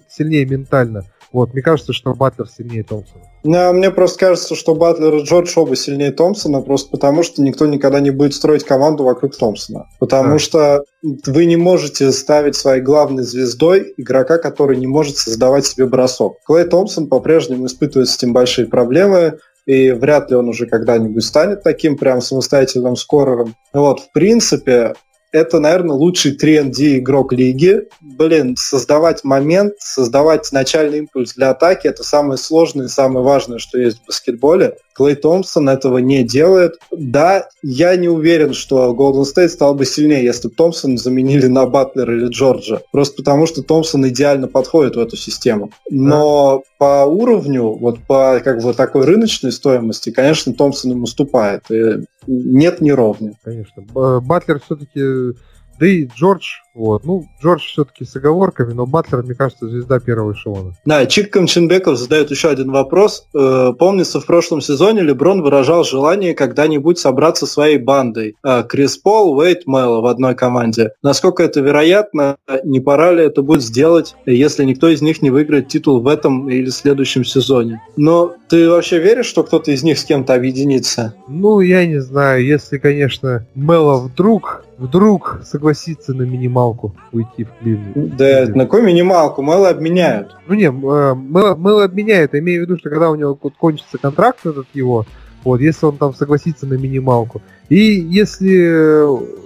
сильнее 0.08 0.46
ментально, 0.46 1.06
вот, 1.32 1.54
мне 1.54 1.64
кажется, 1.64 1.94
что 1.94 2.14
Батлер 2.14 2.48
сильнее 2.48 2.84
Томпсона. 2.84 3.24
Ну, 3.44 3.74
мне 3.74 3.90
просто 3.90 4.20
кажется, 4.20 4.54
что 4.54 4.76
Батлер 4.76 5.16
и 5.16 5.24
Джордж 5.24 5.54
оба 5.56 5.76
сильнее 5.76 6.12
Томпсона, 6.12 6.62
просто 6.62 6.92
потому 6.92 7.24
что 7.24 7.42
никто 7.42 7.66
никогда 7.66 8.00
не 8.02 8.12
будет 8.12 8.34
строить 8.34 8.66
команду 8.66 9.06
вокруг 9.06 9.36
Томпсона. 9.36 9.88
Потому 10.00 10.36
а. 10.36 10.40
что 10.40 10.84
вы 11.02 11.46
не 11.46 11.56
можете 11.56 12.12
ставить 12.12 12.56
своей 12.56 12.82
главной 12.82 13.24
звездой 13.24 13.94
игрока, 13.98 14.38
который 14.38 14.78
не 14.78 14.88
может 14.88 15.18
создавать 15.18 15.66
себе 15.66 15.88
бросок. 15.88 16.38
Клей 16.46 16.66
Томпсон 16.66 17.08
по-прежнему 17.08 17.66
испытывает 17.66 18.10
с 18.10 18.18
этим 18.18 18.34
большие 18.34 18.68
проблемы, 18.68 19.40
и 19.66 19.92
вряд 19.92 20.30
ли 20.30 20.36
он 20.36 20.50
уже 20.50 20.66
когда-нибудь 20.66 21.24
станет 21.24 21.64
таким 21.64 21.98
прям 21.98 22.22
самостоятельным 22.22 22.96
скорером. 22.96 23.56
Вот, 23.74 24.00
в 24.00 24.12
принципе, 24.12 24.94
это, 25.32 25.60
наверное, 25.60 25.96
лучший 25.96 26.34
3 26.34 26.72
игрок 27.00 27.32
лиги. 27.32 27.88
Блин, 28.02 28.56
создавать 28.58 29.24
момент, 29.24 29.76
создавать 29.80 30.52
начальный 30.52 31.00
импульс 31.00 31.36
для 31.36 31.52
атаки– 31.52 31.88
это 31.90 32.04
самое 32.04 32.38
сложное 32.38 32.88
и 32.88 32.90
самое 32.90 33.24
важное, 33.24 33.58
что 33.58 33.80
есть 33.80 34.02
в 34.02 34.08
баскетболе. 34.08 34.76
Клей 34.94 35.16
Томпсон 35.16 35.70
этого 35.70 36.00
не 36.00 36.24
делает. 36.24 36.80
Да, 36.92 37.50
я 37.62 37.96
не 37.96 38.08
уверен, 38.08 38.54
что 38.54 38.94
Golden 38.94 39.24
State 39.24 39.50
стал 39.50 39.76
бы 39.76 39.86
сильнее, 39.86 40.24
если 40.24 40.48
бы 40.48 40.56
Томпсон 40.56 40.98
заменили 40.98 41.48
на 41.48 41.66
Батлера 41.66 42.16
или 42.16 42.28
Джорджа. 42.28 42.82
Просто 42.92 43.18
потому, 43.18 43.48
что 43.48 43.64
Томпсон 43.64 44.08
идеально 44.08 44.48
подходит 44.48 44.96
в 44.96 45.00
эту 45.00 45.16
систему. 45.16 45.72
Но 45.90 46.58
да. 46.58 46.64
по 46.78 47.06
уровню, 47.06 47.78
вот 47.78 48.00
по 48.08 48.42
как 48.44 48.62
бы 48.62 48.74
такой 48.74 49.06
рыночной 49.06 49.52
стоимости, 49.52 50.12
конечно, 50.12 50.54
Томпсон 50.54 50.92
ему 50.92 51.04
уступает. 51.04 51.64
И 51.70 52.06
нет 52.28 52.82
неровня. 52.82 53.34
Конечно. 53.44 53.84
Батлер 54.22 54.60
все-таки 54.60 55.36
да 55.80 55.88
и 55.88 56.06
Джордж, 56.06 56.46
вот. 56.74 57.04
Ну, 57.06 57.26
Джордж 57.42 57.62
все-таки 57.62 58.06
с 58.06 58.16
оговорками, 58.16 58.74
но 58.74 58.86
Батлер, 58.86 59.24
мне 59.24 59.36
кажется, 59.36 59.68
звезда 59.68 60.00
первого 60.00 60.34
эшелона. 60.34 60.74
Да, 60.86 61.06
Чик 61.06 61.32
Камченбеков 61.32 61.98
задает 61.98 62.32
еще 62.32 62.50
один 62.50 62.72
вопрос. 62.72 63.28
Э, 63.36 63.74
помнится, 63.78 64.22
в 64.22 64.26
прошлом 64.26 64.62
сезоне 64.62 65.02
Леброн 65.02 65.42
выражал 65.42 65.84
желание 65.84 66.34
когда-нибудь 66.34 66.98
собраться 66.98 67.46
своей 67.46 67.78
бандой. 67.78 68.36
Э, 68.44 68.64
Крис 68.68 68.98
Пол, 68.98 69.38
Уэйт, 69.38 69.68
Мэлло 69.68 70.02
в 70.02 70.06
одной 70.06 70.36
команде. 70.36 70.92
Насколько 71.04 71.44
это 71.44 71.60
вероятно? 71.60 72.38
Не 72.64 72.80
пора 72.80 73.12
ли 73.12 73.24
это 73.24 73.42
будет 73.42 73.62
сделать, 73.62 74.16
если 74.26 74.64
никто 74.64 74.88
из 74.88 75.02
них 75.02 75.22
не 75.22 75.30
выиграет 75.30 75.68
титул 75.68 76.00
в 76.00 76.08
этом 76.08 76.50
или 76.50 76.70
следующем 76.70 77.26
сезоне? 77.26 77.82
Но 77.98 78.34
ты 78.48 78.70
вообще 78.70 79.00
веришь, 79.00 79.26
что 79.26 79.44
кто-то 79.44 79.72
из 79.72 79.84
них 79.84 80.00
с 80.00 80.06
кем-то 80.06 80.34
объединится? 80.34 81.16
Ну, 81.28 81.60
я 81.60 81.86
не 81.86 82.00
знаю. 82.00 82.46
Если, 82.46 82.78
конечно, 82.78 83.46
Мэлло 83.56 83.98
вдруг 83.98 84.64
вдруг 84.82 85.42
согласится 85.46 86.14
на 86.14 86.24
минималку 86.24 86.96
уйти 87.12 87.44
в 87.44 87.52
Кливленд. 87.60 88.18
Да, 88.18 88.48
на 88.48 88.66
какую 88.66 88.84
минималку? 88.84 89.44
Мэлла 89.44 89.70
обменяют. 89.70 90.36
Ну 90.48 90.56
не, 90.56 90.72
Мэлла 90.72 91.84
обменяет. 91.84 92.34
Я 92.34 92.40
имею 92.40 92.62
в 92.62 92.66
виду, 92.66 92.80
что 92.80 92.90
когда 92.90 93.12
у 93.12 93.16
него 93.16 93.36
кончится 93.36 94.00
контракт 94.00 94.44
этот 94.44 94.66
его, 94.74 95.06
вот, 95.44 95.62
если 95.62 95.86
он 95.86 95.98
там 95.98 96.16
согласится 96.16 96.66
на 96.66 96.74
минималку. 96.74 97.42
И 97.70 97.78
если 97.78 99.42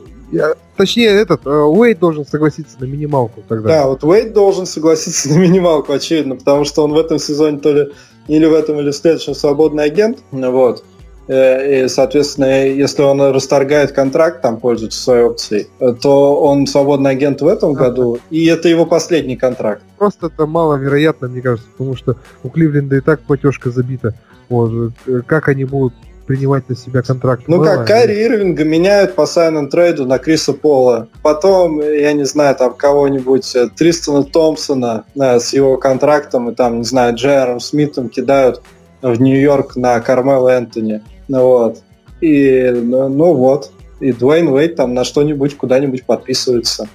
Точнее, 0.76 1.08
этот 1.08 1.46
Уэйд 1.46 2.00
должен 2.00 2.26
согласиться 2.26 2.76
на 2.80 2.86
минималку 2.86 3.44
тогда. 3.48 3.70
Да, 3.70 3.88
вот 3.88 4.04
Уэйд 4.04 4.34
должен 4.34 4.66
согласиться 4.66 5.30
на 5.34 5.38
минималку, 5.38 5.94
очевидно, 5.94 6.36
потому 6.36 6.66
что 6.66 6.84
он 6.84 6.94
в 6.94 6.98
этом 6.98 7.20
сезоне 7.20 7.60
то 7.60 7.72
ли 7.72 7.92
или 8.28 8.46
в 8.46 8.54
этом, 8.54 8.80
или 8.80 8.90
в 8.90 8.96
следующем 8.96 9.36
свободный 9.36 9.84
агент. 9.84 10.20
Вот. 10.32 10.84
Э, 11.28 11.86
и, 11.86 11.88
соответственно, 11.88 12.66
если 12.68 13.02
он 13.02 13.22
расторгает 13.22 13.92
контракт, 13.92 14.42
там 14.42 14.58
пользуется 14.58 15.02
своей 15.02 15.24
опцией, 15.24 15.68
то 16.02 16.42
он 16.42 16.68
свободный 16.68 17.12
агент 17.12 17.42
в 17.42 17.48
этом 17.48 17.74
году, 17.74 18.20
и 18.30 18.46
это 18.46 18.70
его 18.70 18.86
последний 18.86 19.36
контракт. 19.36 19.82
Просто 19.98 20.28
это 20.28 20.46
маловероятно, 20.46 21.28
мне 21.28 21.42
кажется, 21.42 21.68
потому 21.72 21.96
что 21.96 22.16
у 22.44 22.50
Кливленда 22.50 22.98
и 22.98 23.02
так 23.02 23.22
платежка 23.22 23.72
забита. 23.72 24.14
Вот. 24.50 24.94
Э, 25.08 25.22
как 25.26 25.48
они 25.48 25.66
будут 25.66 25.94
принимать 26.26 26.68
на 26.70 26.76
себя 26.76 27.02
контракт. 27.02 27.44
Ну 27.48 27.64
как, 27.64 27.88
Карри 27.88 28.24
Ирвинга 28.24 28.64
меняют 28.64 29.16
по 29.16 29.26
sign 29.26 29.70
trade 29.70 30.00
у 30.00 30.06
на 30.06 30.18
Криса 30.18 30.54
Пола. 30.54 31.08
Потом, 31.22 31.80
я 31.82 32.14
не 32.14 32.26
знаю, 32.26 32.56
там 32.56 32.74
кого-нибудь, 32.74 33.56
э, 33.56 33.70
Тристона 33.76 34.24
Томпсона 34.24 35.06
да, 35.14 35.40
с 35.40 35.54
его 35.54 35.78
контрактом, 35.78 36.50
и 36.50 36.56
там, 36.56 36.80
не 36.80 36.84
знаю, 36.84 37.16
Джей 37.16 37.47
Ар 37.47 37.60
Смитом 37.60 38.10
кидают 38.10 38.62
в 39.02 39.22
Нью-Йорк 39.22 39.76
на 39.76 40.00
Кармела 40.00 40.50
Энтони. 40.50 41.02
Ну 41.28 41.44
вот. 41.44 41.78
И, 42.22 42.70
ну, 42.70 43.10
ну 43.10 43.34
вот. 43.34 43.72
И 44.00 44.12
Дуэйн 44.12 44.48
Уэйд 44.48 44.76
там 44.76 44.94
на 44.94 45.04
что-нибудь 45.04 45.58
куда-нибудь 45.58 46.06
подписывается. 46.06 46.88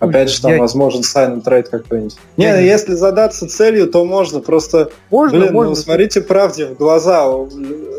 Опять 0.00 0.30
же, 0.30 0.42
там 0.42 0.52
я... 0.52 0.58
возможен 0.58 1.02
sign 1.02 1.40
trade 1.40 1.68
какой-нибудь. 1.68 2.16
Не, 2.36 2.44
я... 2.44 2.58
если 2.58 2.94
задаться 2.94 3.48
целью, 3.48 3.88
то 3.88 4.04
можно. 4.04 4.40
Просто, 4.40 4.90
можно, 5.10 5.38
блин, 5.38 5.52
можно. 5.52 5.70
ну 5.70 5.76
смотрите 5.76 6.20
правде 6.20 6.66
в 6.66 6.76
глаза. 6.76 7.28
У 7.28 7.48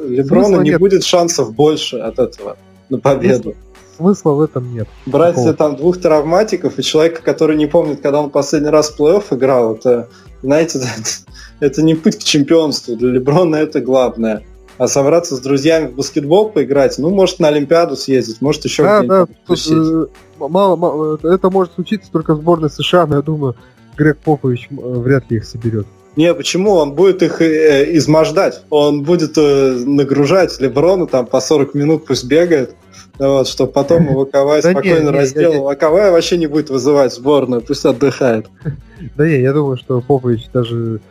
Леброна 0.08 0.48
Смысла 0.48 0.62
не 0.62 0.70
нет. 0.72 0.80
будет 0.80 1.04
шансов 1.04 1.54
больше 1.54 1.98
от 1.98 2.20
этого 2.20 2.58
на 2.90 3.00
победу. 3.00 3.56
Смысла 3.98 4.32
в 4.32 4.42
этом 4.42 4.74
нет. 4.74 4.88
Брать 5.06 5.38
себе 5.38 5.54
там 5.54 5.78
двух 5.78 6.02
травматиков 6.02 6.78
и 6.78 6.84
человека, 6.84 7.22
который 7.22 7.56
не 7.56 7.66
помнит, 7.66 8.02
когда 8.02 8.22
он 8.22 8.30
последний 8.30 8.70
раз 8.70 8.90
в 8.90 9.00
плей-офф 9.00 9.24
играл, 9.32 9.76
это, 9.76 10.10
знаете, 10.44 10.80
это, 10.80 10.88
это 11.62 11.82
не 11.82 11.96
путь 11.96 12.18
к 12.18 12.24
чемпионству. 12.24 12.96
Для 12.98 13.12
Леброна 13.12 13.56
это 13.56 13.80
главное 13.80 14.44
а 14.78 14.88
собраться 14.88 15.36
с 15.36 15.40
друзьями 15.40 15.88
в 15.88 15.96
баскетбол 15.96 16.50
поиграть, 16.50 16.98
ну, 16.98 17.10
может, 17.10 17.40
на 17.40 17.48
Олимпиаду 17.48 17.96
съездить, 17.96 18.42
может, 18.42 18.66
еще 18.66 18.84
да, 18.84 19.04
да, 19.04 19.28
тут, 19.48 19.60
э, 19.72 20.06
мало, 20.38 20.76
мало, 20.76 21.20
это 21.24 21.50
может 21.50 21.74
случиться 21.74 22.12
только 22.12 22.34
в 22.34 22.42
сборной 22.42 22.70
США, 22.70 23.06
но 23.06 23.16
я 23.16 23.22
думаю, 23.22 23.56
Грег 23.98 24.18
Попович 24.18 24.68
э, 24.70 24.76
вряд 24.76 25.30
ли 25.32 25.38
их 25.38 25.46
соберет. 25.46 25.88
Не, 26.16 26.34
почему? 26.34 26.72
Он 26.76 26.94
будет 26.94 27.22
их 27.24 27.42
э, 27.42 27.96
измождать. 27.98 28.64
Он 28.70 29.04
будет 29.04 29.38
э, 29.38 29.84
нагружать 29.86 30.60
Леброна 30.62 31.08
там 31.08 31.26
по 31.26 31.42
40 31.42 31.74
минут, 31.74 32.06
пусть 32.06 32.26
бегает. 32.26 32.76
Вот, 33.18 33.48
чтобы 33.48 33.72
потом 33.72 34.04
его 34.10 34.26
Кавай 34.26 34.62
спокойно 34.62 35.12
разделал. 35.12 35.70
А 35.70 35.76
Кавай 35.76 36.12
вообще 36.12 36.38
не 36.38 36.48
будет 36.48 36.70
вызывать 36.70 37.14
сборную, 37.14 37.62
пусть 37.62 37.86
отдыхает. 37.86 38.48
Да 39.18 39.28
не, 39.28 39.42
я 39.42 39.52
думаю, 39.52 39.76
что 39.76 40.00
Попович 40.00 40.48
даже 40.54 41.02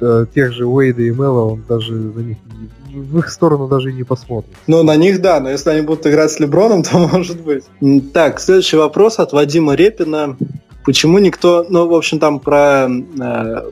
э, 0.00 0.26
тех 0.34 0.52
же 0.52 0.66
Уэйда 0.66 1.02
и 1.02 1.10
Мела, 1.10 1.44
он 1.52 1.64
даже 1.68 1.92
на 1.92 2.20
них 2.20 2.36
в 2.94 3.18
их 3.18 3.28
сторону 3.28 3.68
даже 3.68 3.90
и 3.90 3.94
не 3.94 4.04
посмотрит. 4.04 4.54
Ну, 4.66 4.82
на 4.82 4.96
них 4.96 5.20
да, 5.20 5.40
но 5.40 5.50
если 5.50 5.70
они 5.70 5.82
будут 5.82 6.06
играть 6.06 6.30
с 6.30 6.40
Леброном, 6.40 6.82
то 6.84 6.98
может 6.98 7.40
быть. 7.40 7.64
Так, 8.12 8.40
следующий 8.40 8.76
вопрос 8.76 9.18
от 9.18 9.32
Вадима 9.32 9.74
Репина. 9.74 10.36
Почему 10.84 11.18
никто, 11.18 11.66
ну, 11.68 11.86
в 11.86 11.94
общем, 11.94 12.18
там 12.18 12.40
про 12.40 12.88
э, 12.88 13.70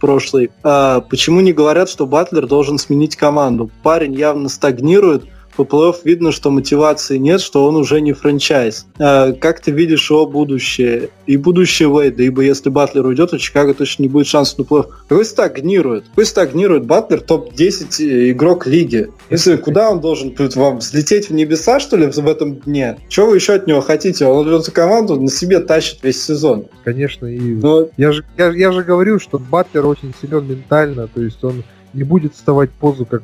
прошлый, 0.00 0.50
э, 0.64 1.00
почему 1.08 1.40
не 1.40 1.52
говорят, 1.52 1.88
что 1.88 2.04
Батлер 2.04 2.48
должен 2.48 2.78
сменить 2.78 3.14
команду? 3.14 3.70
Парень 3.84 4.14
явно 4.14 4.48
стагнирует, 4.48 5.24
по 5.56 5.62
плей-офф 5.62 5.96
видно, 6.04 6.32
что 6.32 6.50
мотивации 6.50 7.16
нет, 7.16 7.40
что 7.40 7.66
он 7.66 7.76
уже 7.76 8.00
не 8.00 8.12
франчайз. 8.12 8.86
А, 8.98 9.32
как 9.32 9.60
ты 9.60 9.70
видишь 9.70 10.10
его 10.10 10.26
будущее? 10.26 11.10
И 11.26 11.36
будущее 11.36 11.88
Вейда, 11.88 12.22
ибо 12.22 12.42
если 12.42 12.68
Батлер 12.68 13.06
уйдет, 13.06 13.30
то 13.30 13.38
Чикаго 13.38 13.74
точно 13.74 14.02
не 14.02 14.08
будет 14.08 14.26
шансов 14.26 14.58
на 14.58 14.62
плей-офф. 14.62 14.86
Какой 15.08 15.24
стагнирует? 15.24 16.04
Какой 16.10 16.26
стагнирует 16.26 16.86
Батлер 16.86 17.20
топ-10 17.20 18.04
э, 18.04 18.30
игрок 18.30 18.66
лиги? 18.66 19.10
Если 19.30 19.56
куда 19.56 19.90
он 19.90 20.00
должен 20.00 20.34
вам 20.54 20.78
взлететь 20.78 21.30
в 21.30 21.34
небеса, 21.34 21.80
что 21.80 21.96
ли, 21.96 22.06
в 22.06 22.28
этом 22.28 22.56
дне? 22.56 22.98
Чего 23.08 23.28
вы 23.28 23.36
еще 23.36 23.54
от 23.54 23.66
него 23.66 23.80
хотите? 23.80 24.26
Он 24.26 24.48
эту 24.48 24.70
команду 24.72 25.20
на 25.20 25.28
себе 25.28 25.60
тащит 25.60 25.98
весь 26.02 26.22
сезон. 26.22 26.66
Конечно, 26.84 27.26
и 27.26 27.38
Но... 27.38 27.88
я, 27.96 28.12
же, 28.12 28.24
я, 28.36 28.50
я 28.52 28.72
же 28.72 28.82
говорю, 28.82 29.18
что 29.18 29.38
Батлер 29.38 29.86
очень 29.86 30.14
силен 30.20 30.46
ментально, 30.46 31.08
то 31.08 31.20
есть 31.20 31.42
он 31.42 31.64
не 31.92 32.04
будет 32.04 32.34
вставать 32.34 32.70
в 32.70 32.74
позу, 32.74 33.06
как 33.06 33.22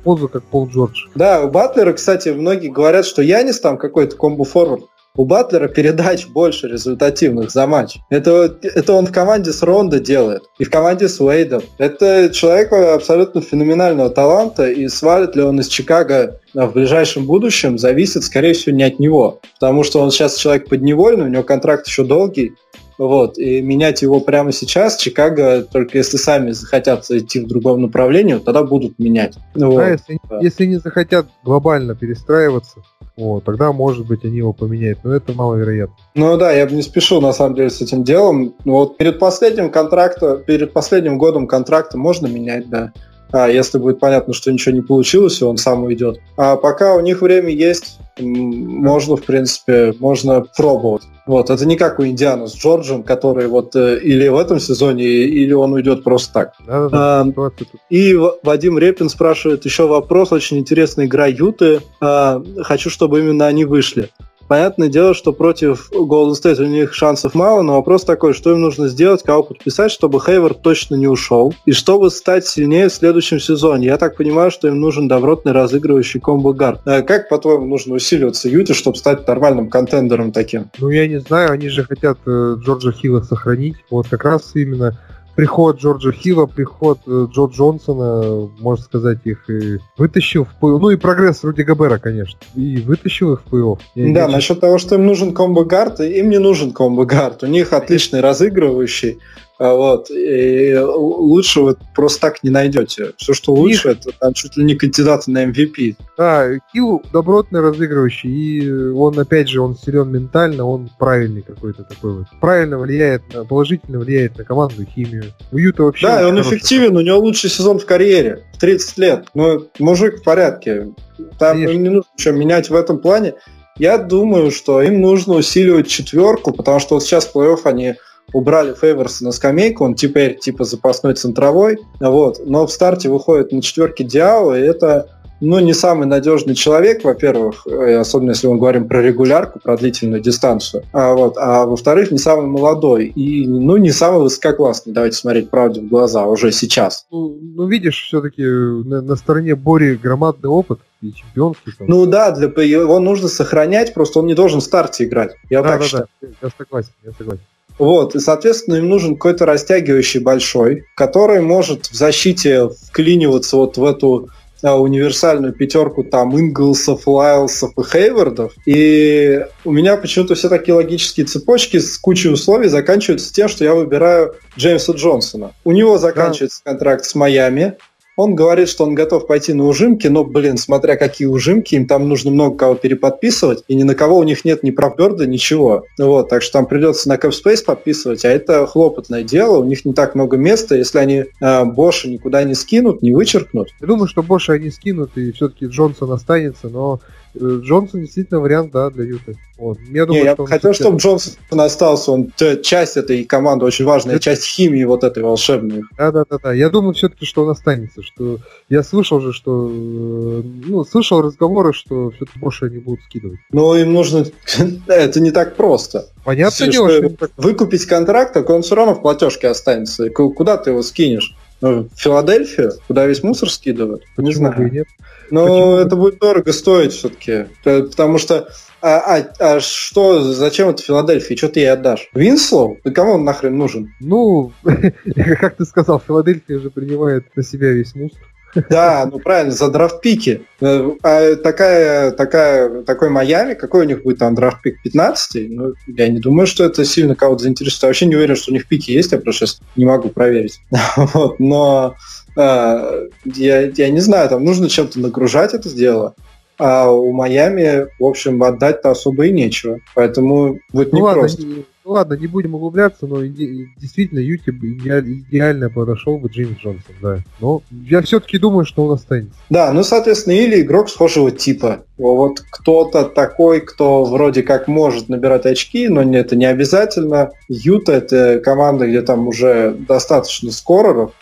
позу, 0.00 0.28
как 0.28 0.42
Пол 0.44 0.68
Джордж. 0.68 1.06
Да, 1.14 1.42
у 1.42 1.50
Батлера, 1.50 1.92
кстати, 1.92 2.30
многие 2.30 2.68
говорят, 2.68 3.06
что 3.06 3.22
Янис 3.22 3.60
там 3.60 3.78
какой-то 3.78 4.16
комбо-форвард. 4.16 4.84
У 5.16 5.24
Батлера 5.24 5.66
передач 5.66 6.28
больше 6.28 6.68
результативных 6.68 7.50
за 7.50 7.66
матч. 7.66 7.96
Это, 8.10 8.56
это 8.62 8.92
он 8.92 9.06
в 9.06 9.12
команде 9.12 9.52
с 9.52 9.60
Рондо 9.62 9.98
делает. 9.98 10.42
И 10.58 10.64
в 10.64 10.70
команде 10.70 11.08
с 11.08 11.20
Уэйдом. 11.20 11.62
Это 11.78 12.30
человек 12.32 12.72
абсолютно 12.72 13.40
феноменального 13.40 14.08
таланта. 14.10 14.70
И 14.70 14.86
свалит 14.86 15.34
ли 15.34 15.42
он 15.42 15.58
из 15.58 15.66
Чикаго 15.66 16.40
в 16.54 16.72
ближайшем 16.72 17.26
будущем, 17.26 17.76
зависит, 17.76 18.22
скорее 18.22 18.54
всего, 18.54 18.76
не 18.76 18.84
от 18.84 19.00
него. 19.00 19.40
Потому 19.58 19.82
что 19.82 20.00
он 20.00 20.12
сейчас 20.12 20.36
человек 20.36 20.68
подневольный, 20.68 21.24
у 21.24 21.28
него 21.28 21.42
контракт 21.42 21.88
еще 21.88 22.04
долгий. 22.04 22.52
Вот, 23.00 23.38
и 23.38 23.62
менять 23.62 24.02
его 24.02 24.20
прямо 24.20 24.52
сейчас 24.52 24.98
Чикаго, 24.98 25.62
только 25.62 25.96
если 25.96 26.18
сами 26.18 26.50
захотят 26.50 27.10
идти 27.10 27.40
в 27.40 27.48
другом 27.48 27.80
направлении, 27.80 28.34
тогда 28.34 28.62
будут 28.62 28.98
менять. 28.98 29.38
Вот. 29.54 29.82
если, 29.82 30.20
да. 30.28 30.40
если 30.42 30.66
не 30.66 30.76
захотят 30.76 31.26
глобально 31.42 31.94
перестраиваться, 31.94 32.82
вот, 33.16 33.44
тогда, 33.44 33.72
может 33.72 34.06
быть, 34.06 34.26
они 34.26 34.36
его 34.36 34.52
поменяют, 34.52 34.98
но 35.02 35.14
это 35.14 35.32
маловероятно. 35.32 35.96
Ну 36.14 36.36
да, 36.36 36.52
я 36.52 36.66
бы 36.66 36.72
не 36.72 36.82
спешил, 36.82 37.22
на 37.22 37.32
самом 37.32 37.54
деле, 37.54 37.70
с 37.70 37.80
этим 37.80 38.04
делом. 38.04 38.54
Вот 38.66 38.98
перед 38.98 39.18
последним 39.18 39.70
контрактом, 39.70 40.42
перед 40.44 40.74
последним 40.74 41.16
годом 41.16 41.46
контракта 41.46 41.96
можно 41.96 42.26
менять, 42.26 42.68
да 42.68 42.92
а 43.32 43.48
если 43.48 43.78
будет 43.78 44.00
понятно, 44.00 44.34
что 44.34 44.52
ничего 44.52 44.74
не 44.74 44.82
получилось, 44.82 45.40
и 45.40 45.44
он 45.44 45.56
сам 45.56 45.84
уйдет. 45.84 46.20
А 46.36 46.56
пока 46.56 46.94
у 46.94 47.00
них 47.00 47.22
время 47.22 47.50
есть, 47.50 47.98
можно, 48.18 49.16
в 49.16 49.22
принципе, 49.22 49.94
можно 49.98 50.44
пробовать. 50.56 51.02
Вот, 51.26 51.48
это 51.48 51.64
не 51.66 51.76
как 51.76 51.98
у 51.98 52.04
Индиана 52.04 52.48
с 52.48 52.56
Джорджем, 52.56 53.02
который 53.02 53.46
вот 53.46 53.76
э, 53.76 54.00
или 54.00 54.26
в 54.28 54.36
этом 54.36 54.58
сезоне, 54.58 55.04
или 55.04 55.52
он 55.52 55.72
уйдет 55.72 56.02
просто 56.02 56.32
так. 56.32 56.52
Да, 56.66 56.88
да, 56.88 57.20
а, 57.20 57.50
и 57.88 58.18
Вадим 58.42 58.78
Репин 58.78 59.08
спрашивает 59.08 59.64
еще 59.64 59.86
вопрос, 59.86 60.32
очень 60.32 60.58
интересная 60.58 61.06
игра 61.06 61.26
Юты. 61.26 61.82
А, 62.00 62.42
хочу, 62.62 62.90
чтобы 62.90 63.20
именно 63.20 63.46
они 63.46 63.64
вышли. 63.64 64.10
Понятное 64.50 64.88
дело, 64.88 65.14
что 65.14 65.32
против 65.32 65.92
Golden 65.92 66.32
State 66.32 66.60
у 66.60 66.66
них 66.66 66.92
шансов 66.92 67.36
мало, 67.36 67.62
но 67.62 67.74
вопрос 67.74 68.02
такой, 68.02 68.34
что 68.34 68.50
им 68.50 68.60
нужно 68.60 68.88
сделать, 68.88 69.22
кого 69.22 69.44
подписать, 69.44 69.92
чтобы 69.92 70.18
Хейвард 70.18 70.60
точно 70.60 70.96
не 70.96 71.06
ушел, 71.06 71.54
и 71.66 71.72
чтобы 71.72 72.10
стать 72.10 72.48
сильнее 72.48 72.88
в 72.88 72.92
следующем 72.92 73.38
сезоне. 73.38 73.86
Я 73.86 73.96
так 73.96 74.16
понимаю, 74.16 74.50
что 74.50 74.66
им 74.66 74.80
нужен 74.80 75.06
добротный 75.06 75.52
разыгрывающий 75.52 76.18
комбо-гард. 76.18 76.80
А 76.84 77.02
как, 77.02 77.28
по-твоему, 77.28 77.64
нужно 77.64 77.94
усиливаться 77.94 78.48
Юте, 78.48 78.74
чтобы 78.74 78.96
стать 78.96 79.24
нормальным 79.24 79.70
контендером 79.70 80.32
таким? 80.32 80.68
Ну, 80.80 80.88
я 80.88 81.06
не 81.06 81.20
знаю, 81.20 81.52
они 81.52 81.68
же 81.68 81.84
хотят 81.84 82.18
э, 82.26 82.56
Джорджа 82.58 82.90
Хилла 82.90 83.20
сохранить. 83.20 83.76
Вот 83.88 84.08
как 84.08 84.24
раз 84.24 84.50
именно 84.54 84.98
приход 85.40 85.80
Джорджа 85.80 86.12
Хилла, 86.12 86.44
приход 86.44 86.98
э, 87.06 87.26
Джо 87.32 87.46
Джонсона, 87.46 88.50
можно 88.58 88.84
сказать, 88.84 89.20
их 89.24 89.48
и 89.48 89.78
вытащил 89.96 90.44
в 90.44 90.54
плей 90.60 90.78
Ну 90.78 90.90
и 90.90 90.96
прогресс 90.96 91.42
Руди 91.42 91.62
Габера, 91.62 91.96
конечно. 91.96 92.38
И 92.54 92.76
вытащил 92.76 93.32
их 93.32 93.42
в 93.46 93.54
плей-офф. 93.54 93.78
Да, 94.12 94.28
насчет 94.28 94.60
того, 94.60 94.76
что 94.76 94.96
им 94.96 95.06
нужен 95.06 95.32
комбо-гард, 95.32 96.00
им 96.00 96.28
не 96.28 96.36
нужен 96.36 96.72
комбо-гард. 96.72 97.42
У 97.42 97.46
них 97.46 97.72
отличный 97.72 98.20
разыгрывающий. 98.20 99.18
А 99.60 99.74
вот. 99.74 100.10
И 100.10 100.74
лучше 100.74 101.60
вот 101.60 101.78
просто 101.94 102.18
так 102.22 102.42
не 102.42 102.48
найдете. 102.48 103.12
Все, 103.18 103.34
что 103.34 103.52
лучше, 103.52 103.90
Их... 103.90 103.98
это 103.98 104.10
там 104.18 104.32
чуть 104.32 104.56
ли 104.56 104.64
не 104.64 104.74
кандидаты 104.74 105.30
на 105.30 105.44
MVP. 105.44 105.96
Да, 106.16 106.48
Килл 106.72 107.02
добротный 107.12 107.60
разыгрывающий, 107.60 108.30
и 108.30 108.70
он, 108.70 109.18
опять 109.18 109.50
же, 109.50 109.60
он 109.60 109.76
силен 109.76 110.10
ментально, 110.10 110.64
он 110.64 110.88
правильный 110.98 111.42
какой-то 111.42 111.84
такой 111.84 112.14
вот. 112.14 112.26
Правильно 112.40 112.78
влияет, 112.78 113.22
на, 113.34 113.44
положительно 113.44 113.98
влияет 113.98 114.38
на 114.38 114.44
команду, 114.44 114.82
химию. 114.82 115.24
У 115.52 115.58
Юта 115.58 115.82
вообще... 115.82 116.06
Да, 116.06 116.26
он 116.26 116.40
эффективен, 116.40 116.96
у 116.96 117.02
него 117.02 117.18
лучший 117.18 117.50
сезон 117.50 117.78
в 117.78 117.84
карьере, 117.84 118.44
в 118.54 118.58
30 118.58 118.96
лет. 118.96 119.26
Ну, 119.34 119.68
мужик 119.78 120.20
в 120.20 120.22
порядке. 120.22 120.94
Там 121.38 121.58
Конечно. 121.58 121.78
не 121.78 121.88
нужно 121.90 122.10
ничего 122.16 122.34
менять 122.34 122.70
в 122.70 122.74
этом 122.74 122.98
плане. 122.98 123.34
Я 123.76 123.98
думаю, 123.98 124.52
что 124.52 124.80
им 124.80 125.02
нужно 125.02 125.34
усиливать 125.34 125.88
четверку, 125.88 126.50
потому 126.52 126.80
что 126.80 126.94
вот 126.94 127.02
сейчас 127.02 127.26
в 127.26 127.36
плей-офф 127.36 127.60
они 127.64 127.96
убрали 128.32 128.74
Фейверса 128.74 129.24
на 129.24 129.32
скамейку, 129.32 129.84
он 129.84 129.94
теперь 129.94 130.38
типа 130.38 130.64
запасной 130.64 131.14
центровой, 131.14 131.78
вот, 132.00 132.40
но 132.44 132.66
в 132.66 132.72
старте 132.72 133.08
выходит 133.08 133.52
на 133.52 133.62
четверке 133.62 134.04
Диао, 134.04 134.54
и 134.54 134.60
это 134.60 135.08
ну, 135.40 135.58
не 135.58 135.72
самый 135.72 136.06
надежный 136.06 136.54
человек, 136.54 137.02
во-первых, 137.02 137.66
э, 137.66 137.96
особенно 137.96 138.30
если 138.30 138.46
мы 138.46 138.58
говорим 138.58 138.88
про 138.88 139.02
регулярку, 139.02 139.58
про 139.58 139.76
длительную 139.76 140.20
дистанцию, 140.20 140.84
а, 140.92 141.14
вот, 141.14 141.36
а 141.38 141.64
во-вторых, 141.64 142.10
не 142.10 142.18
самый 142.18 142.46
молодой 142.46 143.06
и, 143.06 143.46
ну, 143.46 143.76
не 143.76 143.90
самый 143.90 144.20
высококлассный, 144.20 144.92
давайте 144.92 145.16
смотреть 145.16 145.50
правде 145.50 145.80
в 145.80 145.88
глаза 145.88 146.26
уже 146.26 146.52
сейчас. 146.52 147.06
Ну, 147.10 147.38
ну 147.40 147.66
видишь, 147.66 148.02
все-таки 148.02 148.42
на, 148.42 149.00
на 149.00 149.16
стороне 149.16 149.54
Бори 149.54 149.96
громадный 149.96 150.50
опыт, 150.50 150.80
и 151.02 151.14
чемпионский. 151.14 151.72
Там. 151.78 151.86
Ну 151.88 152.04
да, 152.04 152.30
для 152.30 152.48
его 152.62 153.00
нужно 153.00 153.28
сохранять, 153.28 153.94
просто 153.94 154.18
он 154.18 154.26
не 154.26 154.34
должен 154.34 154.60
в 154.60 154.64
старте 154.64 155.04
играть. 155.04 155.34
Я 155.48 155.62
да, 155.62 155.70
так 155.70 155.80
да, 155.80 155.86
считаю. 155.86 156.06
Да, 156.20 156.28
я 156.42 156.50
согласен, 156.56 156.90
я 157.02 157.12
согласен. 157.12 157.42
Вот, 157.78 158.14
и, 158.14 158.20
соответственно, 158.20 158.76
им 158.76 158.88
нужен 158.88 159.14
какой-то 159.14 159.46
растягивающий 159.46 160.20
большой, 160.20 160.84
который 160.96 161.40
может 161.40 161.86
в 161.86 161.94
защите 161.94 162.68
вклиниваться 162.68 163.56
вот 163.56 163.76
в 163.76 163.84
эту 163.84 164.28
а, 164.62 164.78
универсальную 164.78 165.52
пятерку 165.54 166.04
там 166.04 166.38
Инглсов, 166.38 167.06
Лайлсов 167.06 167.72
и 167.78 167.82
Хейвардов. 167.82 168.52
И 168.66 169.44
у 169.64 169.72
меня 169.72 169.96
почему-то 169.96 170.34
все 170.34 170.48
такие 170.48 170.74
логические 170.74 171.26
цепочки 171.26 171.78
с 171.78 171.96
кучей 171.96 172.28
условий 172.28 172.68
заканчиваются 172.68 173.32
тем, 173.32 173.48
что 173.48 173.64
я 173.64 173.74
выбираю 173.74 174.34
Джеймса 174.58 174.92
Джонсона. 174.92 175.52
У 175.64 175.72
него 175.72 175.96
заканчивается 175.98 176.60
да. 176.64 176.72
контракт 176.72 177.04
с 177.04 177.14
Майами, 177.14 177.76
он 178.20 178.34
говорит, 178.34 178.68
что 178.68 178.84
он 178.84 178.94
готов 178.94 179.26
пойти 179.26 179.52
на 179.52 179.66
ужимки, 179.66 180.06
но, 180.06 180.24
блин, 180.24 180.56
смотря 180.56 180.96
какие 180.96 181.26
ужимки, 181.26 181.74
им 181.74 181.86
там 181.86 182.08
нужно 182.08 182.30
много 182.30 182.56
кого 182.56 182.74
переподписывать, 182.74 183.64
и 183.68 183.74
ни 183.74 183.82
на 183.82 183.94
кого 183.94 184.18
у 184.18 184.22
них 184.22 184.44
нет 184.44 184.62
ни 184.62 184.70
правберда, 184.70 185.26
ничего. 185.26 185.84
Вот, 185.98 186.28
так 186.28 186.42
что 186.42 186.54
там 186.54 186.66
придется 186.66 187.08
на 187.08 187.16
CapSpace 187.16 187.64
подписывать, 187.64 188.24
а 188.24 188.28
это 188.28 188.66
хлопотное 188.66 189.22
дело, 189.22 189.58
у 189.58 189.64
них 189.64 189.84
не 189.84 189.92
так 189.92 190.14
много 190.14 190.36
места, 190.36 190.76
если 190.76 190.98
они 190.98 191.24
э, 191.40 191.64
Боша 191.64 192.08
никуда 192.08 192.44
не 192.44 192.54
скинут, 192.54 193.02
не 193.02 193.12
вычеркнут. 193.12 193.68
Я 193.80 193.86
думаю, 193.86 194.08
что 194.08 194.22
Боша 194.22 194.54
они 194.54 194.70
скинут, 194.70 195.16
и 195.16 195.32
все-таки 195.32 195.66
Джонсон 195.66 196.12
останется, 196.12 196.68
но 196.68 197.00
Джонсон 197.36 198.00
действительно 198.00 198.40
вариант, 198.40 198.72
да, 198.72 198.90
для 198.90 199.04
Юты. 199.04 199.36
Вот. 199.56 199.78
Я, 199.90 200.06
думаю, 200.06 200.22
Не, 200.22 200.28
я 200.28 200.46
хотел, 200.46 200.72
чтобы 200.72 200.98
Джонсон 200.98 201.34
остался, 201.50 202.12
он 202.12 202.32
часть 202.62 202.96
этой 202.96 203.24
команды, 203.24 203.64
очень 203.66 203.84
важная 203.84 204.16
Это... 204.16 204.24
часть 204.24 204.44
химии 204.44 204.84
вот 204.84 205.04
этой 205.04 205.22
волшебной. 205.22 205.82
Да, 205.96 206.10
да, 206.10 206.24
да, 206.28 206.38
да. 206.42 206.52
Я 206.52 206.70
думаю 206.70 206.94
все-таки, 206.94 207.26
что 207.26 207.44
он 207.44 207.50
останется, 207.50 208.02
что 208.02 208.38
я 208.68 208.82
слышал 208.82 209.20
же, 209.20 209.32
что 209.32 209.68
э, 209.68 210.42
ну, 210.66 210.84
слышал 210.84 211.20
разговоры, 211.20 211.72
что 211.72 212.10
все-таки 212.10 212.38
больше 212.38 212.66
они 212.66 212.78
будут 212.78 213.04
скидывать. 213.04 213.38
Ну, 213.52 213.74
им 213.74 213.92
нужно. 213.92 214.24
Это 214.86 215.20
не 215.20 215.30
так 215.30 215.56
просто. 215.56 216.06
Понятно 216.24 216.68
дело, 216.68 216.90
что, 216.90 217.08
что 217.10 217.28
выкупить 217.36 217.86
контракт, 217.86 218.32
так 218.34 218.48
он 218.50 218.62
все 218.62 218.74
равно 218.74 218.94
в 218.94 219.02
платежке 219.02 219.48
останется. 219.48 220.08
Куда 220.10 220.56
ты 220.56 220.70
его 220.70 220.82
скинешь? 220.82 221.36
Ну, 221.60 221.88
в 221.94 222.00
Филадельфию, 222.00 222.72
куда 222.86 223.06
весь 223.06 223.22
мусор 223.22 223.50
скидывают? 223.50 224.04
Почему 224.16 224.26
не 224.26 224.34
знаю. 224.34 224.72
Нет? 224.72 224.86
Но 225.30 225.46
Почему? 225.46 225.74
это 225.76 225.96
будет 225.96 226.18
дорого 226.18 226.52
стоить 226.52 226.92
все-таки. 226.92 227.46
Потому 227.62 228.18
что 228.18 228.48
а, 228.82 229.18
а, 229.18 229.56
а 229.56 229.60
что, 229.60 230.22
зачем 230.32 230.68
это 230.68 230.82
Филадельфии? 230.82 231.34
Что 231.34 231.48
ты 231.48 231.60
ей 231.60 231.72
отдашь? 231.72 232.08
Винслоу? 232.14 232.78
Да 232.82 232.90
кому 232.90 233.12
он 233.12 233.24
нахрен 233.24 233.56
нужен? 233.56 233.94
Ну, 234.00 234.52
как 234.62 235.56
ты 235.56 235.64
сказал, 235.64 236.00
Филадельфия 236.00 236.58
же 236.58 236.70
принимает 236.70 237.24
на 237.36 237.42
себя 237.42 237.72
весь 237.72 237.94
мусор. 237.94 238.20
Да, 238.68 239.06
ну 239.12 239.18
правильно, 239.18 239.52
за 239.52 239.70
драфт-пики. 239.70 240.42
Э, 240.60 240.90
а 241.02 241.36
такая, 241.36 242.10
такая, 242.12 242.82
такой 242.82 243.10
Майами, 243.10 243.54
какой 243.54 243.84
у 243.84 243.88
них 243.88 244.02
будет 244.02 244.18
там 244.18 244.34
драфт-пик 244.34 244.82
15 244.82 245.50
Ну, 245.50 245.74
я 245.86 246.08
не 246.08 246.18
думаю, 246.18 246.46
что 246.46 246.64
это 246.64 246.84
сильно 246.84 247.14
кого-то 247.14 247.44
заинтересует. 247.44 247.82
Я 247.82 247.88
вообще 247.88 248.06
не 248.06 248.16
уверен, 248.16 248.36
что 248.36 248.50
у 248.50 248.54
них 248.54 248.66
пики 248.66 248.90
есть, 248.90 249.12
я 249.12 249.18
просто 249.18 249.46
сейчас 249.46 249.60
не 249.76 249.84
могу 249.84 250.08
проверить. 250.08 250.60
Вот, 250.96 251.40
но 251.40 251.96
я, 252.36 253.60
я 253.74 253.90
не 253.90 254.00
знаю, 254.00 254.28
там 254.28 254.44
нужно 254.44 254.68
чем-то 254.68 255.00
нагружать 255.00 255.54
это 255.54 255.68
дело. 255.74 256.14
А 256.58 256.90
у 256.90 257.10
Майами, 257.12 257.86
в 257.98 258.04
общем, 258.04 258.42
отдать-то 258.42 258.90
особо 258.90 259.26
и 259.26 259.32
нечего. 259.32 259.78
Поэтому 259.94 260.58
будет 260.72 260.92
ну, 260.92 260.98
непросто. 260.98 261.40
Ладно, 261.40 261.64
ну 261.82 261.90
ладно, 261.92 262.14
не 262.14 262.26
будем 262.26 262.54
углубляться, 262.54 263.06
но 263.06 263.24
действительно 263.24 264.18
YouTube 264.18 264.62
идеально 264.62 265.70
подошел 265.70 266.18
бы 266.18 266.28
Джеймс 266.28 266.58
Джонсон, 266.58 266.94
да. 267.00 267.18
Но 267.40 267.62
я 267.70 268.02
все-таки 268.02 268.38
думаю, 268.38 268.66
что 268.66 268.84
он 268.84 268.92
останется. 268.92 269.38
Да, 269.48 269.72
ну, 269.72 269.82
соответственно, 269.82 270.34
или 270.34 270.60
игрок 270.60 270.90
схожего 270.90 271.30
типа. 271.30 271.84
Вот 271.96 272.42
кто-то 272.50 273.04
такой, 273.04 273.62
кто 273.62 274.04
вроде 274.04 274.42
как 274.42 274.68
может 274.68 275.08
набирать 275.08 275.46
очки, 275.46 275.88
но 275.88 276.02
это 276.02 276.36
не 276.36 276.44
обязательно. 276.44 277.30
Юта— 277.48 277.92
это 277.94 278.38
команда, 278.40 278.86
где 278.86 279.00
там 279.00 279.26
уже 279.26 279.74
достаточно 279.88 280.50
скореров, 280.50 281.12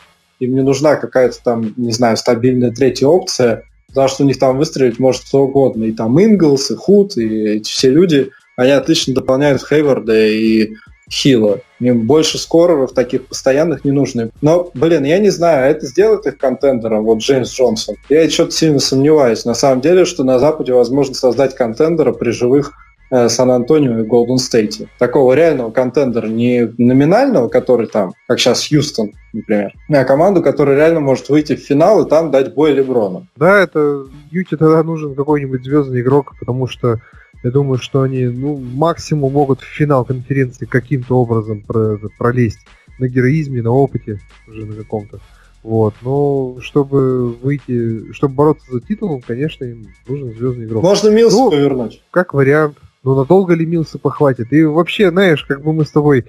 им 0.41 0.55
не 0.55 0.62
нужна 0.62 0.97
какая-то 0.97 1.36
там, 1.43 1.74
не 1.76 1.93
знаю, 1.93 2.16
стабильная 2.16 2.70
третья 2.70 3.07
опция, 3.07 3.64
потому 3.89 4.09
что 4.09 4.24
у 4.24 4.26
них 4.26 4.39
там 4.39 4.59
выстрелить 4.59 4.99
может 4.99 5.22
кто 5.22 5.45
угодно. 5.45 5.84
И 5.84 5.93
там 5.93 6.20
Инглс, 6.22 6.70
и 6.70 6.74
Худ, 6.74 7.16
и 7.16 7.57
эти 7.57 7.70
все 7.70 7.91
люди— 7.91 8.30
они 8.59 8.72
отлично 8.72 9.14
дополняют 9.14 9.64
Хейварда, 9.64 10.26
и 10.26 10.74
хило. 11.09 11.61
Им 11.78 12.09
больше 12.09 12.39
скореров 12.39 12.93
таких 12.93 13.28
постоянных 13.28 13.84
не 13.84 13.93
нужны. 13.93 14.30
Но, 14.43 14.72
блин, 14.74 15.05
я 15.05 15.20
не 15.20 15.30
знаю, 15.30 15.70
это 15.70 15.86
сделает 15.86 16.26
их 16.26 16.39
контендером, 16.39 17.05
вот 17.05 17.20
Джеймс 17.20 17.53
Джонсон. 17.55 17.95
Я 18.09 18.28
что-то 18.28 18.51
сильно 18.51 18.80
сомневаюсь. 18.80 19.45
На 19.45 19.55
самом 19.55 19.80
деле, 19.80 20.05
что 20.05 20.24
на 20.24 20.41
Западе 20.41 20.72
возможно 20.72 21.14
создать 21.14 21.55
контендера 21.55 22.12
при 22.12 22.30
живых 22.30 22.72
Сан-Антонио 23.11 24.01
и 24.01 24.03
Голден 24.03 24.39
Стейте. 24.39 24.89
Такого 24.99 25.33
реального 25.33 25.71
контендера, 25.71 26.27
не 26.27 26.73
номинального, 26.79 27.49
который 27.49 27.87
там, 27.87 28.13
как 28.27 28.39
сейчас 28.39 28.69
Хьюстон, 28.69 29.13
например, 29.33 29.73
а 29.89 30.05
команду, 30.05 30.43
которая 30.43 30.77
реально 30.77 31.01
может 31.01 31.29
выйти 31.29 31.57
в 31.57 31.61
финал 31.61 32.05
и 32.05 32.09
там 32.09 32.31
дать 32.31 32.55
бой 32.55 32.73
Леброну. 32.73 33.27
Да, 33.37 33.61
это 33.63 34.07
Юте 34.31 34.57
тогда 34.57 34.83
нужен 34.83 35.15
какой-нибудь 35.15 35.65
звездный 35.65 36.01
игрок, 36.01 36.35
потому 36.39 36.67
что 36.67 36.99
я 37.43 37.51
думаю, 37.51 37.79
что 37.79 38.03
они 38.03 38.27
ну, 38.27 38.57
максимум 38.57 39.33
могут 39.33 39.61
в 39.61 39.65
финал 39.65 40.05
конференции 40.05 40.67
каким-то 40.67 41.19
образом 41.19 41.63
про 41.63 41.99
пролезть 42.19 42.61
на 42.99 43.09
героизме, 43.09 43.63
на 43.63 43.71
опыте 43.71 44.21
уже 44.49 44.67
на 44.67 44.75
каком-то. 44.75 45.21
Вот, 45.63 45.95
но 46.03 46.59
чтобы 46.61 47.33
выйти, 47.33 48.13
чтобы 48.13 48.35
бороться 48.35 48.73
за 48.73 48.81
титул, 48.81 49.23
конечно, 49.27 49.65
им 49.65 49.89
нужен 50.09 50.33
звездный 50.33 50.67
игрок. 50.67 50.83
Можно 50.83 51.11
Милс 51.11 51.33
ну, 51.33 51.51
повернуть. 51.51 52.03
Как 52.11 52.35
вариант. 52.35 52.77
Ну, 53.09 53.15
надолго 53.15 53.55
ли 53.55 53.65
Милса 53.65 53.99
похватит? 53.99 54.53
И 54.53 54.63
вообще, 54.65 55.11
знаешь, 55.11 55.43
как 55.43 55.63
бы 55.63 55.73
мы 55.73 55.87
с 55.87 55.91
тобой 55.91 56.27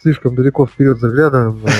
слишком 0.00 0.34
далеко 0.34 0.66
вперед 0.66 0.98
заглядываем. 0.98 1.60
А, 1.62 1.70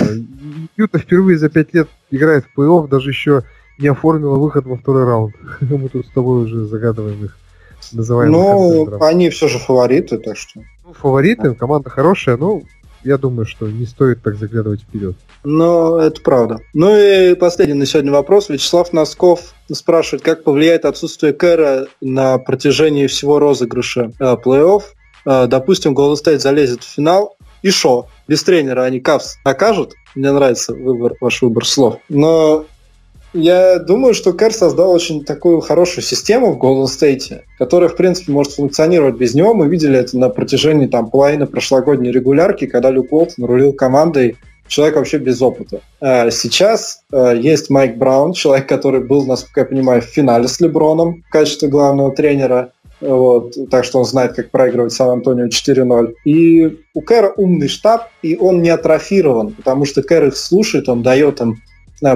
Юта 0.76 0.98
впервые 0.98 1.38
за 1.38 1.48
пять 1.48 1.72
лет 1.72 1.88
играет 2.10 2.44
в 2.44 2.60
плей-офф, 2.60 2.86
даже 2.86 3.08
еще 3.08 3.44
не 3.78 3.88
оформила 3.88 4.36
выход 4.36 4.66
во 4.66 4.76
второй 4.76 5.06
раунд. 5.06 5.34
Мы 5.62 5.88
тут 5.88 6.04
с 6.04 6.10
тобой 6.10 6.44
уже 6.44 6.66
загадываем 6.66 7.24
их. 7.24 7.38
Называем 7.92 8.30
ну, 8.30 8.98
они 9.00 9.30
все 9.30 9.48
же 9.48 9.58
фавориты, 9.58 10.18
так 10.18 10.36
что. 10.36 10.60
Ну, 10.84 10.92
фавориты, 10.92 11.54
команда 11.54 11.88
хорошая, 11.88 12.36
но 12.36 12.60
я 13.04 13.18
думаю, 13.18 13.46
что 13.46 13.68
не 13.68 13.86
стоит 13.86 14.22
так 14.22 14.36
заглядывать 14.36 14.82
вперед. 14.82 15.16
Ну, 15.44 15.96
это 15.96 16.20
правда. 16.20 16.58
Ну 16.72 16.96
и 16.96 17.34
последний 17.34 17.74
на 17.74 17.86
сегодня 17.86 18.12
вопрос. 18.12 18.48
Вячеслав 18.48 18.92
Носков 18.92 19.54
спрашивает, 19.70 20.22
как 20.22 20.44
повлияет 20.44 20.84
отсутствие 20.84 21.32
Кэра 21.32 21.86
на 22.00 22.38
протяжении 22.38 23.06
всего 23.06 23.38
розыгрыша 23.38 24.12
э, 24.18 24.36
плей-офф. 24.44 24.82
Э, 25.26 25.46
допустим, 25.46 25.94
Golden 25.94 26.14
State 26.14 26.38
залезет 26.38 26.84
в 26.84 26.94
финал, 26.94 27.36
и 27.62 27.70
шо? 27.70 28.08
Без 28.28 28.42
тренера 28.42 28.82
они 28.82 29.00
Кавс 29.00 29.36
окажут? 29.44 29.94
Мне 30.14 30.30
нравится 30.30 30.74
выбор, 30.74 31.14
ваш 31.20 31.42
выбор 31.42 31.64
слов. 31.64 31.98
Но 32.08 32.66
я 33.32 33.78
думаю, 33.78 34.14
что 34.14 34.32
Кэр 34.32 34.52
создал 34.52 34.90
очень 34.90 35.24
такую 35.24 35.60
хорошую 35.60 36.04
систему 36.04 36.52
в 36.52 36.58
Golden 36.58 36.84
State, 36.84 37.42
которая, 37.58 37.88
в 37.88 37.96
принципе, 37.96 38.32
может 38.32 38.52
функционировать 38.52 39.16
без 39.16 39.34
него. 39.34 39.54
Мы 39.54 39.68
видели 39.68 39.98
это 39.98 40.18
на 40.18 40.28
протяжении 40.28 40.86
там, 40.86 41.10
половины 41.10 41.46
прошлогодней 41.46 42.10
регулярки, 42.10 42.66
когда 42.66 42.90
Люк 42.90 43.12
Уолтон 43.12 43.44
рулил 43.44 43.72
командой 43.72 44.36
человек 44.68 44.96
вообще 44.96 45.18
без 45.18 45.40
опыта. 45.42 45.80
А 46.00 46.30
сейчас 46.30 47.02
э, 47.12 47.38
есть 47.38 47.68
Майк 47.70 47.96
Браун, 47.96 48.32
человек, 48.32 48.68
который 48.68 49.02
был, 49.02 49.26
насколько 49.26 49.60
я 49.60 49.66
понимаю, 49.66 50.02
в 50.02 50.06
финале 50.06 50.48
с 50.48 50.60
Леброном 50.60 51.22
в 51.26 51.30
качестве 51.30 51.68
главного 51.68 52.14
тренера. 52.14 52.72
Вот, 53.00 53.56
так 53.68 53.84
что 53.84 53.98
он 53.98 54.04
знает, 54.04 54.34
как 54.34 54.50
проигрывать 54.50 54.92
Сан-Антонио 54.92 55.46
4-0. 55.46 56.14
И 56.24 56.78
у 56.94 57.00
Кэра 57.00 57.32
умный 57.36 57.66
штаб, 57.66 58.08
и 58.22 58.36
он 58.36 58.62
не 58.62 58.70
атрофирован, 58.70 59.54
потому 59.54 59.84
что 59.86 60.02
Кэр 60.02 60.28
их 60.28 60.36
слушает, 60.36 60.88
он 60.88 61.02
дает 61.02 61.40
им 61.40 61.60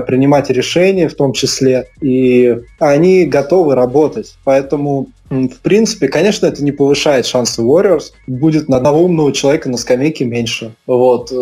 принимать 0.06 0.50
решения 0.50 1.08
в 1.08 1.14
том 1.14 1.32
числе, 1.32 1.88
и 2.00 2.58
они 2.78 3.24
готовы 3.24 3.74
работать. 3.74 4.34
Поэтому 4.44 5.08
в 5.28 5.58
принципе, 5.62 6.08
конечно, 6.08 6.46
это 6.46 6.62
не 6.62 6.72
повышает 6.72 7.26
шансы 7.26 7.62
Warriors. 7.62 8.12
Будет 8.26 8.68
на 8.68 8.76
одного 8.76 9.02
умного 9.02 9.32
человека 9.32 9.68
на 9.68 9.76
скамейке 9.76 10.24
меньше. 10.24 10.74
Вот. 10.86 11.32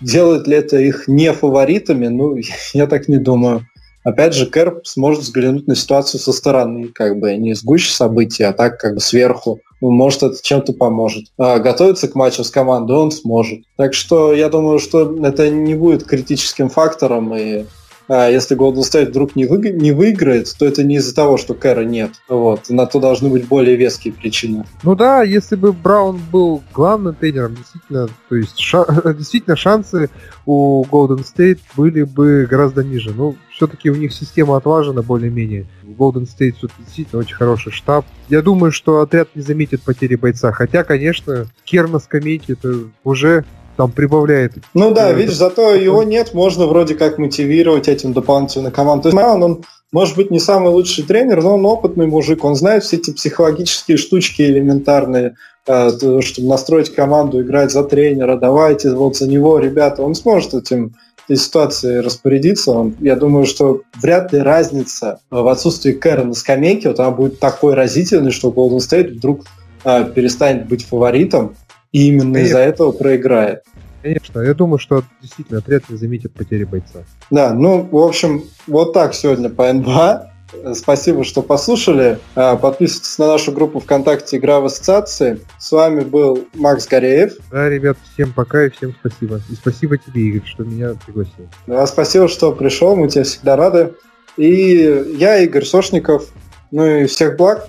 Делает 0.00 0.46
ли 0.46 0.56
это 0.56 0.78
их 0.78 1.06
не 1.06 1.32
фаворитами? 1.32 2.08
Ну, 2.08 2.36
я 2.74 2.86
так 2.86 3.08
не 3.08 3.18
думаю. 3.18 3.66
Опять 4.02 4.34
же, 4.34 4.46
Кэрп 4.46 4.86
сможет 4.86 5.24
взглянуть 5.24 5.66
на 5.66 5.76
ситуацию 5.76 6.20
со 6.20 6.32
стороны, 6.32 6.88
как 6.88 7.18
бы 7.18 7.36
не 7.36 7.54
с 7.54 7.62
гуще 7.62 7.92
событий, 7.92 8.42
а 8.44 8.54
так 8.54 8.80
как 8.80 8.94
бы 8.94 9.00
сверху. 9.00 9.60
Может, 9.82 10.22
это 10.22 10.42
чем-то 10.42 10.72
поможет. 10.72 11.26
А 11.38 11.58
готовиться 11.58 12.08
к 12.08 12.14
матчу 12.14 12.42
с 12.42 12.50
командой 12.50 12.96
он 12.96 13.10
сможет. 13.12 13.60
Так 13.76 13.92
что 13.92 14.32
я 14.32 14.48
думаю, 14.48 14.78
что 14.78 15.16
это 15.22 15.50
не 15.50 15.74
будет 15.74 16.04
критическим 16.04 16.70
фактором, 16.70 17.34
и 17.34 17.64
а 18.12 18.28
если 18.28 18.56
Golden 18.56 18.80
State 18.80 19.10
вдруг 19.10 19.36
не, 19.36 19.46
вы, 19.46 19.70
не 19.70 19.92
выиграет, 19.92 20.52
то 20.58 20.66
это 20.66 20.82
не 20.82 20.96
из-за 20.96 21.14
того, 21.14 21.36
что 21.36 21.54
Кэра 21.54 21.84
нет. 21.84 22.10
Вот. 22.28 22.68
На 22.68 22.86
то 22.86 22.98
должны 22.98 23.28
быть 23.28 23.46
более 23.46 23.76
веские 23.76 24.12
причины. 24.12 24.64
Ну 24.82 24.96
да, 24.96 25.22
если 25.22 25.54
бы 25.54 25.72
Браун 25.72 26.20
был 26.32 26.60
главным 26.74 27.14
тренером, 27.14 27.54
действительно, 27.54 28.08
то 28.28 28.34
есть 28.34 28.58
ша- 28.58 28.84
действительно 29.16 29.54
шансы 29.54 30.10
у 30.44 30.84
Golden 30.90 31.24
State 31.24 31.60
были 31.76 32.02
бы 32.02 32.48
гораздо 32.50 32.82
ниже. 32.82 33.14
Ну, 33.14 33.36
все-таки 33.54 33.90
у 33.90 33.94
них 33.94 34.12
система 34.12 34.56
отлажена 34.56 35.02
более-менее. 35.02 35.66
В 35.84 35.92
Golden 35.92 36.26
State 36.26 36.56
действительно 36.78 37.20
очень 37.20 37.36
хороший 37.36 37.70
штаб. 37.70 38.04
Я 38.28 38.42
думаю, 38.42 38.72
что 38.72 39.02
отряд 39.02 39.28
не 39.36 39.42
заметит 39.42 39.82
потери 39.82 40.16
бойца. 40.16 40.50
Хотя, 40.50 40.82
конечно, 40.82 41.46
Кер 41.64 41.88
на 41.88 42.00
скамейке 42.00 42.54
это 42.54 42.74
уже 43.04 43.44
там 43.80 43.90
прибавляет. 43.90 44.52
Ну 44.74 44.92
да, 44.92 45.10
видишь, 45.10 45.36
зато 45.36 45.74
его 45.74 46.02
нет, 46.02 46.34
можно 46.34 46.66
вроде 46.66 46.94
как 46.94 47.16
мотивировать 47.16 47.88
этим 47.88 48.12
дополнительно 48.12 48.70
команду. 48.70 49.04
То 49.04 49.08
есть 49.08 49.16
Маун, 49.16 49.42
он 49.42 49.64
может 49.90 50.16
быть 50.16 50.30
не 50.30 50.38
самый 50.38 50.70
лучший 50.70 51.04
тренер, 51.04 51.42
но 51.42 51.54
он 51.54 51.64
опытный 51.64 52.06
мужик, 52.06 52.44
он 52.44 52.56
знает 52.56 52.84
все 52.84 52.96
эти 52.96 53.10
психологические 53.10 53.96
штучки 53.96 54.42
элементарные, 54.42 55.36
э, 55.66 55.90
чтобы 56.20 56.48
настроить 56.48 56.94
команду, 56.94 57.40
играть 57.40 57.72
за 57.72 57.82
тренера, 57.82 58.36
давайте 58.36 58.92
вот 58.92 59.16
за 59.16 59.26
него, 59.26 59.58
ребята, 59.58 60.02
он 60.02 60.14
сможет 60.14 60.52
этим 60.52 60.94
этой 61.24 61.38
ситуации 61.38 61.96
распорядиться. 62.00 62.72
Он, 62.72 62.94
я 63.00 63.16
думаю, 63.16 63.46
что 63.46 63.80
вряд 64.02 64.30
ли 64.34 64.40
разница 64.40 65.20
в 65.30 65.48
отсутствии 65.48 65.92
Кэра 65.92 66.24
на 66.24 66.34
скамейке, 66.34 66.88
вот 66.88 67.00
она 67.00 67.12
будет 67.12 67.40
такой 67.40 67.72
разительной, 67.72 68.30
что 68.30 68.50
Golden 68.50 68.78
State 68.78 69.14
вдруг 69.14 69.46
э, 69.84 70.04
перестанет 70.14 70.68
быть 70.68 70.84
фаворитом 70.84 71.54
и 71.92 72.08
именно 72.08 72.38
из-за 72.38 72.58
этого 72.58 72.92
проиграет. 72.92 73.64
Конечно, 74.02 74.40
я 74.40 74.54
думаю, 74.54 74.78
что 74.78 75.04
действительно 75.20 75.58
отряд 75.58 75.88
не 75.90 75.96
заметит 75.96 76.32
потери 76.32 76.64
бойца. 76.64 77.04
Да, 77.30 77.52
ну, 77.52 77.82
в 77.82 77.98
общем, 77.98 78.44
вот 78.66 78.92
так 78.94 79.14
сегодня 79.14 79.50
по 79.50 79.70
НБА. 79.70 80.30
Спасибо, 80.74 81.22
что 81.22 81.42
послушали. 81.42 82.18
А, 82.34 82.56
подписывайтесь 82.56 83.18
на 83.18 83.28
нашу 83.28 83.52
группу 83.52 83.78
ВКонтакте 83.78 84.36
«Игра 84.36 84.58
в 84.58 84.64
ассоциации». 84.64 85.40
С 85.58 85.70
вами 85.70 86.00
был 86.00 86.46
Макс 86.54 86.88
Гореев. 86.88 87.34
Да, 87.52 87.68
ребят, 87.68 87.96
всем 88.12 88.32
пока 88.32 88.64
и 88.64 88.70
всем 88.70 88.94
спасибо. 88.98 89.40
И 89.48 89.54
спасибо 89.54 89.96
тебе, 89.96 90.22
Игорь, 90.22 90.48
что 90.48 90.64
меня 90.64 90.94
пригласил. 91.06 91.48
Да, 91.68 91.86
спасибо, 91.86 92.26
что 92.26 92.52
пришел, 92.52 92.96
мы 92.96 93.08
тебе 93.08 93.22
всегда 93.22 93.54
рады. 93.54 93.92
И 94.36 95.14
я, 95.18 95.38
Игорь 95.38 95.64
Сошников. 95.64 96.26
Ну 96.72 96.84
и 96.84 97.06
всех 97.06 97.36
благ. 97.36 97.68